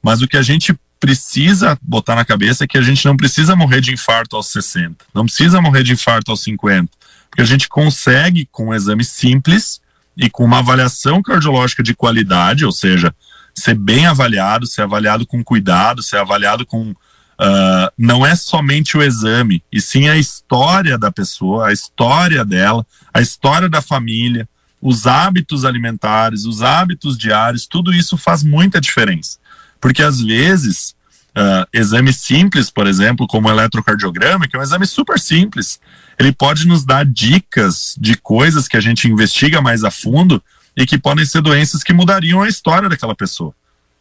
Mas 0.00 0.22
o 0.22 0.28
que 0.28 0.36
a 0.36 0.42
gente 0.42 0.78
precisa 1.00 1.76
botar 1.82 2.14
na 2.14 2.24
cabeça 2.24 2.62
é 2.62 2.68
que 2.68 2.78
a 2.78 2.82
gente 2.82 3.04
não 3.04 3.16
precisa 3.16 3.56
morrer 3.56 3.80
de 3.80 3.92
infarto 3.92 4.36
aos 4.36 4.46
60, 4.52 5.04
não 5.12 5.24
precisa 5.24 5.60
morrer 5.60 5.82
de 5.82 5.92
infarto 5.92 6.30
aos 6.30 6.40
50, 6.44 6.88
porque 7.28 7.42
a 7.42 7.44
gente 7.44 7.68
consegue, 7.68 8.48
com 8.52 8.68
um 8.68 8.74
exame 8.74 9.04
simples 9.04 9.80
e 10.16 10.30
com 10.30 10.44
uma 10.44 10.60
avaliação 10.60 11.20
cardiológica 11.20 11.82
de 11.82 11.94
qualidade, 11.94 12.64
ou 12.64 12.70
seja, 12.70 13.12
ser 13.54 13.74
bem 13.74 14.06
avaliado, 14.06 14.66
ser 14.66 14.82
avaliado 14.82 15.26
com 15.26 15.42
cuidado, 15.42 16.02
ser 16.02 16.18
avaliado 16.18 16.64
com 16.66 16.94
Uh, 17.40 17.90
não 17.98 18.24
é 18.24 18.36
somente 18.36 18.96
o 18.96 19.02
exame, 19.02 19.64
e 19.72 19.80
sim 19.80 20.08
a 20.08 20.16
história 20.16 20.96
da 20.96 21.10
pessoa, 21.10 21.68
a 21.68 21.72
história 21.72 22.44
dela, 22.44 22.86
a 23.12 23.20
história 23.20 23.68
da 23.68 23.82
família, 23.82 24.48
os 24.80 25.08
hábitos 25.08 25.64
alimentares, 25.64 26.44
os 26.44 26.62
hábitos 26.62 27.18
diários, 27.18 27.66
tudo 27.66 27.92
isso 27.92 28.16
faz 28.16 28.44
muita 28.44 28.80
diferença. 28.80 29.38
Porque 29.80 30.04
às 30.04 30.20
vezes, 30.20 30.94
uh, 31.36 31.66
exames 31.72 32.18
simples, 32.18 32.70
por 32.70 32.86
exemplo, 32.86 33.26
como 33.26 33.48
o 33.48 33.50
eletrocardiograma, 33.50 34.46
que 34.46 34.54
é 34.54 34.58
um 34.58 34.62
exame 34.62 34.86
super 34.86 35.18
simples, 35.18 35.80
ele 36.18 36.32
pode 36.32 36.66
nos 36.68 36.84
dar 36.84 37.04
dicas 37.04 37.96
de 37.98 38.16
coisas 38.16 38.68
que 38.68 38.76
a 38.76 38.80
gente 38.80 39.08
investiga 39.08 39.60
mais 39.60 39.82
a 39.82 39.90
fundo 39.90 40.42
e 40.76 40.86
que 40.86 40.98
podem 40.98 41.24
ser 41.24 41.42
doenças 41.42 41.82
que 41.82 41.92
mudariam 41.92 42.42
a 42.42 42.48
história 42.48 42.88
daquela 42.88 43.14
pessoa, 43.14 43.54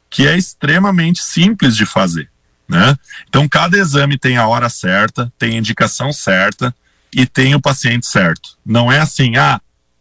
que 0.10 0.28
é 0.28 0.38
extremamente 0.38 1.24
simples 1.24 1.76
de 1.76 1.86
fazer 1.86 2.30
né? 2.72 2.98
Então 3.28 3.48
cada 3.50 3.78
exame 3.78 4.18
tem 4.18 4.38
a 4.38 4.48
hora 4.48 4.70
certa, 4.70 5.32
tem 5.38 5.56
a 5.56 5.58
indicação 5.58 6.14
certa 6.14 6.74
e 7.14 7.26
tem 7.26 7.54
o 7.54 7.62
paciente 7.62 8.08
certo. 8.08 8.52
Não 8.66 8.90
é 8.90 9.00
assim, 9.00 9.36
ah, 9.36 9.60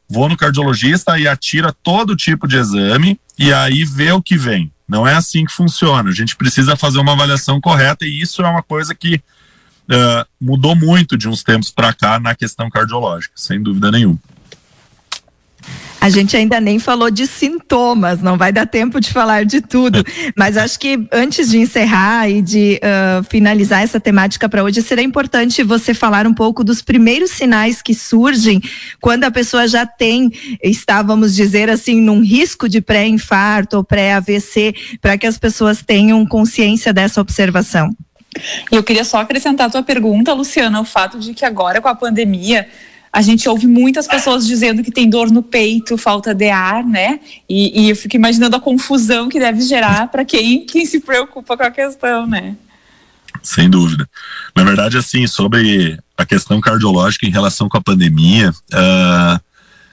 vou 0.08 0.28
no 0.28 0.36
cardiologista 0.36 1.18
e 1.18 1.26
atira 1.26 1.74
todo 1.82 2.14
tipo 2.14 2.46
de 2.46 2.56
exame 2.56 3.20
e 3.36 3.52
aí 3.52 3.84
vê 3.84 4.12
o 4.12 4.22
que 4.22 4.38
vem. 4.38 4.72
Não 4.88 5.06
é 5.06 5.16
assim 5.16 5.44
que 5.44 5.52
funciona. 5.52 6.10
A 6.10 6.14
gente 6.14 6.36
precisa 6.36 6.76
fazer 6.76 7.00
uma 7.00 7.12
avaliação 7.12 7.60
correta 7.60 8.06
e 8.06 8.20
isso 8.20 8.40
é 8.40 8.48
uma 8.48 8.62
coisa 8.62 8.94
que 8.94 9.16
uh, 9.16 10.24
mudou 10.40 10.76
muito 10.76 11.18
de 11.18 11.28
uns 11.28 11.42
tempos 11.42 11.72
para 11.72 11.92
cá 11.92 12.20
na 12.20 12.36
questão 12.36 12.70
cardiológica, 12.70 13.34
sem 13.34 13.60
dúvida 13.60 13.90
nenhuma. 13.90 14.20
A 16.01 16.09
gente 16.09 16.34
ainda 16.34 16.59
nem 16.61 16.78
falou 16.78 17.11
de 17.11 17.26
sintomas, 17.26 18.22
não 18.22 18.38
vai 18.38 18.51
dar 18.51 18.66
tempo 18.66 18.98
de 18.98 19.12
falar 19.12 19.44
de 19.44 19.61
tudo. 19.61 20.03
Mas 20.34 20.57
acho 20.57 20.80
que 20.80 21.07
antes 21.12 21.51
de 21.51 21.59
encerrar 21.59 22.28
e 22.28 22.40
de 22.40 22.80
uh, 22.82 23.22
finalizar 23.24 23.82
essa 23.82 24.01
temática 24.01 24.48
para 24.48 24.64
hoje, 24.64 24.80
seria 24.80 25.05
importante 25.05 25.62
você 25.62 25.92
falar 25.92 26.26
um 26.26 26.32
pouco 26.32 26.64
dos 26.64 26.80
primeiros 26.80 27.32
sinais 27.32 27.82
que 27.82 27.94
surgem 27.94 28.62
quando 29.01 29.24
a 29.24 29.30
pessoa 29.30 29.68
já 29.68 29.84
tem, 29.84 30.32
está, 30.62 31.03
vamos 31.03 31.36
dizer 31.36 31.68
assim, 31.68 32.01
num 32.01 32.22
risco 32.22 32.66
de 32.66 32.80
pré-infarto 32.80 33.76
ou 33.76 33.84
pré-AVC, 33.84 34.74
para 35.03 35.18
que 35.18 35.26
as 35.26 35.38
pessoas 35.38 35.82
tenham 35.82 36.24
consciência 36.24 36.94
dessa 36.94 37.20
observação. 37.20 37.94
E 38.70 38.76
eu 38.76 38.82
queria 38.82 39.05
só 39.05 39.18
acrescentar 39.18 39.66
a 39.66 39.70
tua 39.70 39.82
pergunta, 39.82 40.32
Luciana, 40.32 40.80
o 40.80 40.84
fato 40.84 41.18
de 41.18 41.34
que 41.34 41.44
agora 41.44 41.80
com 41.80 41.88
a 41.88 41.94
pandemia 41.94 42.68
a 43.12 43.22
gente 43.22 43.48
ouve 43.48 43.66
muitas 43.66 44.06
pessoas 44.06 44.46
dizendo 44.46 44.84
que 44.84 44.90
tem 44.90 45.11
dor 45.11 45.30
no 45.30 45.42
peito, 45.42 45.98
falta 45.98 46.32
de 46.32 46.48
ar, 46.48 46.84
né? 46.84 47.18
E, 47.48 47.82
e 47.82 47.90
eu 47.90 47.96
fico 47.96 48.14
imaginando 48.14 48.56
a 48.56 48.61
confusão 48.61 49.28
que 49.28 49.38
deve 49.38 49.61
gerar 49.62 50.08
para 50.08 50.24
quem, 50.24 50.64
quem 50.64 50.86
se 50.86 51.00
preocupa 51.00 51.56
com 51.56 51.62
a 51.64 51.70
questão, 51.70 52.26
né? 52.26 52.56
Sem 53.42 53.68
dúvida. 53.68 54.08
Na 54.54 54.62
verdade, 54.62 54.96
assim, 54.96 55.26
sobre 55.26 55.98
a 56.16 56.24
questão 56.24 56.61
cardiológica 56.61 57.26
em 57.26 57.30
relação 57.30 57.68
com 57.68 57.78
a 57.78 57.82
pandemia, 57.82 58.50
uh, 58.50 59.40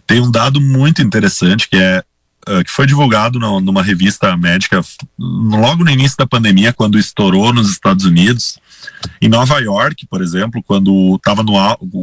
tem 0.05 0.22
um 0.22 0.30
dado 0.30 0.61
muito 0.61 1.01
interessante 1.01 1.68
que 1.70 1.78
é 1.78 2.03
uh, 2.47 2.63
que 2.63 2.72
foi 2.72 2.86
divulgado 2.86 3.39
numa 3.39 3.82
revista 3.82 4.36
médica 4.38 4.82
logo 5.18 5.84
no 5.84 5.89
início 5.89 6.18
da 6.18 6.28
pandemia, 6.28 6.74
quando 6.74 6.99
estourou 6.99 7.53
nos 7.53 7.70
Estados 7.70 8.05
Unidos, 8.05 8.59
em 9.22 9.30
Nova 9.30 9.60
York, 9.60 10.06
por 10.08 10.22
exemplo, 10.22 10.62
quando 10.64 11.16
estava 11.16 11.44
no, 11.44 11.54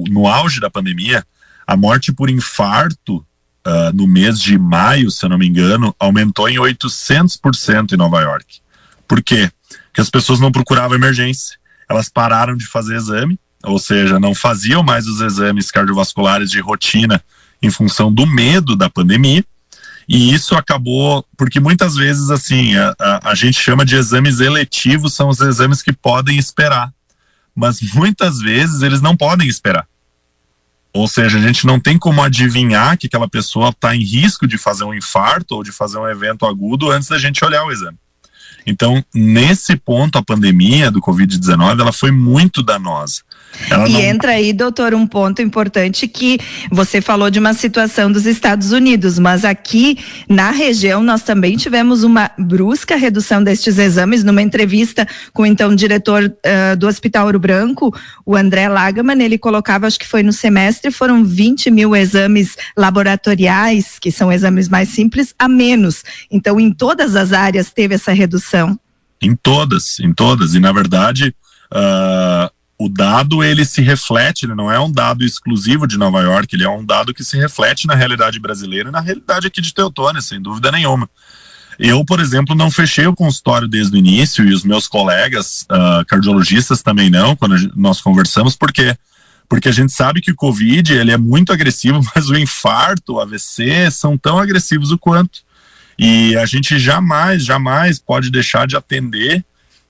no 0.09 0.27
auge 0.27 0.61
da 0.61 0.71
pandemia, 0.71 1.25
a 1.67 1.77
morte 1.77 2.13
por 2.13 2.29
infarto 2.29 3.17
uh, 3.67 3.93
no 3.95 4.07
mês 4.07 4.39
de 4.39 4.59
maio, 4.59 5.11
se 5.11 5.25
eu 5.25 5.29
não 5.29 5.39
me 5.39 5.47
engano, 5.47 5.95
aumentou 5.99 6.49
em 6.49 6.57
800% 6.57 7.93
em 7.93 7.97
Nova 7.97 8.21
York. 8.21 8.61
Por 9.09 9.23
quê? 9.23 9.51
Porque 9.87 10.01
as 10.01 10.11
pessoas 10.11 10.41
não 10.41 10.53
procuravam 10.53 10.97
emergência, 10.97 11.57
elas 11.89 12.09
pararam 12.09 12.57
de 12.57 12.67
fazer 12.67 12.97
exame, 12.97 13.39
ou 13.63 13.79
seja, 13.79 14.21
não 14.21 14.35
faziam 14.35 14.83
mais 14.83 15.07
os 15.07 15.21
exames 15.21 15.71
cardiovasculares 15.71 16.51
de 16.51 16.61
rotina 16.61 17.23
em 17.63 17.71
função 17.71 18.13
do 18.13 18.27
medo 18.27 18.77
da 18.77 18.91
pandemia. 18.91 19.45
E 20.09 20.33
isso 20.35 20.55
acabou, 20.55 21.25
porque 21.37 21.59
muitas 21.59 21.97
vezes, 21.97 22.31
assim, 22.31 22.77
a, 22.77 22.95
a, 22.99 23.31
a, 23.31 23.35
gente 23.35 23.59
chama 23.61 23.85
de 23.85 23.97
exames 23.97 24.41
eletivos, 24.41 25.15
são 25.15 25.29
os 25.29 25.41
exames 25.41 25.83
que 25.83 25.93
podem 25.93 26.39
esperar. 26.39 26.93
Mas 27.55 27.81
muitas 27.95 28.39
vezes 28.39 28.83
eles 28.83 29.01
não 29.01 29.17
podem 29.17 29.49
esperar. 29.49 29.87
Ou 30.93 31.09
seja, 31.09 31.39
a 31.39 31.41
gente 31.41 31.67
não 31.67 31.81
tem 31.81 31.99
como 31.99 32.23
adivinhar 32.23 32.97
que 32.97 33.07
aquela 33.07 33.29
pessoa 33.29 33.71
está 33.71 33.97
em 33.97 34.05
risco 34.05 34.47
de 34.47 34.57
fazer 34.59 34.85
um 34.85 34.95
infarto 34.95 35.57
ou 35.57 35.65
de 35.65 35.73
fazer 35.73 35.99
um 35.99 36.09
evento 36.09 36.47
agudo 36.47 36.91
antes 36.91 37.09
da 37.09 37.19
gente 37.19 37.45
olhar 37.45 37.65
o 37.65 37.73
exame. 37.73 37.99
Então, 38.67 39.05
nesse 39.13 39.77
ponto, 39.77 40.17
a 40.17 40.23
pandemia 40.23 40.91
do 40.91 41.01
Covid-19, 41.01 41.81
ela 41.81 41.93
foi 41.93 42.11
muito 42.11 42.63
danosa. 42.63 43.23
Ela 43.71 43.89
e 43.89 43.93
não... 43.93 44.01
entra 44.01 44.33
aí, 44.33 44.53
doutor, 44.53 44.95
um 44.95 45.07
ponto 45.07 45.41
importante 45.41 46.07
que 46.09 46.39
você 46.71 47.01
falou 47.01 47.31
de 47.31 47.39
uma 47.39 47.55
situação 47.55 48.11
dos 48.11 48.27
Estados 48.27 48.73
Unidos, 48.73 49.19
mas 49.19 49.45
aqui 49.45 49.99
na 50.29 50.51
região 50.51 51.03
nós 51.03 51.23
também 51.23 51.57
tivemos 51.57 52.03
uma 52.03 52.31
brusca 52.39 52.97
redução 52.97 53.43
destes 53.43 53.79
exames. 53.79 54.25
Numa 54.25 54.43
entrevista 54.43 55.07
com 55.33 55.47
então 55.47 55.71
o 55.71 55.77
diretor 55.77 56.25
uh, 56.25 56.77
do 56.77 56.87
Hospital 56.87 57.27
Ouro 57.27 57.39
Branco, 57.39 57.95
o 58.25 58.37
André 58.37 58.69
Lagaman, 58.69 59.23
ele 59.23 59.39
colocava, 59.39 59.87
acho 59.87 59.99
que 59.99 60.07
foi 60.07 60.23
no 60.23 60.33
semestre, 60.33 60.91
foram 60.91 61.25
20 61.25 61.71
mil 61.71 61.95
exames 61.95 62.57
laboratoriais, 62.77 63.99
que 63.99 64.11
são 64.11 64.33
exames 64.33 64.69
mais 64.69 64.89
simples, 64.89 65.35
a 65.39 65.49
menos. 65.49 66.03
Então, 66.31 66.59
em 66.59 66.73
todas 66.73 67.17
as 67.17 67.33
áreas 67.33 67.71
teve 67.71 67.95
essa 67.95 68.13
redução. 68.13 68.79
Em 69.23 69.35
todas, 69.35 69.99
em 70.01 70.13
todas. 70.13 70.55
E 70.55 70.61
na 70.61 70.73
verdade. 70.73 71.35
Uh 71.73 72.54
o 72.79 72.89
dado 72.89 73.43
ele 73.43 73.65
se 73.65 73.81
reflete, 73.81 74.47
ele 74.47 74.55
não 74.55 74.71
é 74.71 74.79
um 74.81 74.91
dado 74.91 75.25
exclusivo 75.25 75.87
de 75.87 75.97
Nova 75.97 76.21
York, 76.21 76.55
ele 76.55 76.65
é 76.65 76.69
um 76.69 76.85
dado 76.85 77.15
que 77.15 77.23
se 77.23 77.37
reflete 77.37 77.87
na 77.87 77.95
realidade 77.95 78.39
brasileira 78.41 78.89
e 78.89 78.93
na 78.93 79.01
realidade 79.01 79.47
aqui 79.47 79.61
de 79.61 79.73
Teutônia, 79.73 80.21
sem 80.21 80.41
dúvida 80.41 80.73
nenhuma. 80.73 81.09
Eu, 81.79 82.05
por 82.05 82.21
exemplo, 82.21 82.55
não 82.55 82.71
fechei 82.71 83.07
o 83.07 83.15
consultório 83.15 83.67
desde 83.67 83.97
o 83.97 83.99
início 83.99 84.45
e 84.45 84.53
os 84.53 84.65
meus 84.65 84.87
colegas 84.87 85.67
uh, 85.71 86.05
cardiologistas 86.07 86.83
também 86.83 87.11
não, 87.11 87.35
quando 87.35 87.57
nós 87.77 88.01
conversamos, 88.01 88.57
por 88.57 88.73
quê? 88.73 88.97
Porque 89.49 89.69
a 89.69 89.73
gente 89.73 89.93
sabe 89.93 90.21
que 90.21 90.31
o 90.31 90.37
Covid 90.37 90.93
ele 90.93 91.11
é 91.11 91.17
muito 91.17 91.53
agressivo, 91.53 92.01
mas 92.15 92.29
o 92.29 92.37
infarto, 92.37 93.15
o 93.15 93.21
AVC 93.21 93.91
são 93.91 94.17
tão 94.17 94.39
agressivos 94.39 94.91
o 94.91 94.99
quanto. 94.99 95.41
E 95.99 96.37
a 96.37 96.47
gente 96.47 96.77
jamais, 96.79 97.45
jamais 97.45 98.01
pode 98.01 98.31
deixar 98.31 98.67
de 98.67 98.77
atender 98.77 99.45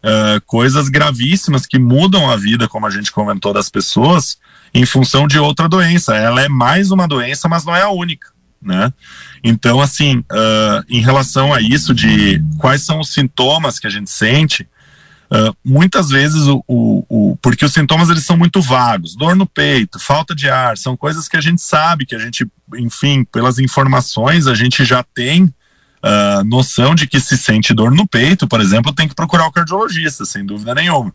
uh, 0.05 0.41
coisas 0.45 0.89
gravíssimas 0.89 1.67
que 1.67 1.79
mudam 1.79 2.31
a 2.31 2.37
vida, 2.37 2.69
como 2.69 2.87
a 2.87 2.91
gente 2.91 3.11
comentou, 3.11 3.53
das 3.53 3.71
pessoas 3.71 4.39
em 4.73 4.85
função 4.85 5.27
de 5.27 5.39
outra 5.39 5.69
doença. 5.69 6.15
Ela 6.15 6.43
é 6.43 6.49
mais 6.49 6.91
uma 6.91 7.09
doença, 7.09 7.49
mas 7.49 7.65
não 7.65 7.75
é 7.75 7.83
a 7.83 7.89
única, 7.89 8.29
né? 8.61 8.93
Então, 9.43 9.81
assim, 9.81 10.19
uh, 10.19 10.85
em 10.89 11.01
relação 11.01 11.55
a 11.55 11.61
isso 11.61 11.95
de 11.95 12.43
quais 12.59 12.83
são 12.83 13.01
os 13.01 13.13
sintomas 13.13 13.79
que 13.79 13.87
a 13.87 13.91
gente 13.91 14.11
sente, 14.11 14.69
uh, 15.31 15.57
muitas 15.65 16.11
vezes 16.11 16.43
o, 16.43 16.63
o, 16.67 17.05
o, 17.09 17.37
porque 17.41 17.65
os 17.65 17.73
sintomas 17.73 18.11
eles 18.11 18.27
são 18.27 18.37
muito 18.37 18.61
vagos, 18.61 19.17
dor 19.17 19.35
no 19.35 19.47
peito, 19.47 19.99
falta 19.99 20.35
de 20.35 20.51
ar, 20.51 20.77
são 20.77 20.97
coisas 20.97 21.29
que 21.29 21.37
a 21.37 21.41
gente 21.41 21.63
sabe, 21.63 22.05
que 22.05 22.15
a 22.15 22.19
gente, 22.19 22.47
enfim, 22.77 23.25
pelas 23.25 23.59
informações 23.59 24.47
a 24.47 24.55
gente 24.55 24.85
já 24.85 25.03
tem 25.03 25.53
uh, 26.05 26.45
noção 26.45 26.95
de 26.95 27.07
que 27.07 27.19
se 27.19 27.39
sente 27.39 27.73
dor 27.73 27.91
no 27.91 28.07
peito, 28.07 28.47
por 28.47 28.61
exemplo, 28.61 28.93
tem 28.93 29.09
que 29.09 29.15
procurar 29.15 29.47
o 29.47 29.53
cardiologista, 29.53 30.25
sem 30.25 30.45
dúvida 30.45 30.75
nenhuma. 30.75 31.15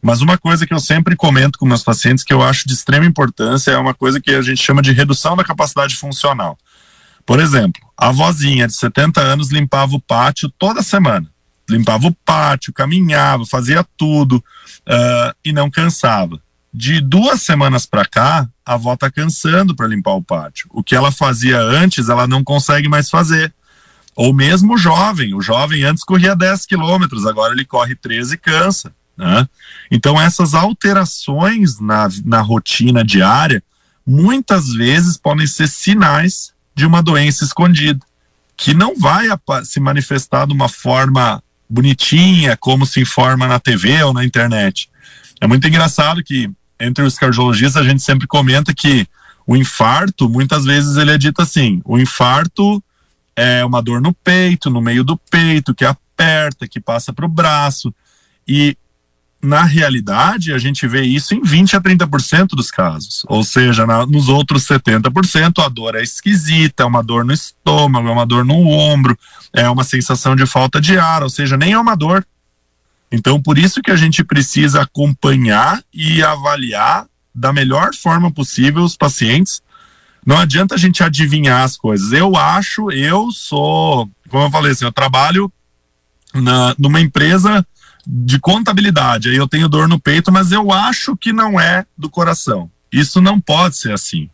Mas 0.00 0.20
uma 0.20 0.36
coisa 0.36 0.66
que 0.66 0.74
eu 0.74 0.80
sempre 0.80 1.14
comento 1.14 1.58
com 1.58 1.66
meus 1.66 1.84
pacientes 1.84 2.24
que 2.24 2.32
eu 2.32 2.42
acho 2.42 2.66
de 2.66 2.74
extrema 2.74 3.06
importância 3.06 3.70
é 3.70 3.78
uma 3.78 3.94
coisa 3.94 4.20
que 4.20 4.32
a 4.32 4.42
gente 4.42 4.60
chama 4.60 4.82
de 4.82 4.92
redução 4.92 5.36
da 5.36 5.44
capacidade 5.44 5.94
funcional. 5.94 6.58
Por 7.24 7.38
exemplo, 7.38 7.80
a 7.96 8.10
vozinha 8.10 8.66
de 8.66 8.74
70 8.74 9.20
anos 9.20 9.52
limpava 9.52 9.94
o 9.94 10.00
pátio 10.00 10.52
toda 10.58 10.82
semana. 10.82 11.30
Limpava 11.70 12.08
o 12.08 12.14
pátio, 12.24 12.72
caminhava, 12.72 13.46
fazia 13.46 13.86
tudo 13.96 14.36
uh, 14.38 15.32
e 15.44 15.52
não 15.52 15.70
cansava. 15.70 16.40
De 16.74 17.00
duas 17.00 17.42
semanas 17.42 17.86
para 17.86 18.04
cá, 18.04 18.48
a 18.66 18.74
avó 18.74 18.94
está 18.94 19.08
cansando 19.08 19.76
para 19.76 19.86
limpar 19.86 20.14
o 20.14 20.22
pátio. 20.22 20.66
O 20.70 20.82
que 20.82 20.96
ela 20.96 21.12
fazia 21.12 21.60
antes, 21.60 22.08
ela 22.08 22.26
não 22.26 22.42
consegue 22.42 22.88
mais 22.88 23.08
fazer. 23.08 23.54
Ou 24.14 24.32
mesmo 24.32 24.74
o 24.74 24.78
jovem, 24.78 25.34
o 25.34 25.40
jovem 25.40 25.84
antes 25.84 26.04
corria 26.04 26.36
10 26.36 26.66
quilômetros, 26.66 27.26
agora 27.26 27.54
ele 27.54 27.64
corre 27.64 27.94
13 27.94 28.34
e 28.34 28.38
cansa. 28.38 28.92
Né? 29.16 29.48
Então 29.90 30.20
essas 30.20 30.54
alterações 30.54 31.78
na, 31.80 32.08
na 32.24 32.40
rotina 32.40 33.04
diária 33.04 33.62
muitas 34.06 34.72
vezes 34.72 35.16
podem 35.16 35.46
ser 35.46 35.68
sinais 35.68 36.52
de 36.74 36.86
uma 36.86 37.02
doença 37.02 37.44
escondida, 37.44 38.00
que 38.56 38.74
não 38.74 38.98
vai 38.98 39.26
se 39.64 39.78
manifestar 39.78 40.46
de 40.46 40.52
uma 40.52 40.68
forma 40.68 41.42
bonitinha, 41.68 42.56
como 42.56 42.84
se 42.84 43.00
informa 43.00 43.46
na 43.46 43.58
TV 43.58 44.02
ou 44.02 44.12
na 44.12 44.24
internet. 44.24 44.90
É 45.40 45.46
muito 45.46 45.66
engraçado 45.66 46.22
que 46.22 46.50
entre 46.78 47.04
os 47.04 47.16
cardiologistas 47.16 47.76
a 47.76 47.88
gente 47.88 48.02
sempre 48.02 48.26
comenta 48.26 48.74
que 48.74 49.06
o 49.46 49.56
infarto, 49.56 50.28
muitas 50.28 50.64
vezes 50.64 50.96
ele 50.96 51.12
é 51.12 51.18
dito 51.18 51.40
assim: 51.40 51.80
o 51.84 51.98
infarto 51.98 52.82
é 53.36 53.64
uma 53.64 53.82
dor 53.82 54.00
no 54.00 54.12
peito, 54.12 54.70
no 54.70 54.80
meio 54.80 55.04
do 55.04 55.16
peito, 55.16 55.74
que 55.74 55.84
aperta, 55.84 56.68
que 56.68 56.80
passa 56.80 57.12
para 57.12 57.26
o 57.26 57.28
braço. 57.28 57.94
E 58.46 58.76
na 59.42 59.64
realidade, 59.64 60.52
a 60.52 60.58
gente 60.58 60.86
vê 60.86 61.02
isso 61.02 61.34
em 61.34 61.42
20 61.42 61.74
a 61.74 61.80
30% 61.80 62.50
dos 62.50 62.70
casos. 62.70 63.24
Ou 63.26 63.42
seja, 63.42 63.84
na, 63.84 64.06
nos 64.06 64.28
outros 64.28 64.64
70%, 64.64 65.64
a 65.64 65.68
dor 65.68 65.96
é 65.96 66.02
esquisita, 66.02 66.84
é 66.84 66.86
uma 66.86 67.02
dor 67.02 67.24
no 67.24 67.32
estômago, 67.32 68.06
é 68.06 68.12
uma 68.12 68.24
dor 68.24 68.44
no 68.44 68.68
ombro, 68.68 69.18
é 69.52 69.68
uma 69.68 69.82
sensação 69.82 70.36
de 70.36 70.46
falta 70.46 70.80
de 70.80 70.96
ar, 70.96 71.24
ou 71.24 71.30
seja, 71.30 71.56
nem 71.56 71.72
é 71.72 71.78
uma 71.78 71.96
dor. 71.96 72.24
Então, 73.10 73.42
por 73.42 73.58
isso 73.58 73.82
que 73.82 73.90
a 73.90 73.96
gente 73.96 74.22
precisa 74.22 74.82
acompanhar 74.82 75.82
e 75.92 76.22
avaliar 76.22 77.06
da 77.34 77.52
melhor 77.52 77.90
forma 77.94 78.30
possível 78.30 78.82
os 78.84 78.96
pacientes. 78.96 79.60
Não 80.24 80.38
adianta 80.38 80.74
a 80.74 80.78
gente 80.78 81.02
adivinhar 81.02 81.62
as 81.62 81.76
coisas. 81.76 82.12
Eu 82.12 82.36
acho, 82.36 82.90
eu 82.90 83.30
sou, 83.30 84.08
como 84.28 84.44
eu 84.44 84.50
falei 84.50 84.72
assim, 84.72 84.84
eu 84.84 84.92
trabalho 84.92 85.52
na, 86.34 86.74
numa 86.78 87.00
empresa 87.00 87.66
de 88.06 88.38
contabilidade, 88.38 89.28
aí 89.28 89.36
eu 89.36 89.46
tenho 89.46 89.68
dor 89.68 89.88
no 89.88 89.98
peito, 89.98 90.32
mas 90.32 90.50
eu 90.50 90.72
acho 90.72 91.16
que 91.16 91.32
não 91.32 91.60
é 91.60 91.86
do 91.96 92.10
coração. 92.10 92.70
Isso 92.90 93.20
não 93.20 93.40
pode 93.40 93.76
ser 93.76 93.92
assim. 93.92 94.28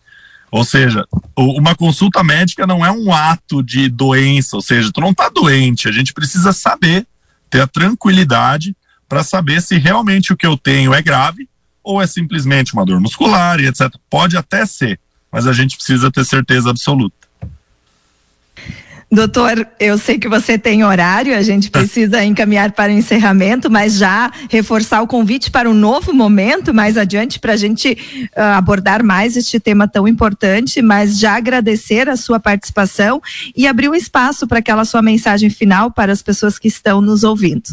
Ou 0.50 0.64
seja, 0.64 1.06
uma 1.36 1.74
consulta 1.74 2.24
médica 2.24 2.66
não 2.66 2.84
é 2.84 2.90
um 2.90 3.12
ato 3.12 3.62
de 3.62 3.88
doença, 3.88 4.56
ou 4.56 4.62
seja, 4.62 4.90
tu 4.92 5.00
não 5.00 5.10
está 5.10 5.28
doente, 5.28 5.88
a 5.88 5.92
gente 5.92 6.14
precisa 6.14 6.52
saber, 6.52 7.06
ter 7.50 7.60
a 7.60 7.66
tranquilidade 7.66 8.74
para 9.06 9.22
saber 9.22 9.60
se 9.60 9.78
realmente 9.78 10.32
o 10.32 10.36
que 10.36 10.46
eu 10.46 10.56
tenho 10.56 10.94
é 10.94 11.02
grave 11.02 11.48
ou 11.82 12.00
é 12.00 12.06
simplesmente 12.06 12.72
uma 12.72 12.84
dor 12.84 13.00
muscular 13.00 13.60
e 13.60 13.66
etc. 13.66 13.94
Pode 14.10 14.36
até 14.36 14.64
ser, 14.64 14.98
mas 15.30 15.46
a 15.46 15.52
gente 15.52 15.76
precisa 15.76 16.10
ter 16.10 16.24
certeza 16.24 16.70
absoluta. 16.70 17.28
Doutor, 19.10 19.66
eu 19.80 19.96
sei 19.96 20.18
que 20.18 20.28
você 20.28 20.58
tem 20.58 20.84
horário, 20.84 21.34
a 21.34 21.40
gente 21.40 21.70
precisa 21.72 22.22
encaminhar 22.22 22.72
para 22.72 22.92
o 22.92 22.94
encerramento, 22.94 23.70
mas 23.70 23.94
já 23.94 24.30
reforçar 24.50 25.00
o 25.00 25.06
convite 25.06 25.50
para 25.50 25.68
um 25.68 25.74
novo 25.74 26.12
momento 26.12 26.74
mais 26.74 26.98
adiante 26.98 27.40
para 27.40 27.54
a 27.54 27.56
gente 27.56 28.28
uh, 28.36 28.40
abordar 28.56 29.02
mais 29.02 29.34
este 29.34 29.58
tema 29.58 29.88
tão 29.88 30.06
importante, 30.06 30.82
mas 30.82 31.18
já 31.18 31.36
agradecer 31.36 32.06
a 32.08 32.16
sua 32.16 32.38
participação 32.38 33.20
e 33.56 33.66
abrir 33.66 33.88
um 33.88 33.94
espaço 33.94 34.46
para 34.46 34.58
aquela 34.58 34.84
sua 34.84 35.00
mensagem 35.00 35.48
final 35.48 35.90
para 35.90 36.12
as 36.12 36.20
pessoas 36.20 36.58
que 36.58 36.68
estão 36.68 37.00
nos 37.00 37.24
ouvindo. 37.24 37.68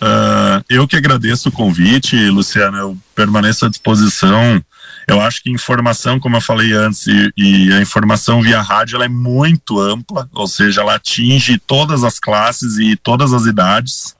Uh, 0.00 0.62
eu 0.68 0.86
que 0.86 0.96
agradeço 0.96 1.48
o 1.48 1.52
convite, 1.52 2.16
Luciana, 2.28 2.78
eu 2.78 2.96
permaneço 3.16 3.64
à 3.64 3.68
disposição 3.68 4.62
eu 5.08 5.22
acho 5.22 5.42
que 5.42 5.50
informação, 5.50 6.20
como 6.20 6.36
eu 6.36 6.40
falei 6.40 6.72
antes, 6.74 7.06
e, 7.06 7.32
e, 7.34 7.72
a 7.72 7.80
informação 7.80 8.42
via 8.42 8.60
rádio 8.60 8.96
ela 8.96 9.06
é 9.06 9.08
muito 9.08 9.80
ampla, 9.80 10.28
ou 10.34 10.46
seja, 10.46 10.82
ela 10.82 10.96
atinge 10.96 11.58
todas 11.58 12.04
as 12.04 12.20
classes 12.20 12.76
e 12.78 12.94
todas 12.94 13.32
as 13.32 13.46
idades. 13.46 14.14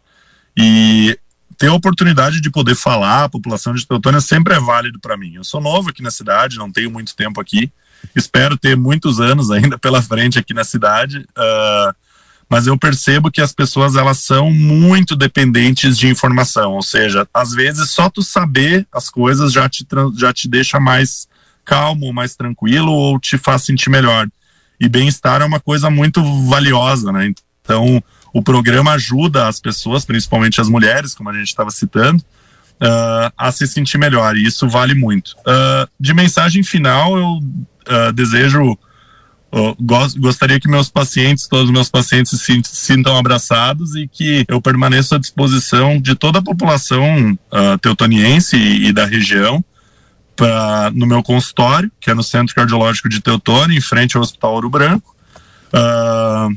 E 0.56 1.18
ter 1.58 1.66
a 1.66 1.74
oportunidade 1.74 2.40
de 2.40 2.50
poder 2.50 2.74
falar 2.74 3.24
a 3.24 3.28
população 3.28 3.74
de 3.74 3.86
Teutônia 3.86 4.20
sempre 4.20 4.54
é 4.54 4.60
válido 4.60 4.98
para 4.98 5.16
mim. 5.16 5.34
Eu 5.34 5.44
sou 5.44 5.60
novo 5.60 5.90
aqui 5.90 6.02
na 6.02 6.10
cidade, 6.10 6.56
não 6.56 6.72
tenho 6.72 6.90
muito 6.90 7.14
tempo 7.14 7.38
aqui. 7.38 7.70
Espero 8.16 8.56
ter 8.56 8.74
muitos 8.74 9.20
anos 9.20 9.50
ainda 9.52 9.76
pela 9.76 10.00
frente 10.00 10.38
aqui 10.38 10.54
na 10.54 10.64
cidade. 10.64 11.18
Uh, 11.36 11.94
mas 12.48 12.66
eu 12.66 12.78
percebo 12.78 13.30
que 13.30 13.40
as 13.40 13.52
pessoas 13.52 13.94
elas 13.94 14.18
são 14.18 14.50
muito 14.50 15.14
dependentes 15.14 15.98
de 15.98 16.08
informação, 16.08 16.72
ou 16.72 16.82
seja, 16.82 17.28
às 17.32 17.52
vezes 17.52 17.90
só 17.90 18.08
tu 18.08 18.22
saber 18.22 18.86
as 18.92 19.10
coisas 19.10 19.52
já 19.52 19.68
te, 19.68 19.86
já 20.16 20.32
te 20.32 20.48
deixa 20.48 20.80
mais 20.80 21.28
calmo, 21.64 22.12
mais 22.12 22.34
tranquilo 22.34 22.90
ou 22.90 23.20
te 23.20 23.36
faz 23.36 23.62
sentir 23.62 23.90
melhor. 23.90 24.26
E 24.80 24.88
bem-estar 24.88 25.42
é 25.42 25.44
uma 25.44 25.60
coisa 25.60 25.90
muito 25.90 26.22
valiosa, 26.46 27.12
né? 27.12 27.32
Então, 27.62 28.02
o 28.32 28.42
programa 28.42 28.92
ajuda 28.92 29.46
as 29.46 29.60
pessoas, 29.60 30.04
principalmente 30.04 30.60
as 30.60 30.68
mulheres, 30.68 31.14
como 31.14 31.28
a 31.28 31.34
gente 31.34 31.48
estava 31.48 31.70
citando, 31.70 32.22
uh, 32.80 33.32
a 33.36 33.52
se 33.52 33.66
sentir 33.66 33.98
melhor, 33.98 34.36
e 34.36 34.46
isso 34.46 34.68
vale 34.68 34.94
muito. 34.94 35.36
Uh, 35.40 35.88
de 36.00 36.14
mensagem 36.14 36.62
final, 36.62 37.18
eu 37.18 37.26
uh, 37.26 38.12
desejo 38.14 38.78
gostaria 40.16 40.60
que 40.60 40.68
meus 40.68 40.90
pacientes, 40.90 41.48
todos 41.48 41.66
os 41.66 41.70
meus 41.70 41.88
pacientes 41.88 42.38
se 42.38 42.62
sintam 42.64 43.16
abraçados 43.16 43.94
e 43.94 44.06
que 44.06 44.44
eu 44.46 44.60
permaneça 44.60 45.16
à 45.16 45.18
disposição 45.18 46.00
de 46.00 46.14
toda 46.14 46.38
a 46.38 46.42
população 46.42 47.32
uh, 47.32 47.78
teutoniense 47.80 48.56
e, 48.56 48.88
e, 48.88 48.92
da 48.92 49.06
região 49.06 49.64
pra, 50.36 50.90
no 50.94 51.06
meu 51.06 51.22
consultório, 51.22 51.90
que 51.98 52.10
é 52.10 52.14
no 52.14 52.22
Centro 52.22 52.54
Cardiológico 52.54 53.08
de 53.08 53.20
Teutônia, 53.20 53.76
em 53.76 53.80
frente 53.80 54.16
ao 54.16 54.22
Hospital 54.22 54.54
Ouro 54.54 54.70
Branco. 54.70 55.16
Uh, 55.72 56.56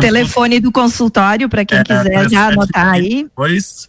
Telefone 0.00 0.60
do 0.60 0.70
consultório, 0.70 1.48
para 1.48 1.64
quem 1.64 1.78
é, 1.78 1.84
quiser 1.84 2.30
já 2.30 2.48
anotar 2.48 2.88
aí. 2.90 3.26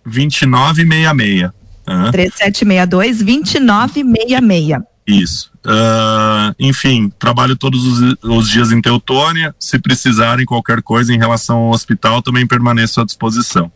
2966. 0.05 1.51
Uh. 1.87 2.11
3762 2.11 3.21
2966. 3.21 4.81
Isso. 5.05 5.54
Uh, 5.65 6.53
enfim, 6.59 7.11
trabalho 7.17 7.55
todos 7.55 7.83
os, 7.85 8.15
os, 8.23 8.47
dias 8.49 8.71
em 8.71 8.79
Teutônia. 8.79 9.55
Se 9.59 9.79
precisarem 9.79 10.45
qualquer 10.45 10.81
coisa 10.83 11.11
em 11.11 11.17
relação 11.17 11.57
ao 11.57 11.71
hospital, 11.71 12.21
também 12.21 12.45
permaneço 12.45 13.01
à 13.01 13.05
disposição. 13.05 13.71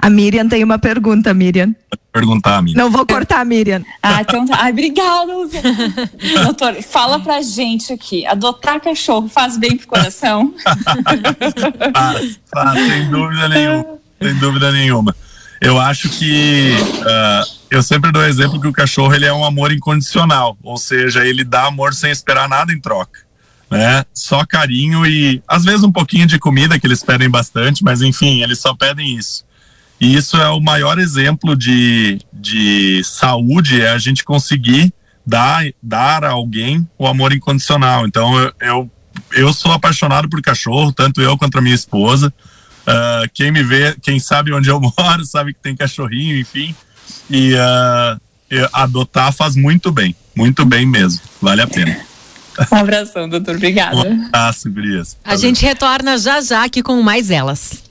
A 0.00 0.08
Miriam 0.08 0.48
tem 0.48 0.64
uma 0.64 0.78
pergunta, 0.78 1.32
Miriam. 1.32 1.74
Perguntar, 2.10 2.62
Miriam. 2.62 2.82
Não 2.82 2.90
vou 2.90 3.06
cortar 3.06 3.44
Miriam. 3.44 3.82
Ah, 4.02 4.20
então 4.22 4.46
tá. 4.46 4.58
Ai, 4.60 4.72
obrigada, 4.72 5.32
Doutor, 6.44 6.82
fala 6.82 7.20
pra 7.20 7.40
gente 7.42 7.92
aqui. 7.92 8.26
Adotar 8.26 8.80
cachorro 8.80 9.28
faz 9.28 9.56
bem 9.56 9.76
pro 9.76 9.86
coração? 9.86 10.54
faz, 11.94 12.40
faz, 12.52 12.86
sem 12.86 13.10
dúvida 13.10 13.48
nenhuma. 13.48 13.98
Sem 14.20 14.34
dúvida 14.36 14.72
nenhuma. 14.72 15.16
Eu 15.62 15.80
acho 15.80 16.08
que 16.08 16.72
uh, 16.72 17.56
eu 17.70 17.82
sempre 17.84 18.10
dou 18.10 18.24
exemplo 18.24 18.60
que 18.60 18.66
o 18.66 18.72
cachorro 18.72 19.14
ele 19.14 19.26
é 19.26 19.32
um 19.32 19.44
amor 19.44 19.70
incondicional, 19.70 20.58
ou 20.60 20.76
seja, 20.76 21.24
ele 21.24 21.44
dá 21.44 21.66
amor 21.66 21.94
sem 21.94 22.10
esperar 22.10 22.48
nada 22.48 22.72
em 22.72 22.80
troca, 22.80 23.20
né? 23.70 24.04
Só 24.12 24.44
carinho 24.44 25.06
e 25.06 25.40
às 25.46 25.64
vezes 25.64 25.84
um 25.84 25.92
pouquinho 25.92 26.26
de 26.26 26.36
comida 26.36 26.80
que 26.80 26.86
eles 26.86 27.04
pedem 27.04 27.30
bastante, 27.30 27.84
mas 27.84 28.02
enfim, 28.02 28.42
eles 28.42 28.58
só 28.58 28.74
pedem 28.74 29.16
isso. 29.16 29.44
E 30.00 30.16
isso 30.16 30.36
é 30.36 30.48
o 30.48 30.60
maior 30.60 30.98
exemplo 30.98 31.54
de, 31.54 32.18
de 32.32 33.00
saúde, 33.04 33.80
é 33.80 33.90
a 33.90 33.98
gente 33.98 34.24
conseguir 34.24 34.92
dar, 35.24 35.64
dar 35.80 36.24
a 36.24 36.30
alguém 36.30 36.84
o 36.98 37.06
amor 37.06 37.32
incondicional. 37.32 38.04
Então 38.04 38.36
eu, 38.36 38.52
eu, 38.60 38.90
eu 39.30 39.52
sou 39.52 39.70
apaixonado 39.70 40.28
por 40.28 40.42
cachorro, 40.42 40.92
tanto 40.92 41.22
eu 41.22 41.38
quanto 41.38 41.56
a 41.56 41.62
minha 41.62 41.74
esposa. 41.74 42.34
Uh, 42.82 43.30
quem 43.32 43.52
me 43.52 43.62
vê, 43.62 43.96
quem 44.02 44.18
sabe 44.18 44.52
onde 44.52 44.68
eu 44.68 44.80
moro, 44.98 45.24
sabe 45.24 45.52
que 45.54 45.60
tem 45.60 45.76
cachorrinho, 45.76 46.38
enfim. 46.38 46.74
E 47.30 47.54
uh, 47.54 48.68
adotar 48.72 49.32
faz 49.32 49.56
muito 49.56 49.90
bem, 49.90 50.14
muito 50.34 50.64
bem 50.64 50.86
mesmo. 50.86 51.20
Vale 51.40 51.62
a 51.62 51.66
pena. 51.66 52.00
Um 52.70 52.76
abração, 52.76 53.28
doutor. 53.28 53.56
Obrigada. 53.56 53.96
Um 53.96 54.26
abraço, 54.26 54.70
Gurias. 54.70 55.16
A 55.24 55.36
gente 55.36 55.64
retorna 55.64 56.18
já 56.18 56.40
já 56.40 56.64
aqui 56.64 56.82
com 56.82 57.00
mais 57.00 57.30
elas. 57.30 57.82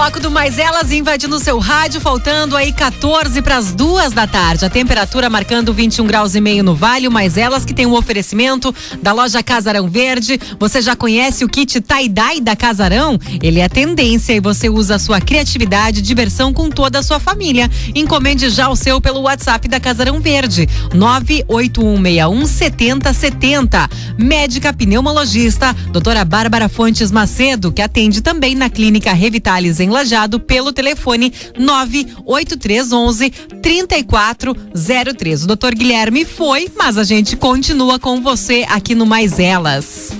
Bloco 0.00 0.18
do 0.18 0.30
Mais 0.30 0.58
Elas 0.58 0.90
invadindo 0.92 1.38
seu 1.38 1.58
rádio, 1.58 2.00
faltando 2.00 2.56
aí 2.56 2.72
14 2.72 3.42
para 3.42 3.58
as 3.58 3.74
duas 3.74 4.14
da 4.14 4.26
tarde. 4.26 4.64
A 4.64 4.70
temperatura 4.70 5.28
marcando 5.28 5.74
21 5.74 6.06
graus 6.06 6.34
e 6.34 6.40
meio 6.40 6.64
no 6.64 6.74
Vale. 6.74 7.06
Mais 7.10 7.36
Elas 7.36 7.66
que 7.66 7.74
tem 7.74 7.84
um 7.84 7.92
oferecimento 7.92 8.74
da 9.02 9.12
loja 9.12 9.42
Casarão 9.42 9.90
Verde. 9.90 10.40
Você 10.58 10.80
já 10.80 10.96
conhece 10.96 11.44
o 11.44 11.48
kit 11.50 11.82
tie-dye 11.82 12.40
da 12.40 12.56
Casarão? 12.56 13.18
Ele 13.42 13.60
é 13.60 13.68
tendência 13.68 14.32
e 14.32 14.40
você 14.40 14.70
usa 14.70 14.94
a 14.94 14.98
sua 14.98 15.20
criatividade 15.20 15.98
e 15.98 16.02
diversão 16.02 16.50
com 16.50 16.70
toda 16.70 17.00
a 17.00 17.02
sua 17.02 17.20
família. 17.20 17.70
Encomende 17.94 18.48
já 18.48 18.70
o 18.70 18.76
seu 18.76 19.02
pelo 19.02 19.20
WhatsApp 19.20 19.68
da 19.68 19.78
Casarão 19.78 20.18
Verde, 20.18 20.66
98161 20.94 22.46
7070. 22.46 23.86
Médica 24.16 24.72
pneumologista, 24.72 25.76
doutora 25.92 26.24
Bárbara 26.24 26.70
Fontes 26.70 27.12
Macedo, 27.12 27.70
que 27.70 27.82
atende 27.82 28.22
também 28.22 28.54
na 28.54 28.70
Clínica 28.70 29.12
Revitalis 29.12 29.78
em 29.78 29.89
Lajado 29.90 30.40
pelo 30.40 30.72
telefone 30.72 31.32
98311 31.58 33.30
3403. 33.60 35.44
O 35.44 35.46
doutor 35.46 35.74
Guilherme 35.74 36.24
foi, 36.24 36.70
mas 36.76 36.96
a 36.96 37.04
gente 37.04 37.36
continua 37.36 37.98
com 37.98 38.20
você 38.20 38.64
aqui 38.68 38.94
no 38.94 39.04
Mais 39.04 39.38
Elas. 39.38 40.19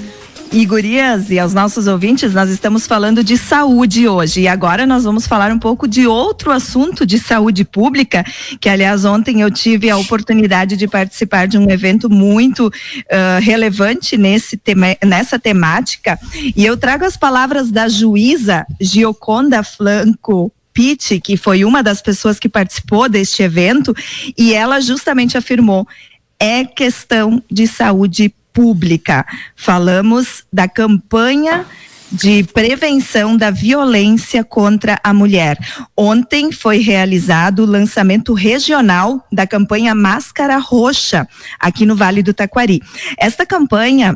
E 0.52 0.66
gurias 0.66 1.30
e 1.30 1.38
aos 1.38 1.54
nossos 1.54 1.86
ouvintes, 1.86 2.34
nós 2.34 2.50
estamos 2.50 2.84
falando 2.84 3.22
de 3.22 3.38
saúde 3.38 4.08
hoje. 4.08 4.40
E 4.40 4.48
agora 4.48 4.84
nós 4.84 5.04
vamos 5.04 5.24
falar 5.24 5.52
um 5.52 5.58
pouco 5.60 5.86
de 5.86 6.08
outro 6.08 6.50
assunto 6.50 7.06
de 7.06 7.20
saúde 7.20 7.64
pública, 7.64 8.24
que 8.60 8.68
aliás 8.68 9.04
ontem 9.04 9.42
eu 9.42 9.50
tive 9.50 9.88
a 9.88 9.96
oportunidade 9.96 10.76
de 10.76 10.88
participar 10.88 11.46
de 11.46 11.56
um 11.56 11.70
evento 11.70 12.10
muito 12.10 12.66
uh, 12.66 13.40
relevante 13.40 14.16
nesse 14.16 14.56
tema, 14.56 14.96
nessa 15.04 15.38
temática. 15.38 16.18
E 16.56 16.66
eu 16.66 16.76
trago 16.76 17.04
as 17.04 17.16
palavras 17.16 17.70
da 17.70 17.88
juíza 17.88 18.66
Gioconda 18.80 19.62
Flanco 19.62 20.52
Pitt, 20.74 21.20
que 21.20 21.36
foi 21.36 21.64
uma 21.64 21.80
das 21.80 22.02
pessoas 22.02 22.40
que 22.40 22.48
participou 22.48 23.08
deste 23.08 23.40
evento, 23.44 23.94
e 24.36 24.52
ela 24.52 24.80
justamente 24.80 25.38
afirmou 25.38 25.86
é 26.40 26.64
questão 26.64 27.42
de 27.50 27.66
saúde 27.66 28.34
pública. 28.60 29.24
Falamos 29.56 30.44
da 30.52 30.68
campanha 30.68 31.64
de 32.12 32.42
prevenção 32.42 33.34
da 33.34 33.50
violência 33.50 34.44
contra 34.44 35.00
a 35.02 35.14
mulher. 35.14 35.56
Ontem 35.96 36.52
foi 36.52 36.78
realizado 36.78 37.60
o 37.60 37.66
lançamento 37.66 38.34
regional 38.34 39.26
da 39.32 39.46
campanha 39.46 39.94
Máscara 39.94 40.58
Roxa 40.58 41.26
aqui 41.58 41.86
no 41.86 41.96
Vale 41.96 42.22
do 42.22 42.34
Taquari. 42.34 42.82
Esta 43.16 43.46
campanha 43.46 44.14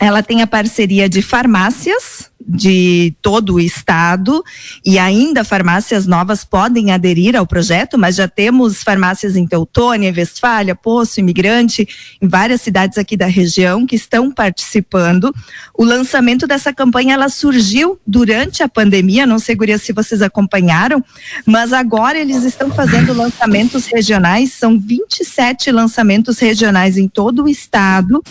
ela 0.00 0.20
tem 0.20 0.42
a 0.42 0.48
parceria 0.48 1.08
de 1.08 1.22
farmácias 1.22 2.29
de 2.46 3.14
todo 3.20 3.54
o 3.54 3.60
estado 3.60 4.42
e 4.84 4.98
ainda 4.98 5.44
farmácias 5.44 6.06
novas 6.06 6.44
podem 6.44 6.90
aderir 6.90 7.36
ao 7.36 7.46
projeto, 7.46 7.98
mas 7.98 8.16
já 8.16 8.26
temos 8.26 8.82
farmácias 8.82 9.36
em 9.36 9.46
Teutônia, 9.46 10.12
Westfália, 10.16 10.74
Poço, 10.74 11.20
Imigrante, 11.20 11.86
em 12.20 12.26
várias 12.26 12.62
cidades 12.62 12.96
aqui 12.96 13.16
da 13.16 13.26
região 13.26 13.86
que 13.86 13.94
estão 13.94 14.32
participando. 14.32 15.34
O 15.76 15.84
lançamento 15.84 16.46
dessa 16.46 16.72
campanha 16.72 17.14
ela 17.14 17.28
surgiu 17.28 18.00
durante 18.06 18.62
a 18.62 18.68
pandemia, 18.68 19.26
não 19.26 19.38
sei 19.38 19.56
se 19.78 19.92
vocês 19.92 20.22
acompanharam, 20.22 21.04
mas 21.44 21.72
agora 21.72 22.18
eles 22.18 22.44
estão 22.44 22.70
fazendo 22.70 23.12
lançamentos 23.12 23.86
regionais, 23.86 24.52
são 24.52 24.78
27 24.78 25.70
lançamentos 25.70 26.38
regionais 26.38 26.96
em 26.96 27.06
todo 27.06 27.44
o 27.44 27.48
estado, 27.48 28.22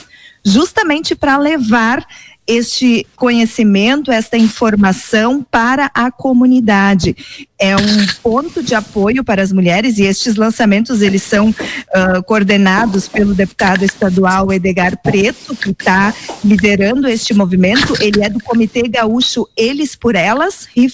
justamente 0.43 1.15
para 1.15 1.37
levar 1.37 2.05
este 2.49 3.05
conhecimento, 3.15 4.11
esta 4.11 4.35
informação 4.35 5.45
para 5.51 5.91
a 5.93 6.09
comunidade. 6.09 7.15
É 7.59 7.75
um 7.77 8.07
ponto 8.23 8.63
de 8.63 8.73
apoio 8.73 9.23
para 9.23 9.43
as 9.43 9.51
mulheres 9.51 9.99
e 9.99 10.03
estes 10.03 10.35
lançamentos 10.35 11.03
eles 11.03 11.21
são 11.21 11.49
uh, 11.49 12.23
coordenados 12.25 13.07
pelo 13.07 13.35
deputado 13.35 13.85
estadual 13.85 14.51
Edgar 14.51 14.99
Preto, 14.99 15.55
que 15.55 15.69
está 15.69 16.11
liderando 16.43 17.07
este 17.07 17.35
movimento. 17.35 17.93
Ele 18.01 18.23
é 18.23 18.29
do 18.29 18.43
Comitê 18.43 18.81
Gaúcho 18.87 19.47
Eles 19.55 19.95
por 19.95 20.15
Elas, 20.15 20.67
He 20.75 20.87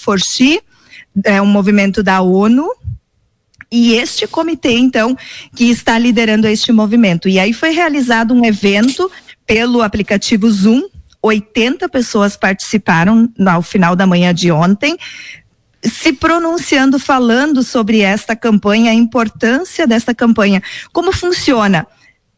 é 1.24 1.40
um 1.40 1.46
movimento 1.46 2.02
da 2.02 2.20
ONU, 2.20 2.68
e 3.72 3.94
este 3.94 4.26
comitê, 4.26 4.72
então, 4.72 5.16
que 5.54 5.70
está 5.70 5.98
liderando 5.98 6.46
este 6.46 6.70
movimento. 6.70 7.28
E 7.28 7.38
aí 7.38 7.54
foi 7.54 7.70
realizado 7.70 8.34
um 8.34 8.44
evento 8.44 9.10
pelo 9.46 9.80
aplicativo 9.80 10.50
Zoom, 10.50 10.82
80 11.26 11.88
pessoas 11.88 12.36
participaram 12.36 13.28
ao 13.46 13.62
final 13.62 13.94
da 13.94 14.06
manhã 14.06 14.32
de 14.34 14.50
ontem, 14.50 14.96
se 15.82 16.12
pronunciando, 16.12 16.98
falando 16.98 17.62
sobre 17.62 18.00
esta 18.00 18.34
campanha, 18.34 18.90
a 18.90 18.94
importância 18.94 19.86
desta 19.86 20.14
campanha, 20.14 20.62
como 20.92 21.12
funciona. 21.12 21.86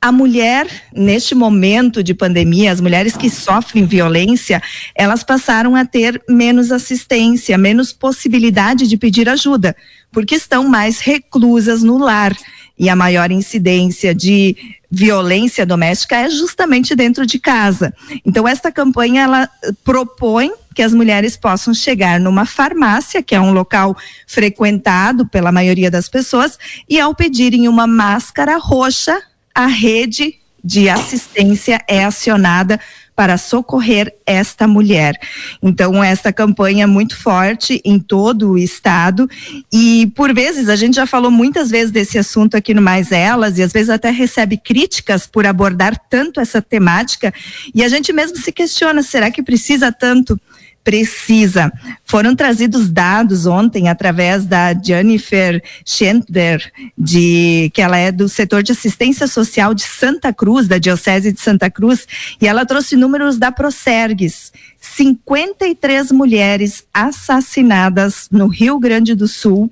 A 0.01 0.13
mulher, 0.13 0.69
neste 0.95 1.35
momento 1.35 2.05
de 2.05 2.15
pandemia, 2.15 2.71
as 2.71 2.81
mulheres 2.81 3.17
que 3.17 3.29
sofrem 3.29 3.85
violência, 3.85 4.63
elas 4.95 5.25
passaram 5.25 5.75
a 5.75 5.85
ter 5.85 6.23
menos 6.29 6.71
assistência, 6.71 7.59
menos 7.59 7.93
possibilidade 7.93 8.87
de 8.87 8.97
pedir 8.97 9.29
ajuda, 9.29 9.75
porque 10.13 10.37
estão 10.37 10.69
mais 10.69 11.01
reclusas 11.01 11.83
no 11.83 11.99
lar 11.99 12.33
e 12.79 12.89
a 12.89 12.97
maior 12.97 13.31
incidência 13.31 14.15
de 14.15 14.57
violência 14.91 15.67
doméstica 15.67 16.17
é 16.17 16.31
justamente 16.31 16.95
dentro 16.95 17.27
de 17.27 17.39
casa. 17.39 17.93
Então 18.25 18.47
esta 18.47 18.73
campanha 18.73 19.23
ela 19.23 19.51
propõe 19.85 20.53
que 20.75 20.83
as 20.83 20.95
mulheres 20.95 21.37
possam 21.37 21.75
chegar 21.75 22.21
numa 22.21 22.47
farmácia, 22.47 23.23
que 23.23 23.35
é 23.35 23.41
um 23.41 23.53
local 23.53 23.97
frequentado 24.27 25.27
pela 25.27 25.51
maioria 25.51 25.91
das 25.91 26.09
pessoas, 26.09 26.57
e 26.89 27.01
ao 27.01 27.15
pedirem 27.15 27.67
uma 27.67 27.87
máscara 27.87 28.57
roxa, 28.59 29.21
a 29.55 29.67
rede 29.67 30.37
de 30.63 30.89
assistência 30.89 31.83
é 31.89 32.05
acionada 32.05 32.81
para 33.19 33.37
socorrer 33.37 34.15
esta 34.25 34.69
mulher. 34.69 35.19
Então, 35.61 36.05
essa 36.05 36.33
campanha 36.33 36.85
é 36.85 36.87
muito 36.87 37.17
forte 37.17 37.83
em 37.85 37.99
todo 37.99 38.53
o 38.53 38.57
estado 38.57 39.29
e, 39.73 40.13
por 40.15 40.33
vezes, 40.33 40.69
a 40.69 40.77
gente 40.77 40.95
já 40.95 41.05
falou 41.05 41.29
muitas 41.29 41.69
vezes 41.69 41.91
desse 41.91 42.17
assunto 42.17 42.57
aqui 42.57 42.73
no 42.73 42.81
Mais 42.81 43.11
Elas 43.11 43.59
e 43.59 43.63
às 43.65 43.73
vezes 43.73 43.91
até 43.91 44.11
recebe 44.11 44.57
críticas 44.57 45.27
por 45.27 45.47
abordar 45.47 45.99
tanto 46.09 46.39
essa 46.39 46.63
temática 46.63 47.35
e 47.75 47.83
a 47.83 47.89
gente 47.89 48.13
mesmo 48.13 48.37
se 48.37 48.53
questiona, 48.53 49.03
será 49.03 49.33
que 49.33 49.43
precisa 49.43 49.91
tanto? 49.91 50.41
Precisa. 50.89 51.71
Foram 52.03 52.35
trazidos 52.35 52.89
dados 52.89 53.45
ontem 53.45 53.91
através 53.91 54.47
da 54.47 54.73
Jennifer 54.73 55.63
Schender, 55.85 56.73
de 56.97 57.71
que 57.75 57.83
ela 57.83 57.99
é 57.99 58.11
do 58.11 58.27
setor 58.27 58.63
de 58.63 58.73
assistência 58.73 59.27
social 59.27 59.75
de 59.75 59.83
Santa 59.83 60.33
Cruz, 60.33 60.67
da 60.67 60.79
Diocese 60.79 61.31
de 61.31 61.43
Santa 61.43 61.71
Cruz, 61.71 62.09
e 62.41 62.49
ela 62.49 62.65
trouxe 62.65 62.97
números 62.97 63.37
da 63.37 63.53
Prosergues. 63.53 64.51
53 64.81 66.11
mulheres 66.11 66.85
assassinadas 66.95 68.27
no 68.31 68.47
Rio 68.47 68.79
Grande 68.79 69.15
do 69.15 69.29
Sul 69.29 69.71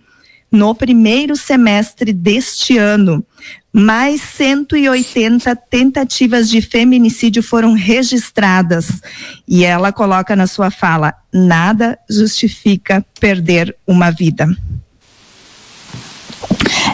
no 0.57 0.75
primeiro 0.75 1.37
semestre 1.37 2.13
deste 2.13 2.79
ano 2.79 3.25
mais 3.73 4.23
180 4.23 5.55
tentativas 5.55 6.49
de 6.49 6.63
feminicídio 6.63 7.43
foram 7.43 7.75
registradas. 7.75 9.03
E 9.47 9.67
ela 9.67 9.93
coloca 9.93 10.35
na 10.35 10.47
sua 10.47 10.71
fala: 10.71 11.13
nada 11.31 11.99
justifica 12.09 13.05
perder 13.21 13.77
uma 13.87 14.11
vida. 14.11 14.49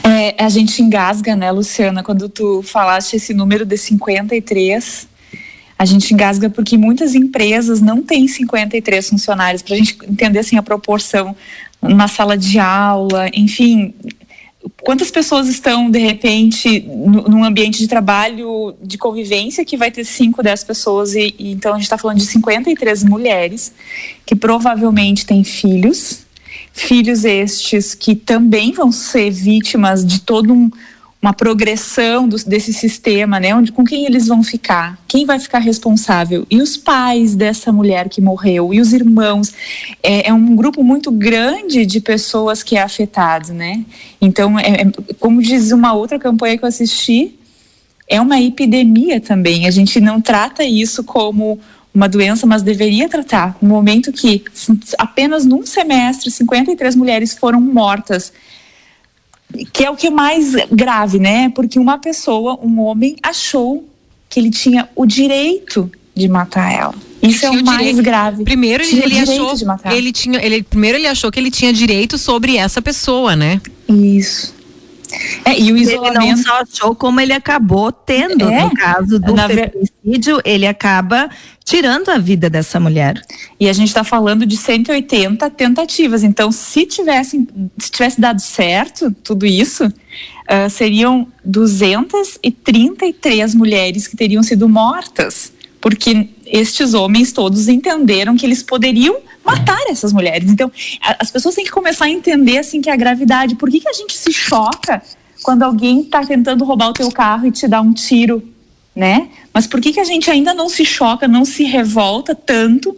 É, 0.02 0.42
a 0.42 0.48
gente 0.48 0.82
engasga, 0.82 1.36
né, 1.36 1.52
Luciana, 1.52 2.02
quando 2.02 2.28
tu 2.28 2.62
falaste 2.64 3.14
esse 3.14 3.32
número 3.32 3.64
de 3.64 3.78
53. 3.78 5.12
A 5.78 5.84
gente 5.84 6.12
engasga 6.12 6.50
porque 6.50 6.76
muitas 6.76 7.14
empresas 7.14 7.80
não 7.80 8.02
têm 8.02 8.28
53 8.28 9.08
funcionários, 9.08 9.62
para 9.62 9.74
a 9.74 9.78
gente 9.78 9.98
entender 10.08 10.38
assim 10.38 10.56
a 10.56 10.62
proporção 10.62 11.34
na 11.82 12.06
sala 12.06 12.38
de 12.38 12.58
aula, 12.58 13.28
enfim, 13.34 13.92
quantas 14.82 15.10
pessoas 15.10 15.48
estão, 15.48 15.90
de 15.90 15.98
repente, 15.98 16.80
num 16.80 17.44
ambiente 17.44 17.78
de 17.78 17.88
trabalho, 17.88 18.74
de 18.80 18.96
convivência, 18.96 19.64
que 19.64 19.76
vai 19.76 19.90
ter 19.90 20.04
5, 20.04 20.42
10 20.42 20.64
pessoas, 20.64 21.14
e, 21.14 21.34
e, 21.38 21.52
então 21.52 21.72
a 21.72 21.74
gente 21.74 21.84
está 21.84 21.98
falando 21.98 22.18
de 22.18 22.26
53 22.26 23.04
mulheres 23.04 23.72
que 24.24 24.36
provavelmente 24.36 25.26
têm 25.26 25.42
filhos, 25.42 26.24
filhos 26.72 27.24
estes 27.24 27.94
que 27.94 28.14
também 28.14 28.72
vão 28.72 28.92
ser 28.92 29.30
vítimas 29.30 30.06
de 30.06 30.20
todo 30.20 30.52
um 30.52 30.70
uma 31.22 31.32
progressão 31.32 32.28
do, 32.28 32.36
desse 32.44 32.72
sistema, 32.72 33.38
né? 33.38 33.54
Onde, 33.54 33.70
com 33.70 33.84
quem 33.84 34.04
eles 34.04 34.26
vão 34.26 34.42
ficar? 34.42 34.98
Quem 35.06 35.24
vai 35.24 35.38
ficar 35.38 35.60
responsável? 35.60 36.44
E 36.50 36.60
os 36.60 36.76
pais 36.76 37.36
dessa 37.36 37.70
mulher 37.70 38.08
que 38.08 38.20
morreu? 38.20 38.74
E 38.74 38.80
os 38.80 38.92
irmãos? 38.92 39.54
É, 40.02 40.28
é 40.28 40.32
um 40.34 40.56
grupo 40.56 40.82
muito 40.82 41.12
grande 41.12 41.86
de 41.86 42.00
pessoas 42.00 42.64
que 42.64 42.76
é 42.76 42.82
afetado, 42.82 43.54
né? 43.54 43.84
Então, 44.20 44.58
é, 44.58 44.82
é, 44.82 45.14
como 45.20 45.40
diz 45.40 45.70
uma 45.70 45.92
outra 45.92 46.18
campanha 46.18 46.58
que 46.58 46.64
eu 46.64 46.68
assisti, 46.68 47.38
é 48.08 48.20
uma 48.20 48.40
epidemia 48.40 49.20
também. 49.20 49.68
A 49.68 49.70
gente 49.70 50.00
não 50.00 50.20
trata 50.20 50.64
isso 50.64 51.04
como 51.04 51.60
uma 51.94 52.08
doença, 52.08 52.46
mas 52.48 52.62
deveria 52.62 53.08
tratar. 53.08 53.56
No 53.62 53.68
momento 53.68 54.12
que 54.12 54.42
apenas 54.98 55.44
num 55.44 55.64
semestre 55.64 56.32
53 56.32 56.96
mulheres 56.96 57.32
foram 57.34 57.60
mortas 57.60 58.32
que 59.72 59.84
é 59.84 59.90
o 59.90 59.96
que 59.96 60.06
é 60.08 60.10
mais 60.10 60.54
grave, 60.70 61.18
né? 61.18 61.50
Porque 61.50 61.78
uma 61.78 61.98
pessoa, 61.98 62.58
um 62.62 62.80
homem, 62.80 63.16
achou 63.22 63.88
que 64.28 64.40
ele 64.40 64.50
tinha 64.50 64.88
o 64.94 65.04
direito 65.06 65.90
de 66.14 66.28
matar 66.28 66.72
ela. 66.72 66.94
Isso 67.22 67.46
é 67.46 67.50
o 67.50 67.64
mais 67.64 67.78
direito. 67.78 68.02
grave. 68.02 68.44
Primeiro 68.44 68.82
ele, 68.82 69.02
ele 69.02 69.18
achou, 69.18 69.54
ele 69.92 70.12
tinha, 70.12 70.44
ele 70.44 70.62
primeiro 70.62 70.98
ele 70.98 71.06
achou 71.06 71.30
que 71.30 71.38
ele 71.38 71.50
tinha 71.50 71.72
direito 71.72 72.18
sobre 72.18 72.56
essa 72.56 72.82
pessoa, 72.82 73.36
né? 73.36 73.60
Isso. 73.88 74.54
É, 75.44 75.58
e 75.58 75.72
o 75.72 75.76
isolamento... 75.76 76.22
Ele 76.22 76.30
não 76.30 76.36
só 76.38 76.62
achou 76.62 76.94
como 76.94 77.20
ele 77.20 77.32
acabou 77.32 77.92
tendo, 77.92 78.48
é, 78.48 78.64
no 78.64 78.74
caso 78.74 79.18
do 79.18 79.36
feminicídio, 79.36 80.36
ver... 80.36 80.42
ele 80.46 80.66
acaba 80.66 81.28
tirando 81.64 82.10
a 82.10 82.18
vida 82.18 82.50
dessa 82.50 82.80
mulher. 82.80 83.22
E 83.58 83.66
a 83.68 83.72
gente 83.72 83.88
está 83.88 84.04
falando 84.04 84.44
de 84.44 84.54
180 84.56 85.48
tentativas. 85.50 86.24
Então, 86.24 86.52
se 86.52 86.84
tivesse, 86.86 87.48
se 87.78 87.90
tivesse 87.90 88.20
dado 88.20 88.40
certo 88.40 89.10
tudo 89.22 89.46
isso, 89.46 89.86
uh, 89.86 90.68
seriam 90.70 91.26
233 91.44 93.54
mulheres 93.54 94.06
que 94.06 94.16
teriam 94.16 94.42
sido 94.42 94.68
mortas. 94.68 95.52
Porque 95.80 96.28
estes 96.46 96.94
homens 96.94 97.32
todos 97.32 97.68
entenderam 97.68 98.36
que 98.36 98.46
eles 98.46 98.62
poderiam 98.62 99.16
matar 99.44 99.80
essas 99.88 100.12
mulheres. 100.12 100.50
Então, 100.50 100.70
a, 101.00 101.16
as 101.20 101.30
pessoas 101.30 101.54
têm 101.54 101.64
que 101.64 101.70
começar 101.70 102.06
a 102.06 102.10
entender 102.10 102.58
assim 102.58 102.80
que 102.80 102.90
a 102.90 102.96
gravidade, 102.96 103.54
por 103.56 103.70
que, 103.70 103.80
que 103.80 103.88
a 103.88 103.92
gente 103.92 104.16
se 104.16 104.32
choca 104.32 105.02
quando 105.42 105.62
alguém 105.62 106.00
está 106.00 106.24
tentando 106.24 106.64
roubar 106.64 106.90
o 106.90 106.92
teu 106.92 107.10
carro 107.10 107.46
e 107.46 107.50
te 107.50 107.66
dá 107.66 107.80
um 107.80 107.92
tiro, 107.92 108.42
né? 108.94 109.28
Mas 109.52 109.66
por 109.66 109.80
que, 109.80 109.92
que 109.92 110.00
a 110.00 110.04
gente 110.04 110.30
ainda 110.30 110.54
não 110.54 110.68
se 110.68 110.84
choca, 110.84 111.28
não 111.28 111.44
se 111.44 111.64
revolta 111.64 112.34
tanto 112.34 112.96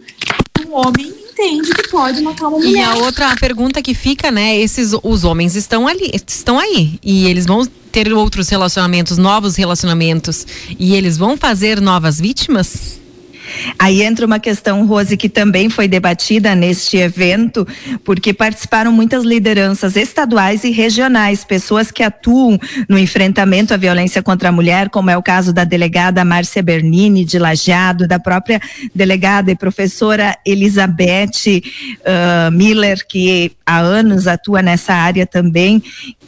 um 0.67 0.73
homem 0.73 1.13
entende 1.35 1.73
que 1.73 1.89
pode 1.89 2.21
matar 2.21 2.47
uma 2.47 2.57
mulher. 2.57 2.71
E 2.71 2.79
a 2.81 2.95
outra 2.95 3.35
pergunta 3.35 3.81
que 3.81 3.93
fica, 3.93 4.31
né? 4.31 4.57
Esses 4.57 4.93
os 5.03 5.23
homens 5.23 5.55
estão 5.55 5.87
ali, 5.87 6.09
estão 6.13 6.57
aí 6.57 6.97
e 7.03 7.27
eles 7.27 7.45
vão 7.45 7.65
ter 7.91 8.11
outros 8.13 8.49
relacionamentos, 8.49 9.17
novos 9.17 9.55
relacionamentos 9.55 10.47
e 10.79 10.95
eles 10.95 11.17
vão 11.17 11.37
fazer 11.37 11.81
novas 11.81 12.19
vítimas? 12.19 12.99
Aí 13.77 14.01
entra 14.01 14.25
uma 14.25 14.39
questão, 14.39 14.85
Rose, 14.85 15.17
que 15.17 15.29
também 15.29 15.69
foi 15.69 15.87
debatida 15.87 16.55
neste 16.55 16.97
evento, 16.97 17.67
porque 18.03 18.33
participaram 18.33 18.91
muitas 18.91 19.23
lideranças 19.23 19.95
estaduais 19.95 20.63
e 20.63 20.71
regionais, 20.71 21.43
pessoas 21.43 21.91
que 21.91 22.03
atuam 22.03 22.59
no 22.87 22.97
enfrentamento 22.97 23.73
à 23.73 23.77
violência 23.77 24.21
contra 24.21 24.49
a 24.49 24.51
mulher, 24.51 24.89
como 24.89 25.09
é 25.09 25.17
o 25.17 25.23
caso 25.23 25.51
da 25.53 25.63
delegada 25.63 26.25
Márcia 26.25 26.61
Bernini, 26.61 27.25
de 27.25 27.39
Lajeado, 27.39 28.07
da 28.07 28.19
própria 28.19 28.61
delegada 28.93 29.51
e 29.51 29.55
professora 29.55 30.37
Elizabeth 30.45 31.61
uh, 32.01 32.51
Miller, 32.51 33.05
que 33.07 33.51
há 33.65 33.79
anos 33.79 34.27
atua 34.27 34.61
nessa 34.61 34.93
área 34.93 35.25
também, 35.25 35.81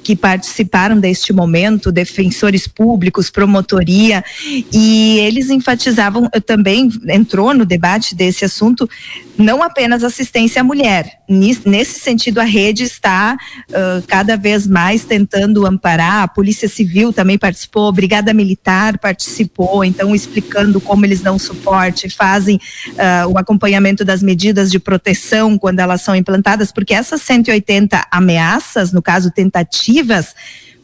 que 0.04 0.16
participaram 0.16 1.00
deste 1.00 1.34
momento, 1.34 1.92
defensores 1.92 2.68
públicos, 2.68 3.30
promotoria, 3.30 4.24
e 4.72 5.20
eles 5.20 5.50
enfatizavam 5.50 6.30
também 6.46 6.90
entrou 7.10 7.54
no 7.54 7.66
debate 7.66 8.16
desse 8.16 8.46
assunto 8.46 8.90
não 9.38 9.62
apenas 9.62 10.04
assistência 10.04 10.62
à 10.62 10.64
mulher. 10.64 11.20
Nesse 11.30 12.00
sentido, 12.00 12.40
a 12.40 12.44
rede 12.44 12.84
está 12.84 13.38
uh, 13.70 14.02
cada 14.08 14.36
vez 14.36 14.66
mais 14.66 15.06
tentando 15.06 15.66
amparar. 15.66 16.24
A 16.24 16.28
Polícia 16.28 16.68
Civil 16.68 17.14
também 17.14 17.38
participou, 17.38 17.88
a 17.88 17.92
Brigada 17.92 18.34
Militar 18.34 18.98
participou, 18.98 19.84
então 19.84 20.16
explicando 20.16 20.82
como 20.82 21.06
eles 21.06 21.22
dão 21.22 21.38
suporte, 21.38 22.10
fazem 22.10 22.56
uh, 22.56 23.32
o 23.32 23.38
acompanhamento 23.38 24.04
das 24.04 24.24
medidas 24.24 24.72
de 24.72 24.80
proteção 24.80 25.58
quando 25.58 25.80
elas 25.80 26.02
são 26.02 26.16
implantadas, 26.16 26.72
porque 26.72 26.94
essas 26.94 27.22
180 27.22 28.08
ameaças, 28.10 28.92
no 28.92 29.02
caso 29.02 29.30
tentativas, 29.30 30.34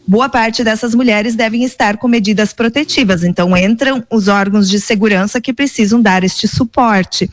boa 0.05 0.29
parte 0.29 0.63
dessas 0.63 0.93
mulheres 0.93 1.35
devem 1.35 1.63
estar 1.63 1.97
com 1.97 2.07
medidas 2.07 2.53
protetivas. 2.53 3.23
Então, 3.23 3.55
entram 3.55 4.03
os 4.09 4.27
órgãos 4.27 4.69
de 4.69 4.79
segurança 4.79 5.39
que 5.39 5.53
precisam 5.53 6.01
dar 6.01 6.23
este 6.23 6.47
suporte. 6.47 7.29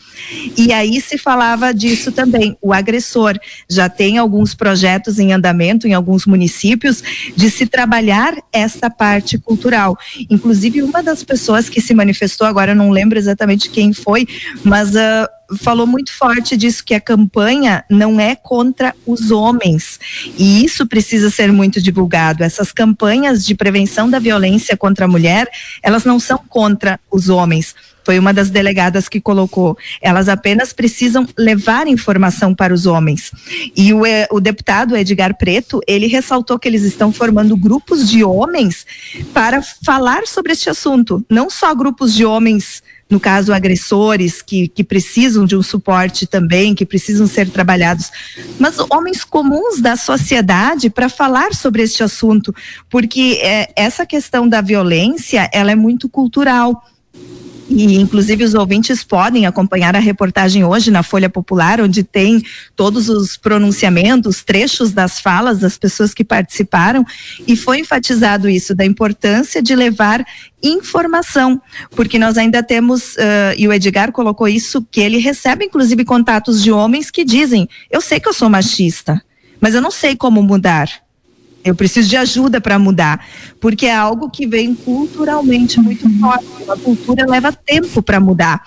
E 0.57 0.73
aí 0.73 1.01
se 1.01 1.19
falava 1.19 1.73
disso 1.73 2.13
também. 2.13 2.57
O 2.61 2.73
agressor 2.73 3.39
já 3.69 3.89
tem 3.89 4.19
alguns 4.19 4.55
projetos 4.55 5.19
em 5.19 5.33
andamento 5.33 5.87
em 5.87 5.95
alguns 5.95 6.27
municípios 6.27 7.03
de 7.37 7.51
se 7.51 7.67
trabalhar 7.67 8.35
esta 8.53 8.89
parte 8.89 9.39
cultural. 9.39 9.97
Inclusive, 10.29 10.83
uma 10.83 11.03
das 11.03 11.25
pessoas 11.25 11.69
que 11.69 11.81
se 11.81 11.95
manifestou, 11.95 12.47
agora 12.47 12.73
eu 12.73 12.77
não 12.77 12.91
lembro 12.91 13.19
exatamente 13.19 13.71
quem 13.71 13.93
foi, 13.93 14.27
mas. 14.65 14.95
Uh, 14.95 15.40
falou 15.59 15.87
muito 15.87 16.13
forte 16.13 16.57
disso 16.57 16.85
que 16.85 16.95
a 16.95 17.01
campanha 17.01 17.85
não 17.89 18.21
é 18.21 18.35
contra 18.35 18.95
os 19.07 19.31
homens 19.31 19.99
e 20.39 20.65
isso 20.65 20.87
precisa 20.87 21.31
ser 21.31 21.53
muito 21.53 21.81
divulgado. 21.81 22.43
Essas 22.43 22.73
campanhas 22.73 23.45
de 23.45 23.55
prevenção 23.55 24.09
da 24.09 24.19
violência 24.19 24.77
contra 24.77 25.05
a 25.05 25.09
mulher, 25.09 25.49
elas 25.83 26.05
não 26.05 26.21
são 26.21 26.39
contra 26.49 26.99
os 27.11 27.29
homens. 27.29 27.75
Foi 28.05 28.19
uma 28.19 28.33
das 28.33 28.51
delegadas 28.51 29.09
que 29.09 29.21
colocou. 29.21 29.77
Elas 30.01 30.29
apenas 30.29 30.73
precisam 30.73 31.27
levar 31.39 31.87
informação 31.87 32.55
para 32.55 32.73
os 32.73 32.87
homens. 32.87 33.31
E 33.77 33.93
o, 33.93 34.07
eh, 34.07 34.27
o 34.31 34.41
deputado 34.41 34.97
Edgar 34.97 35.37
Preto, 35.37 35.81
ele 35.87 36.07
ressaltou 36.07 36.59
que 36.59 36.67
eles 36.67 36.83
estão 36.83 37.13
formando 37.13 37.57
grupos 37.57 38.09
de 38.09 38.25
homens 38.25 38.87
para 39.35 39.63
falar 39.63 40.27
sobre 40.27 40.53
este 40.53 40.71
assunto. 40.71 41.25
Não 41.29 41.51
só 41.51 41.75
grupos 41.75 42.15
de 42.15 42.25
homens 42.25 42.83
no 43.11 43.19
caso, 43.19 43.53
agressores 43.53 44.41
que, 44.41 44.69
que 44.69 44.85
precisam 44.85 45.45
de 45.45 45.57
um 45.57 45.63
suporte 45.63 46.27
também, 46.27 46.75
que 46.75 46.87
precisam 46.87 47.27
ser 47.27 47.51
trabalhados, 47.51 48.11
mas 48.59 48.77
homens 48.89 49.25
comuns 49.25 49.81
da 49.81 49.97
sociedade 49.97 50.89
para 50.89 51.09
falar 51.09 51.53
sobre 51.53 51.83
este 51.83 52.05
assunto, 52.05 52.55
porque 52.89 53.41
é, 53.43 53.73
essa 53.75 54.07
questão 54.07 54.49
da 54.49 54.61
violência, 54.61 55.51
ela 55.53 55.73
é 55.73 55.75
muito 55.75 56.09
cultural 56.09 56.85
e 57.71 58.01
inclusive 58.01 58.43
os 58.43 58.53
ouvintes 58.55 59.05
podem 59.05 59.47
acompanhar 59.47 59.95
a 59.95 60.01
reportagem 60.01 60.65
hoje 60.65 60.91
na 60.91 61.05
Folha 61.05 61.31
Popular, 61.31 61.81
onde 61.81 62.03
tem 62.03 62.43
todos 62.75 63.09
os 63.09 63.37
pronunciamentos, 63.37 64.43
trechos 64.43 64.93
das 64.93 65.21
falas 65.21 65.61
das 65.61 65.79
pessoas 65.79 66.13
que 66.13 66.25
participaram, 66.25 67.05
e 67.47 67.55
foi 67.55 67.79
enfatizado 67.79 68.49
isso, 68.49 68.75
da 68.75 68.85
importância 68.85 69.63
de 69.63 69.77
levar 69.77 70.27
informação, 70.61 71.63
porque 71.93 72.19
nós 72.19 72.37
ainda 72.37 72.61
temos, 72.63 73.15
uh, 73.15 73.55
e 73.57 73.69
o 73.69 73.73
Edgar 73.73 74.11
colocou 74.11 74.49
isso, 74.49 74.85
que 74.91 75.01
ele 75.01 75.19
recebe 75.19 75.65
inclusive 75.65 76.05
contatos 76.05 76.63
de 76.63 76.73
homens 76.73 77.11
que 77.11 77.25
dizem: 77.25 77.69
Eu 77.89 78.01
sei 78.01 78.19
que 78.19 78.29
eu 78.29 78.35
sou 78.35 78.51
machista, 78.51 79.23
mas 79.61 79.75
eu 79.75 79.81
não 79.81 79.93
sei 79.93 80.17
como 80.17 80.43
mudar. 80.43 80.91
Eu 81.63 81.75
preciso 81.75 82.09
de 82.09 82.17
ajuda 82.17 82.61
para 82.61 82.79
mudar, 82.79 83.27
porque 83.61 83.87
é 83.87 83.95
algo 83.95 84.31
que 84.31 84.47
vem 84.47 84.75
culturalmente 84.75 85.79
muito 85.79 86.09
forte. 86.19 86.47
A 86.69 86.77
cultura 86.77 87.27
leva 87.27 87.53
tempo 87.53 88.03
para 88.03 88.19
mudar. 88.19 88.63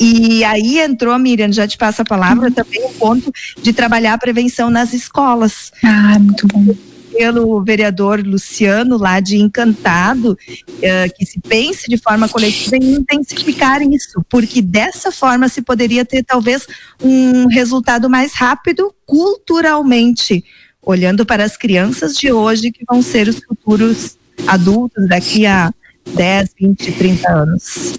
E 0.00 0.42
aí 0.44 0.80
entrou, 0.80 1.16
Miriam, 1.18 1.52
já 1.52 1.68
te 1.68 1.78
passo 1.78 2.02
a 2.02 2.04
palavra, 2.04 2.50
também 2.50 2.84
o 2.84 2.92
ponto 2.94 3.30
de 3.60 3.72
trabalhar 3.72 4.14
a 4.14 4.18
prevenção 4.18 4.70
nas 4.70 4.92
escolas. 4.92 5.70
Ah, 5.84 6.18
muito 6.18 6.46
bom 6.48 6.74
pelo 7.12 7.62
vereador 7.62 8.20
Luciano, 8.24 8.96
lá 8.96 9.20
de 9.20 9.36
Encantado, 9.36 10.32
uh, 10.32 11.14
que 11.14 11.26
se 11.26 11.38
pense 11.40 11.88
de 11.88 11.98
forma 11.98 12.28
coletiva 12.28 12.76
em 12.76 12.94
intensificar 12.94 13.82
isso, 13.82 14.24
porque 14.28 14.62
dessa 14.62 15.12
forma 15.12 15.48
se 15.48 15.62
poderia 15.62 16.04
ter 16.04 16.24
talvez 16.24 16.66
um 17.02 17.46
resultado 17.48 18.08
mais 18.08 18.32
rápido 18.32 18.94
culturalmente 19.04 20.42
olhando 20.82 21.24
para 21.24 21.44
as 21.44 21.56
crianças 21.56 22.14
de 22.14 22.32
hoje 22.32 22.72
que 22.72 22.84
vão 22.88 23.00
ser 23.00 23.28
os 23.28 23.38
futuros 23.38 24.16
adultos 24.46 25.08
daqui 25.08 25.46
a 25.46 25.72
10, 26.14 26.50
20, 26.60 26.92
30 26.92 27.30
anos. 27.30 27.94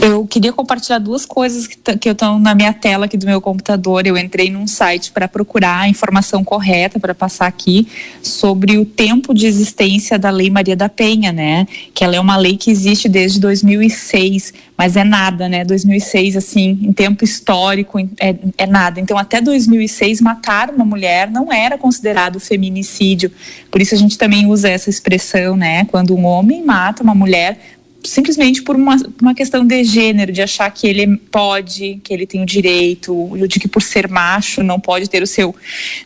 Eu 0.00 0.26
queria 0.26 0.52
compartilhar 0.52 0.98
duas 0.98 1.24
coisas 1.24 1.66
que, 1.66 1.76
que 1.98 2.08
estão 2.08 2.38
na 2.38 2.54
minha 2.54 2.72
tela 2.72 3.04
aqui 3.04 3.16
do 3.16 3.26
meu 3.26 3.40
computador. 3.40 4.06
Eu 4.06 4.16
entrei 4.16 4.50
num 4.50 4.66
site 4.66 5.12
para 5.12 5.28
procurar 5.28 5.80
a 5.80 5.88
informação 5.88 6.42
correta 6.42 6.98
para 6.98 7.14
passar 7.14 7.46
aqui 7.46 7.86
sobre 8.22 8.78
o 8.78 8.84
tempo 8.84 9.32
de 9.34 9.46
existência 9.46 10.18
da 10.18 10.30
Lei 10.30 10.50
Maria 10.50 10.74
da 10.74 10.88
Penha, 10.88 11.32
né? 11.32 11.66
Que 11.92 12.02
ela 12.02 12.16
é 12.16 12.20
uma 12.20 12.36
lei 12.36 12.56
que 12.56 12.70
existe 12.70 13.08
desde 13.08 13.38
2006, 13.40 14.52
mas 14.76 14.96
é 14.96 15.04
nada, 15.04 15.48
né? 15.48 15.64
2006, 15.64 16.36
assim, 16.36 16.78
em 16.82 16.92
tempo 16.92 17.24
histórico, 17.24 17.98
é, 18.20 18.34
é 18.58 18.66
nada. 18.66 19.00
Então, 19.00 19.16
até 19.16 19.40
2006, 19.40 20.20
matar 20.20 20.70
uma 20.70 20.84
mulher 20.84 21.30
não 21.30 21.52
era 21.52 21.78
considerado 21.78 22.40
feminicídio. 22.40 23.30
Por 23.70 23.80
isso 23.80 23.94
a 23.94 23.98
gente 23.98 24.18
também 24.18 24.46
usa 24.46 24.68
essa 24.68 24.90
expressão, 24.90 25.56
né? 25.56 25.84
Quando 25.84 26.16
um 26.16 26.24
homem 26.24 26.64
mata 26.64 27.04
uma 27.04 27.14
mulher 27.14 27.58
simplesmente 28.04 28.62
por 28.62 28.76
uma, 28.76 28.96
uma 29.20 29.34
questão 29.34 29.66
de 29.66 29.82
gênero, 29.82 30.30
de 30.30 30.42
achar 30.42 30.70
que 30.70 30.86
ele 30.86 31.16
pode, 31.30 32.00
que 32.04 32.12
ele 32.12 32.26
tem 32.26 32.42
o 32.42 32.46
direito, 32.46 33.32
de 33.48 33.58
que 33.58 33.66
por 33.66 33.82
ser 33.82 34.08
macho 34.08 34.62
não 34.62 34.78
pode 34.78 35.08
ter 35.08 35.22
o 35.22 35.26
seu, 35.26 35.54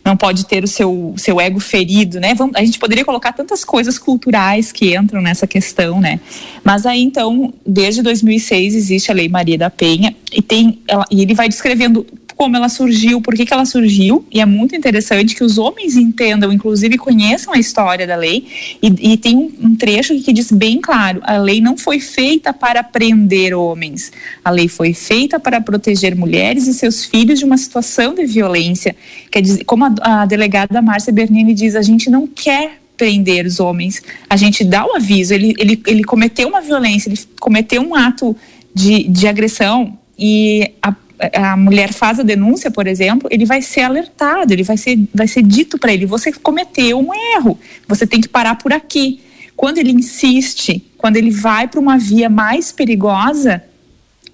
não 0.05 0.17
pode 0.17 0.47
ter 0.47 0.63
o 0.63 0.69
seu, 0.69 1.15
seu 1.17 1.41
ego 1.41 1.59
ferido, 1.59 2.21
né? 2.21 2.35
Vamos, 2.35 2.55
a 2.57 2.65
gente 2.65 2.79
poderia 2.79 3.05
colocar 3.05 3.33
tantas 3.33 3.65
coisas 3.65 3.99
culturais 3.99 4.71
que 4.71 4.97
entram 4.97 5.21
nessa 5.21 5.47
questão, 5.47 6.01
né? 6.01 6.21
Mas 6.63 6.87
aí 6.87 7.03
então, 7.03 7.53
desde 7.67 8.01
2006 8.03 8.75
existe 8.75 9.11
a 9.11 9.15
Lei 9.15 9.29
Maria 9.29 9.59
da 9.59 9.71
Penha 9.71 10.15
e 10.33 10.41
tem, 10.41 10.79
ela, 10.87 11.05
e 11.11 11.23
ele 11.23 11.35
vai 11.35 11.49
descrevendo 11.49 12.07
como 12.39 12.57
ela 12.57 12.69
surgiu, 12.69 13.21
por 13.21 13.35
que, 13.35 13.45
que 13.45 13.53
ela 13.53 13.65
surgiu, 13.65 14.25
e 14.31 14.41
é 14.41 14.47
muito 14.47 14.77
interessante 14.77 15.35
que 15.35 15.43
os 15.43 15.59
homens 15.59 15.97
entendam, 15.97 16.53
inclusive 16.53 16.97
conheçam 16.97 17.53
a 17.53 17.59
história 17.59 18.07
da 18.07 18.15
lei, 18.15 18.47
e, 18.81 19.13
e 19.13 19.17
tem 19.17 19.37
um, 19.37 19.51
um 19.61 19.75
trecho 19.75 20.15
que 20.21 20.33
diz 20.33 20.53
bem 20.53 20.81
claro: 20.81 21.21
a 21.25 21.37
lei 21.37 21.61
não 21.61 21.77
foi 21.77 21.99
feita 21.99 22.53
para 22.53 22.85
prender 22.85 23.53
homens, 23.53 24.13
a 24.45 24.51
lei 24.51 24.69
foi 24.69 24.95
feita 24.95 25.41
para 25.41 25.61
proteger 25.61 26.15
mulheres 26.15 26.69
e 26.69 26.75
seus 26.75 27.05
filhos 27.05 27.41
de 27.41 27.45
uma 27.45 27.59
situação 27.59 28.15
de 28.15 28.25
violência. 28.25 28.95
Quer 29.33 29.43
dizer, 29.43 29.65
como 29.65 29.87
a, 29.87 29.95
a 30.01 30.25
delegada 30.25 30.81
Márcia 30.81 31.13
Bernini 31.13 31.53
diz, 31.53 31.75
a 31.75 31.83
gente 31.83 32.09
não 32.09 32.25
quer 32.25 32.81
prender 32.97 33.47
os 33.47 33.59
homens, 33.59 34.01
a 34.31 34.37
gente 34.37 34.63
dá 34.65 34.87
o 34.87 34.95
aviso, 34.95 35.35
ele, 35.35 35.55
ele, 35.59 35.83
ele 35.85 36.05
cometeu 36.05 36.47
uma 36.47 36.61
violência, 36.61 37.09
ele 37.09 37.19
cometeu 37.41 37.83
um 37.83 37.97
ato 37.97 38.37
de, 38.73 39.09
de 39.09 39.27
agressão 39.27 39.99
e 40.17 40.71
a 40.81 40.95
a 41.35 41.57
mulher 41.57 41.93
faz 41.93 42.21
a 42.21 42.23
denúncia, 42.23 42.71
por 42.71 42.87
exemplo, 42.87 43.29
ele 43.31 43.45
vai 43.45 43.61
ser 43.61 43.83
alertado, 43.83 44.53
ele 44.53 44.63
vai 44.63 44.77
ser, 44.77 44.99
vai 45.15 45.27
ser 45.27 45.43
dito 45.43 45.79
para 45.79 45.93
ele: 45.93 46.07
você 46.07 46.33
cometeu 46.33 46.99
um 46.99 47.13
erro, 47.37 47.59
você 47.87 48.07
tem 48.07 48.21
que 48.21 48.29
parar 48.29 48.57
por 48.57 48.73
aqui. 48.73 49.21
Quando 49.57 49.79
ele 49.79 49.91
insiste, 49.91 50.85
quando 50.97 51.17
ele 51.17 51.31
vai 51.31 51.67
para 51.67 51.81
uma 51.81 51.99
via 51.99 52.29
mais 52.29 52.71
perigosa, 52.71 53.63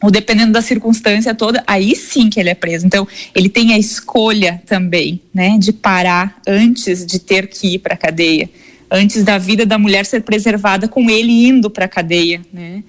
ou 0.02 0.10
dependendo 0.10 0.52
da 0.52 0.60
circunstância 0.60 1.34
toda, 1.34 1.64
aí 1.66 1.96
sim 1.96 2.28
que 2.28 2.38
ele 2.38 2.50
é 2.50 2.54
preso. 2.54 2.84
Então, 2.86 3.08
ele 3.34 3.48
tem 3.48 3.72
a 3.72 3.78
escolha 3.78 4.62
também, 4.66 5.18
né, 5.32 5.56
de 5.58 5.72
parar 5.72 6.38
antes 6.46 7.06
de 7.06 7.18
ter 7.18 7.46
que 7.46 7.74
ir 7.74 7.78
para 7.78 7.94
a 7.94 7.96
cadeia, 7.96 8.50
antes 8.90 9.24
da 9.24 9.38
vida 9.38 9.64
da 9.64 9.78
mulher 9.78 10.04
ser 10.04 10.22
preservada 10.22 10.86
com 10.88 11.08
ele 11.08 11.46
indo 11.46 11.70
para 11.70 11.86
a 11.86 11.88
cadeia, 11.88 12.42
né? 12.52 12.82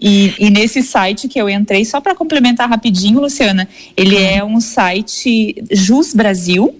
E, 0.00 0.34
e, 0.38 0.50
nesse 0.50 0.82
site 0.82 1.28
que 1.28 1.40
eu 1.40 1.48
entrei, 1.48 1.84
só 1.84 2.00
para 2.00 2.14
complementar 2.14 2.68
rapidinho, 2.68 3.20
Luciana, 3.20 3.68
ele 3.96 4.16
é 4.16 4.44
um 4.44 4.60
site 4.60 5.62
Jus 5.70 6.12
Brasil 6.12 6.74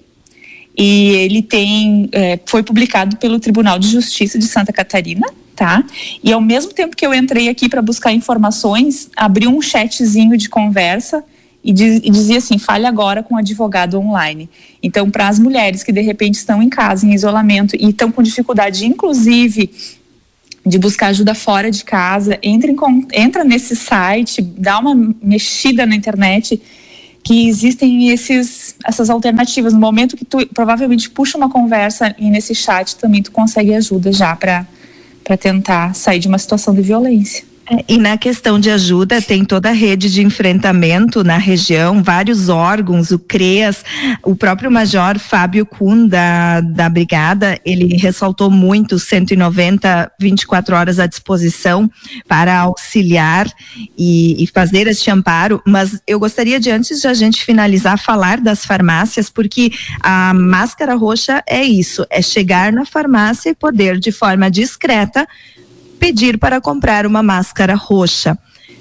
e 0.76 1.10
ele 1.10 1.42
tem 1.42 2.08
é, 2.12 2.38
foi 2.44 2.62
publicado 2.62 3.16
pelo 3.16 3.38
Tribunal 3.38 3.78
de 3.78 3.88
Justiça 3.88 4.38
de 4.38 4.46
Santa 4.46 4.72
Catarina 4.72 5.26
tá? 5.54 5.84
E 6.22 6.32
ao 6.32 6.40
mesmo 6.40 6.72
tempo 6.72 6.96
que 6.96 7.06
eu 7.06 7.14
entrei 7.14 7.48
aqui 7.48 7.68
para 7.68 7.80
buscar 7.80 8.12
informações, 8.12 9.08
abri 9.16 9.46
um 9.46 9.62
chatzinho 9.62 10.36
de 10.36 10.48
conversa 10.48 11.24
e, 11.62 11.72
diz, 11.72 12.00
e, 12.04 12.10
dizia 12.10 12.38
assim: 12.38 12.58
fale 12.58 12.86
agora 12.86 13.22
com 13.22 13.34
um 13.34 13.38
advogado 13.38 13.98
online. 13.98 14.50
Então, 14.82 15.10
para 15.10 15.28
as 15.28 15.38
mulheres 15.38 15.82
que 15.82 15.92
de 15.92 16.02
repente 16.02 16.34
estão 16.34 16.62
em 16.62 16.68
casa, 16.68 17.06
em 17.06 17.14
isolamento 17.14 17.74
e 17.76 17.88
estão 17.88 18.12
com 18.12 18.22
dificuldade, 18.22 18.84
inclusive 18.84 19.70
de 20.66 20.78
buscar 20.78 21.08
ajuda 21.08 21.34
fora 21.34 21.70
de 21.70 21.84
casa, 21.84 22.38
entra, 22.42 22.70
em, 22.70 23.06
entra 23.12 23.44
nesse 23.44 23.76
site, 23.76 24.40
dá 24.40 24.78
uma 24.78 24.94
mexida 25.22 25.84
na 25.84 25.94
internet 25.94 26.60
que 27.22 27.48
existem 27.48 28.10
esses, 28.10 28.74
essas 28.84 29.08
alternativas. 29.10 29.72
No 29.72 29.80
momento 29.80 30.16
que 30.16 30.24
tu 30.24 30.46
provavelmente 30.48 31.08
puxa 31.10 31.38
uma 31.38 31.50
conversa 31.50 32.14
e 32.18 32.30
nesse 32.30 32.54
chat 32.54 32.96
também 32.96 33.22
tu 33.22 33.32
consegue 33.32 33.74
ajuda 33.74 34.12
já 34.12 34.34
para 34.36 34.66
para 35.24 35.38
tentar 35.38 35.94
sair 35.94 36.18
de 36.18 36.28
uma 36.28 36.38
situação 36.38 36.74
de 36.74 36.82
violência. 36.82 37.44
É, 37.70 37.84
e 37.88 37.96
na 37.96 38.18
questão 38.18 38.60
de 38.60 38.70
ajuda, 38.70 39.22
tem 39.22 39.44
toda 39.44 39.70
a 39.70 39.72
rede 39.72 40.12
de 40.12 40.22
enfrentamento 40.22 41.24
na 41.24 41.38
região, 41.38 42.02
vários 42.02 42.48
órgãos, 42.50 43.10
o 43.10 43.18
CREAS, 43.18 43.82
o 44.22 44.36
próprio 44.36 44.70
Major 44.70 45.18
Fábio 45.18 45.64
Kuhn 45.64 46.06
da, 46.06 46.60
da 46.60 46.88
Brigada, 46.90 47.58
ele 47.64 47.96
ressaltou 47.96 48.50
muito 48.50 48.98
190, 48.98 50.12
24 50.20 50.76
horas 50.76 50.98
à 50.98 51.06
disposição 51.06 51.90
para 52.28 52.58
auxiliar 52.58 53.50
e, 53.96 54.42
e 54.42 54.46
fazer 54.46 54.86
este 54.86 55.10
amparo, 55.10 55.62
mas 55.66 56.00
eu 56.06 56.18
gostaria 56.18 56.60
de, 56.60 56.70
antes 56.70 57.00
de 57.00 57.08
a 57.08 57.14
gente 57.14 57.42
finalizar, 57.42 57.98
falar 57.98 58.40
das 58.40 58.64
farmácias, 58.66 59.30
porque 59.30 59.72
a 60.02 60.34
máscara 60.34 60.94
roxa 60.94 61.42
é 61.48 61.64
isso, 61.64 62.04
é 62.10 62.20
chegar 62.20 62.72
na 62.72 62.84
farmácia 62.84 63.50
e 63.50 63.54
poder, 63.54 63.98
de 63.98 64.12
forma 64.12 64.50
discreta, 64.50 65.26
pedir 66.04 66.36
para 66.36 66.60
comprar 66.60 67.06
uma 67.06 67.22
máscara 67.22 67.74
roxa. 67.74 68.36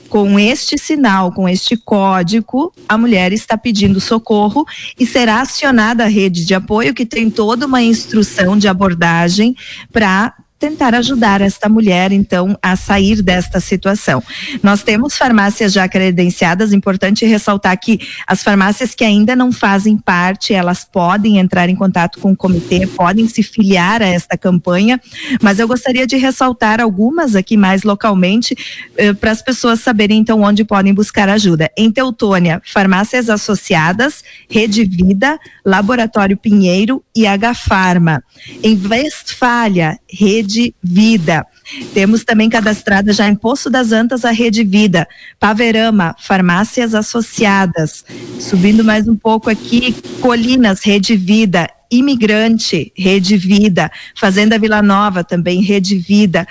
Com 0.09 0.37
este 0.37 0.77
sinal, 0.77 1.31
com 1.31 1.47
este 1.47 1.77
código, 1.77 2.73
a 2.87 2.97
mulher 2.97 3.31
está 3.31 3.57
pedindo 3.57 4.01
socorro 4.01 4.65
e 4.99 5.05
será 5.05 5.39
acionada 5.39 6.03
a 6.03 6.07
rede 6.07 6.43
de 6.43 6.53
apoio 6.53 6.93
que 6.93 7.05
tem 7.05 7.29
toda 7.29 7.65
uma 7.65 7.81
instrução 7.81 8.57
de 8.57 8.67
abordagem 8.67 9.55
para 9.89 10.33
tentar 10.63 10.95
ajudar 10.95 11.41
esta 11.41 11.67
mulher, 11.67 12.13
então, 12.13 12.57
a 12.61 12.77
sair 12.77 13.21
desta 13.21 13.59
situação. 13.59 14.23
Nós 14.63 14.81
temos 14.81 15.17
farmácias 15.17 15.73
já 15.73 15.89
credenciadas, 15.89 16.71
importante 16.71 17.25
ressaltar 17.25 17.77
que 17.77 17.99
as 18.25 18.41
farmácias 18.41 18.95
que 18.95 19.03
ainda 19.03 19.35
não 19.35 19.51
fazem 19.51 19.97
parte, 19.97 20.53
elas 20.53 20.85
podem 20.85 21.37
entrar 21.37 21.67
em 21.67 21.75
contato 21.75 22.17
com 22.21 22.31
o 22.31 22.35
comitê, 22.35 22.87
podem 22.87 23.27
se 23.27 23.43
filiar 23.43 24.01
a 24.01 24.05
esta 24.05 24.37
campanha, 24.37 25.01
mas 25.41 25.59
eu 25.59 25.67
gostaria 25.67 26.07
de 26.07 26.15
ressaltar 26.15 26.79
algumas 26.79 27.35
aqui 27.35 27.57
mais 27.57 27.83
localmente, 27.83 28.55
eh, 28.95 29.11
para 29.11 29.31
as 29.31 29.41
pessoas 29.41 29.81
saberem, 29.81 30.19
então, 30.19 30.43
onde 30.43 30.63
podem 30.63 30.93
buscar 30.93 31.27
ajuda. 31.27 31.69
Em 31.77 31.91
Teutônia, 31.91 32.61
farmácias 32.63 33.29
associadas, 33.29 34.23
Rede 34.49 34.85
Vida, 34.85 35.37
Laboratório 35.65 36.37
Pinheiro 36.37 37.03
e 37.13 37.27
H 37.27 37.53
Farma. 37.53 38.23
Em 38.63 38.79
Westfália, 38.87 39.99
Rede 40.09 40.52
Rede 40.53 40.75
Vida. 40.81 41.47
Temos 41.93 42.23
também 42.23 42.49
cadastrada 42.49 43.13
já 43.13 43.27
em 43.27 43.35
Poço 43.35 43.69
das 43.69 43.91
Antas 43.91 44.25
a 44.25 44.31
Rede 44.31 44.63
Vida, 44.63 45.07
Paverama, 45.39 46.15
Farmácias 46.19 46.93
Associadas. 46.93 48.03
Subindo 48.39 48.83
mais 48.83 49.07
um 49.07 49.15
pouco 49.15 49.49
aqui, 49.49 49.95
Colinas, 50.21 50.83
Rede 50.83 51.15
Vida, 51.15 51.69
Imigrante, 51.91 52.91
Rede 52.97 53.37
Vida, 53.37 53.91
Fazenda 54.15 54.57
Vila 54.57 54.81
Nova 54.81 55.23
também, 55.23 55.61
Rede 55.61 55.97
Vida. 55.97 56.47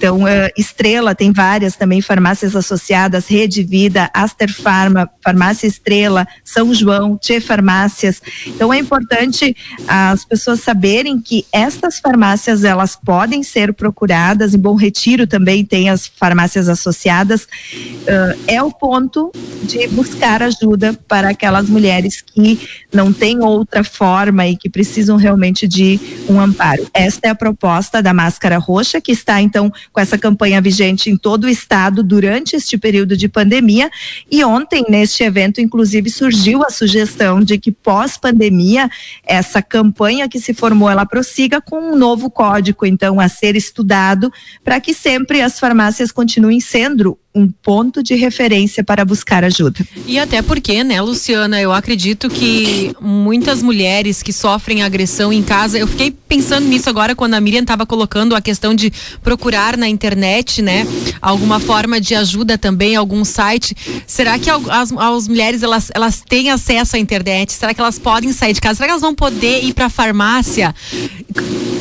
Então, 0.00 0.22
uh, 0.22 0.50
Estrela 0.56 1.14
tem 1.14 1.30
várias 1.30 1.76
também 1.76 2.00
farmácias 2.00 2.56
associadas, 2.56 3.28
Rede 3.28 3.62
Vida, 3.62 4.10
Aster 4.14 4.50
Farma, 4.50 5.10
Farmácia 5.22 5.66
Estrela, 5.66 6.26
São 6.42 6.72
João, 6.72 7.18
Tchê 7.18 7.38
Farmácias. 7.38 8.22
Então, 8.46 8.72
é 8.72 8.78
importante 8.78 9.54
as 9.86 10.24
pessoas 10.24 10.60
saberem 10.60 11.20
que 11.20 11.44
estas 11.52 12.00
farmácias, 12.00 12.64
elas 12.64 12.96
podem 12.96 13.42
ser 13.42 13.74
procuradas, 13.74 14.49
em 14.54 14.58
Bom 14.58 14.74
Retiro 14.74 15.26
também 15.26 15.64
tem 15.64 15.90
as 15.90 16.06
farmácias 16.06 16.68
associadas. 16.68 17.44
Uh, 17.44 18.38
é 18.46 18.62
o 18.62 18.70
ponto 18.70 19.32
de 19.62 19.86
buscar 19.88 20.42
ajuda 20.42 20.98
para 21.06 21.30
aquelas 21.30 21.68
mulheres 21.68 22.20
que 22.20 22.68
não 22.92 23.12
têm 23.12 23.40
outra 23.42 23.84
forma 23.84 24.46
e 24.46 24.56
que 24.56 24.68
precisam 24.68 25.16
realmente 25.16 25.68
de 25.68 26.00
um 26.28 26.40
amparo. 26.40 26.88
Esta 26.92 27.28
é 27.28 27.30
a 27.30 27.34
proposta 27.34 28.02
da 28.02 28.12
máscara 28.12 28.58
roxa, 28.58 29.00
que 29.00 29.12
está, 29.12 29.40
então, 29.40 29.72
com 29.92 30.00
essa 30.00 30.18
campanha 30.18 30.60
vigente 30.60 31.10
em 31.10 31.16
todo 31.16 31.44
o 31.44 31.48
estado 31.48 32.02
durante 32.02 32.56
este 32.56 32.76
período 32.76 33.16
de 33.16 33.28
pandemia. 33.28 33.90
E 34.30 34.44
ontem, 34.44 34.84
neste 34.88 35.22
evento, 35.22 35.60
inclusive, 35.60 36.10
surgiu 36.10 36.64
a 36.64 36.70
sugestão 36.70 37.40
de 37.40 37.58
que 37.58 37.70
pós-pandemia, 37.70 38.90
essa 39.26 39.62
campanha 39.62 40.28
que 40.28 40.40
se 40.40 40.52
formou, 40.54 40.90
ela 40.90 41.06
prossiga 41.06 41.60
com 41.60 41.92
um 41.92 41.96
novo 41.96 42.30
código, 42.30 42.86
então, 42.86 43.20
a 43.20 43.28
ser 43.28 43.56
estudado, 43.56 44.32
para 44.64 44.80
que 44.80 44.94
sempre 44.94 45.40
as 45.40 45.58
farmácias 45.58 46.12
continuem 46.12 46.60
sendo 46.60 47.18
um 47.32 47.48
ponto 47.48 48.02
de 48.02 48.16
referência 48.16 48.82
para 48.82 49.04
buscar 49.04 49.44
ajuda. 49.44 49.86
E 50.04 50.18
até 50.18 50.42
porque, 50.42 50.82
né, 50.82 51.00
Luciana, 51.00 51.60
eu 51.60 51.72
acredito 51.72 52.28
que 52.28 52.92
muitas 53.00 53.62
mulheres 53.62 54.20
que 54.20 54.32
sofrem 54.32 54.82
agressão 54.82 55.32
em 55.32 55.42
casa, 55.42 55.78
eu 55.78 55.86
fiquei 55.86 56.10
pensando 56.10 56.66
nisso 56.66 56.90
agora 56.90 57.14
quando 57.14 57.34
a 57.34 57.40
Miriam 57.40 57.62
estava 57.62 57.86
colocando 57.86 58.34
a 58.34 58.40
questão 58.40 58.74
de 58.74 58.92
procurar 59.22 59.76
na 59.76 59.88
internet, 59.88 60.60
né, 60.60 60.84
alguma 61.22 61.60
forma 61.60 62.00
de 62.00 62.16
ajuda 62.16 62.58
também, 62.58 62.96
algum 62.96 63.24
site. 63.24 63.76
Será 64.06 64.36
que 64.36 64.50
as, 64.50 64.92
as 64.92 65.28
mulheres 65.28 65.62
elas, 65.62 65.88
elas 65.94 66.22
têm 66.28 66.50
acesso 66.50 66.96
à 66.96 66.98
internet? 66.98 67.52
Será 67.52 67.72
que 67.72 67.80
elas 67.80 67.98
podem 67.98 68.32
sair 68.32 68.54
de 68.54 68.60
casa? 68.60 68.78
Será 68.78 68.88
que 68.88 68.92
elas 68.92 69.02
vão 69.02 69.14
poder 69.14 69.64
ir 69.64 69.72
para 69.72 69.86
a 69.86 69.90
farmácia 69.90 70.74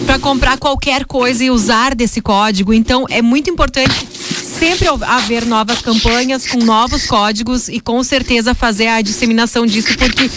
para 0.09 0.17
comprar 0.17 0.57
qualquer 0.57 1.05
coisa 1.05 1.43
e 1.43 1.51
usar 1.51 1.93
desse 1.93 2.19
código? 2.19 2.73
Então, 2.73 3.05
é 3.11 3.21
muito 3.21 3.47
importante 3.47 3.93
sempre 4.07 4.87
haver 5.05 5.45
novas 5.45 5.83
campanhas 5.83 6.47
com 6.47 6.57
novos 6.57 7.05
códigos 7.05 7.69
e 7.69 7.79
com 7.79 8.03
certeza 8.03 8.55
fazer 8.55 8.87
a 8.87 9.03
disseminação 9.03 9.67
disso, 9.67 9.95
porque 9.95 10.27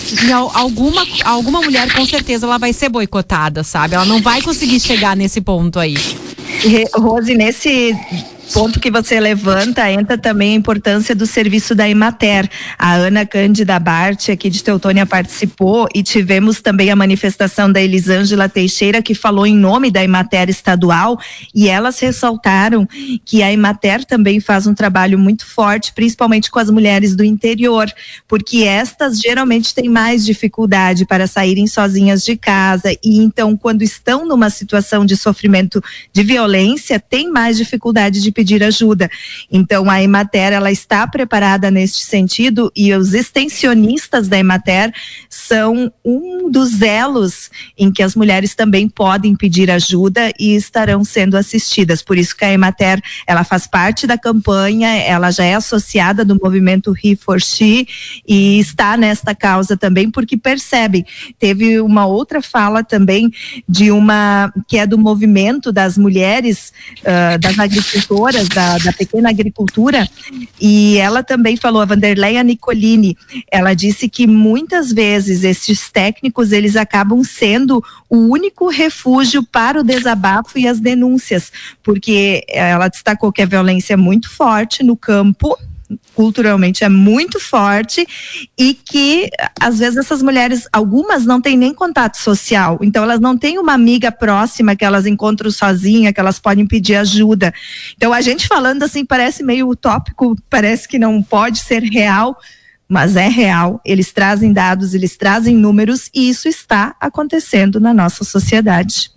alguma, 0.52 1.06
alguma 1.24 1.62
mulher 1.62 1.90
com 1.94 2.04
certeza 2.04 2.44
ela 2.44 2.58
vai 2.58 2.74
ser 2.74 2.90
boicotada, 2.90 3.64
sabe? 3.64 3.94
Ela 3.94 4.04
não 4.04 4.20
vai 4.20 4.42
conseguir 4.42 4.78
chegar 4.78 5.16
nesse 5.16 5.40
ponto 5.40 5.78
aí. 5.78 5.96
Rose, 6.94 7.34
nesse 7.34 7.96
ponto 8.52 8.78
que 8.78 8.90
você 8.90 9.18
levanta, 9.18 9.90
entra 9.90 10.18
também 10.18 10.52
a 10.52 10.56
importância 10.56 11.14
do 11.14 11.26
serviço 11.26 11.74
da 11.74 11.88
Emater. 11.88 12.48
A 12.78 12.94
Ana 12.94 13.24
Cândida 13.24 13.78
Bart, 13.78 14.28
aqui 14.28 14.50
de 14.50 14.62
Teutônia, 14.62 15.06
participou 15.06 15.88
e 15.94 16.02
tivemos 16.02 16.60
também 16.60 16.90
a 16.90 16.96
manifestação 16.96 17.72
da 17.72 17.80
Elisângela 17.80 18.48
Teixeira, 18.48 19.00
que 19.00 19.14
falou 19.14 19.46
em 19.46 19.56
nome 19.56 19.90
da 19.90 20.04
Emater 20.04 20.50
estadual, 20.50 21.18
e 21.54 21.68
elas 21.68 21.98
ressaltaram 21.98 22.86
que 23.24 23.42
a 23.42 23.50
Emater 23.50 24.04
também 24.04 24.38
faz 24.38 24.66
um 24.66 24.74
trabalho 24.74 25.18
muito 25.18 25.46
forte, 25.46 25.92
principalmente 25.92 26.50
com 26.50 26.58
as 26.58 26.68
mulheres 26.68 27.16
do 27.16 27.24
interior, 27.24 27.90
porque 28.28 28.64
estas 28.64 29.18
geralmente 29.18 29.74
têm 29.74 29.88
mais 29.88 30.24
dificuldade 30.24 31.06
para 31.06 31.26
saírem 31.26 31.66
sozinhas 31.66 32.22
de 32.22 32.36
casa, 32.36 32.92
e 33.02 33.18
então, 33.22 33.56
quando 33.56 33.82
estão 33.82 34.26
numa 34.26 34.50
situação 34.50 35.06
de 35.06 35.16
sofrimento 35.16 35.82
de 36.12 36.22
violência, 36.22 37.00
têm 37.00 37.30
mais 37.30 37.56
dificuldade 37.56 38.20
de 38.20 38.30
pedir 38.30 38.41
ajuda. 38.62 39.10
Então 39.50 39.90
a 39.90 40.02
Emater 40.02 40.52
ela 40.52 40.70
está 40.70 41.06
preparada 41.06 41.70
neste 41.70 42.04
sentido 42.04 42.72
e 42.74 42.92
os 42.94 43.14
extensionistas 43.14 44.28
da 44.28 44.38
Emater 44.38 44.92
são 45.28 45.92
um 46.04 46.50
dos 46.50 46.80
elos 46.80 47.50
em 47.78 47.92
que 47.92 48.02
as 48.02 48.14
mulheres 48.14 48.54
também 48.54 48.88
podem 48.88 49.36
pedir 49.36 49.70
ajuda 49.70 50.32
e 50.38 50.54
estarão 50.54 51.04
sendo 51.04 51.36
assistidas. 51.36 52.02
Por 52.02 52.18
isso 52.18 52.36
que 52.36 52.44
a 52.44 52.52
Emater 52.52 53.00
ela 53.26 53.44
faz 53.44 53.66
parte 53.66 54.06
da 54.06 54.18
campanha, 54.18 54.88
ela 54.88 55.30
já 55.30 55.44
é 55.44 55.54
associada 55.54 56.24
do 56.24 56.38
movimento 56.42 56.94
He 57.02 57.14
for 57.16 57.40
She 57.40 57.86
e 58.26 58.58
está 58.58 58.96
nesta 58.96 59.34
causa 59.34 59.76
também 59.76 60.10
porque 60.10 60.36
percebe. 60.36 61.04
Teve 61.38 61.80
uma 61.80 62.06
outra 62.06 62.40
fala 62.40 62.82
também 62.82 63.30
de 63.68 63.90
uma 63.90 64.52
que 64.66 64.78
é 64.78 64.86
do 64.86 64.98
movimento 64.98 65.70
das 65.70 65.98
mulheres 65.98 66.72
uh, 67.00 67.38
das 67.38 67.58
agricultoras 67.58 68.31
da, 68.54 68.78
da 68.78 68.92
pequena 68.92 69.30
agricultura, 69.30 70.08
e 70.60 70.98
ela 70.98 71.22
também 71.22 71.56
falou, 71.56 71.82
a 71.82 71.86
Vanderleia 71.86 72.42
Nicolini, 72.42 73.16
ela 73.50 73.74
disse 73.74 74.08
que 74.08 74.26
muitas 74.26 74.92
vezes 74.92 75.44
esses 75.44 75.90
técnicos, 75.90 76.52
eles 76.52 76.76
acabam 76.76 77.22
sendo 77.22 77.82
o 78.08 78.16
único 78.28 78.68
refúgio 78.68 79.42
para 79.42 79.80
o 79.80 79.84
desabafo 79.84 80.58
e 80.58 80.66
as 80.66 80.80
denúncias, 80.80 81.52
porque 81.82 82.44
ela 82.48 82.88
destacou 82.88 83.32
que 83.32 83.42
a 83.42 83.46
violência 83.46 83.94
é 83.94 83.96
muito 83.96 84.30
forte 84.30 84.82
no 84.82 84.96
campo, 84.96 85.56
culturalmente 86.14 86.84
é 86.84 86.88
muito 86.88 87.40
forte 87.40 88.06
e 88.58 88.74
que 88.74 89.28
às 89.60 89.78
vezes 89.78 89.98
essas 89.98 90.22
mulheres, 90.22 90.68
algumas 90.72 91.24
não 91.24 91.40
têm 91.40 91.56
nem 91.56 91.74
contato 91.74 92.16
social, 92.16 92.78
então 92.82 93.02
elas 93.02 93.20
não 93.20 93.36
têm 93.36 93.58
uma 93.58 93.72
amiga 93.72 94.12
próxima 94.12 94.76
que 94.76 94.84
elas 94.84 95.06
encontram 95.06 95.50
sozinha, 95.50 96.12
que 96.12 96.20
elas 96.20 96.38
podem 96.38 96.66
pedir 96.66 96.96
ajuda. 96.96 97.52
Então 97.96 98.12
a 98.12 98.20
gente 98.20 98.46
falando 98.46 98.82
assim 98.82 99.04
parece 99.04 99.42
meio 99.42 99.68
utópico, 99.68 100.36
parece 100.48 100.86
que 100.88 100.98
não 100.98 101.22
pode 101.22 101.58
ser 101.60 101.82
real, 101.82 102.38
mas 102.88 103.16
é 103.16 103.28
real. 103.28 103.80
Eles 103.84 104.12
trazem 104.12 104.52
dados, 104.52 104.92
eles 104.94 105.16
trazem 105.16 105.56
números 105.56 106.10
e 106.14 106.28
isso 106.28 106.48
está 106.48 106.94
acontecendo 107.00 107.80
na 107.80 107.94
nossa 107.94 108.24
sociedade. 108.24 109.10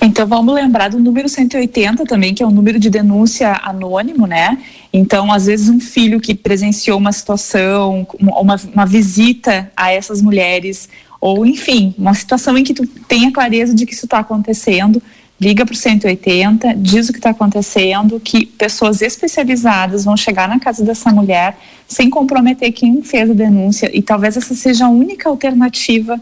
Então 0.00 0.26
vamos 0.26 0.54
lembrar 0.54 0.90
do 0.90 1.00
número 1.00 1.28
180 1.28 2.04
também, 2.04 2.34
que 2.34 2.42
é 2.42 2.46
um 2.46 2.50
número 2.50 2.78
de 2.78 2.90
denúncia 2.90 3.60
anônimo, 3.64 4.26
né? 4.26 4.58
Então, 4.92 5.32
às 5.32 5.46
vezes, 5.46 5.68
um 5.68 5.80
filho 5.80 6.20
que 6.20 6.34
presenciou 6.34 6.98
uma 6.98 7.10
situação, 7.10 8.06
uma, 8.20 8.56
uma 8.72 8.86
visita 8.86 9.70
a 9.76 9.90
essas 9.92 10.20
mulheres, 10.22 10.88
ou 11.20 11.46
enfim, 11.46 11.94
uma 11.98 12.14
situação 12.14 12.56
em 12.56 12.62
que 12.62 12.74
tu 12.74 12.86
tenha 12.86 13.32
clareza 13.32 13.74
de 13.74 13.86
que 13.86 13.94
isso 13.94 14.06
está 14.06 14.18
acontecendo, 14.18 15.02
liga 15.40 15.64
para 15.64 15.72
o 15.72 15.76
180, 15.76 16.74
diz 16.76 17.08
o 17.08 17.12
que 17.12 17.18
está 17.18 17.30
acontecendo, 17.30 18.20
que 18.20 18.46
pessoas 18.46 19.02
especializadas 19.02 20.04
vão 20.04 20.16
chegar 20.16 20.48
na 20.48 20.60
casa 20.60 20.84
dessa 20.84 21.10
mulher 21.10 21.56
sem 21.88 22.08
comprometer 22.08 22.72
quem 22.72 23.02
fez 23.02 23.30
a 23.30 23.34
denúncia, 23.34 23.90
e 23.92 24.00
talvez 24.00 24.36
essa 24.36 24.54
seja 24.54 24.86
a 24.86 24.90
única 24.90 25.28
alternativa 25.28 26.20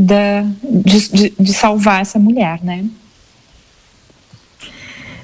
da, 0.00 0.42
de, 0.62 1.08
de, 1.08 1.34
de 1.38 1.52
salvar 1.52 2.02
essa 2.02 2.18
mulher, 2.18 2.60
né? 2.62 2.84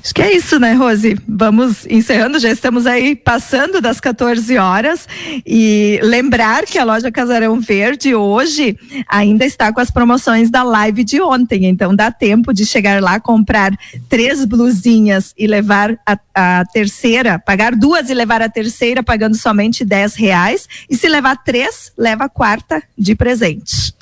Acho 0.09 0.15
que 0.15 0.23
é 0.23 0.35
isso, 0.35 0.59
né, 0.59 0.73
Rose? 0.73 1.19
Vamos 1.29 1.85
encerrando, 1.87 2.39
já 2.39 2.51
estamos 2.51 2.87
aí 2.87 3.15
passando 3.15 3.81
das 3.81 4.01
14 4.01 4.57
horas 4.57 5.07
e 5.45 6.01
lembrar 6.03 6.65
que 6.65 6.79
a 6.79 6.85
loja 6.85 7.13
Casarão 7.13 7.61
Verde 7.61 8.15
hoje 8.15 8.79
ainda 9.07 9.45
está 9.45 9.71
com 9.71 9.81
as 9.81 9.91
promoções 9.91 10.51
da 10.51 10.63
live 10.63 11.05
de 11.05 11.21
ontem, 11.21 11.67
então 11.67 11.95
dá 11.95 12.11
tempo 12.11 12.55
de 12.55 12.65
chegar 12.65 13.03
lá, 13.03 13.21
comprar 13.21 13.77
três 14.09 14.47
blusinhas 14.47 15.35
e 15.37 15.47
levar 15.47 15.99
a, 16.07 16.19
a 16.35 16.65
terceira, 16.65 17.39
pagar 17.39 17.75
duas 17.75 18.09
e 18.09 18.15
levar 18.15 18.41
a 18.41 18.49
terceira 18.49 19.03
pagando 19.03 19.37
somente 19.37 19.85
10 19.85 20.15
reais 20.15 20.67
e 20.89 20.97
se 20.97 21.07
levar 21.07 21.37
três, 21.45 21.93
leva 21.99 22.25
a 22.25 22.29
quarta 22.31 22.83
de 22.97 23.15
presente. 23.15 23.98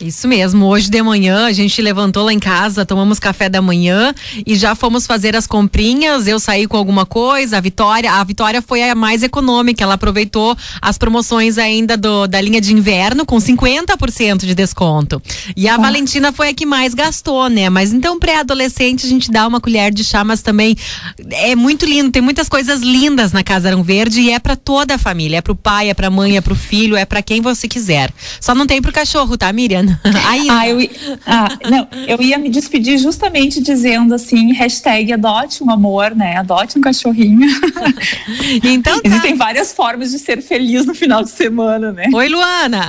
Isso 0.00 0.28
mesmo. 0.28 0.66
Hoje 0.66 0.88
de 0.88 1.02
manhã 1.02 1.46
a 1.46 1.52
gente 1.52 1.82
levantou 1.82 2.24
lá 2.24 2.32
em 2.32 2.38
casa, 2.38 2.86
tomamos 2.86 3.18
café 3.18 3.48
da 3.48 3.60
manhã 3.60 4.14
e 4.46 4.54
já 4.54 4.76
fomos 4.76 5.08
fazer 5.08 5.34
as 5.34 5.44
comprinhas. 5.44 6.28
Eu 6.28 6.38
saí 6.38 6.68
com 6.68 6.76
alguma 6.76 7.04
coisa. 7.04 7.58
A 7.58 7.60
Vitória, 7.60 8.12
a 8.12 8.22
Vitória 8.22 8.62
foi 8.62 8.88
a 8.88 8.94
mais 8.94 9.24
econômica. 9.24 9.82
Ela 9.82 9.94
aproveitou 9.94 10.56
as 10.80 10.96
promoções 10.96 11.58
ainda 11.58 11.96
do, 11.96 12.28
da 12.28 12.40
linha 12.40 12.60
de 12.60 12.72
inverno 12.72 13.26
com 13.26 13.38
50% 13.38 14.46
de 14.46 14.54
desconto. 14.54 15.20
E 15.56 15.68
a 15.68 15.74
ah. 15.74 15.78
Valentina 15.78 16.32
foi 16.32 16.50
a 16.50 16.54
que 16.54 16.64
mais 16.64 16.94
gastou, 16.94 17.48
né? 17.48 17.68
Mas 17.68 17.92
então 17.92 18.20
pré-adolescente 18.20 19.04
a 19.04 19.08
gente 19.08 19.32
dá 19.32 19.48
uma 19.48 19.60
colher 19.60 19.92
de 19.92 20.04
chá, 20.04 20.22
mas 20.22 20.42
também 20.42 20.76
é 21.28 21.56
muito 21.56 21.84
lindo. 21.84 22.12
Tem 22.12 22.22
muitas 22.22 22.48
coisas 22.48 22.82
lindas 22.82 23.32
na 23.32 23.42
Casa 23.42 23.66
Arão 23.66 23.82
Verde 23.82 24.20
e 24.20 24.30
é 24.30 24.38
para 24.38 24.54
toda 24.54 24.94
a 24.94 24.98
família. 24.98 25.38
É 25.38 25.40
para 25.40 25.52
o 25.52 25.56
pai, 25.56 25.90
é 25.90 25.94
para 25.94 26.06
a 26.06 26.10
mãe, 26.10 26.36
é 26.36 26.40
para 26.40 26.52
o 26.52 26.56
filho, 26.56 26.96
é 26.96 27.04
para 27.04 27.20
quem 27.20 27.40
você 27.40 27.66
quiser. 27.66 28.12
Só 28.40 28.54
não 28.54 28.64
tem 28.64 28.80
para 28.80 28.90
o 28.90 28.94
cachorro, 28.94 29.36
tá, 29.36 29.52
Miriam? 29.52 29.87
Ainda. 30.28 30.52
Ah, 30.58 30.68
eu, 30.68 30.90
ah, 31.26 31.48
não, 31.68 31.88
eu 32.06 32.20
ia 32.20 32.38
me 32.38 32.48
despedir 32.48 32.98
justamente 32.98 33.60
dizendo 33.60 34.14
assim, 34.14 34.52
hashtag 34.52 35.12
adote 35.12 35.62
um 35.62 35.70
amor, 35.70 36.14
né? 36.14 36.36
Adote 36.36 36.78
um 36.78 36.80
cachorrinho. 36.80 37.48
Então 38.62 39.00
tá. 39.00 39.08
Existem 39.08 39.36
várias 39.36 39.72
formas 39.72 40.10
de 40.10 40.18
ser 40.18 40.42
feliz 40.42 40.86
no 40.86 40.94
final 40.94 41.22
de 41.22 41.30
semana, 41.30 41.92
né? 41.92 42.08
Oi, 42.12 42.28
Luana! 42.28 42.88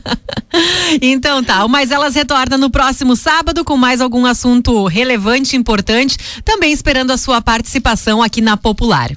então 1.00 1.42
tá, 1.42 1.66
mas 1.68 1.90
elas 1.90 2.14
retornam 2.14 2.58
no 2.58 2.70
próximo 2.70 3.14
sábado 3.16 3.64
com 3.64 3.76
mais 3.76 4.00
algum 4.00 4.26
assunto 4.26 4.86
relevante, 4.86 5.56
importante, 5.56 6.16
também 6.44 6.72
esperando 6.72 7.10
a 7.10 7.16
sua 7.16 7.40
participação 7.40 8.22
aqui 8.22 8.40
na 8.40 8.56
Popular. 8.56 9.10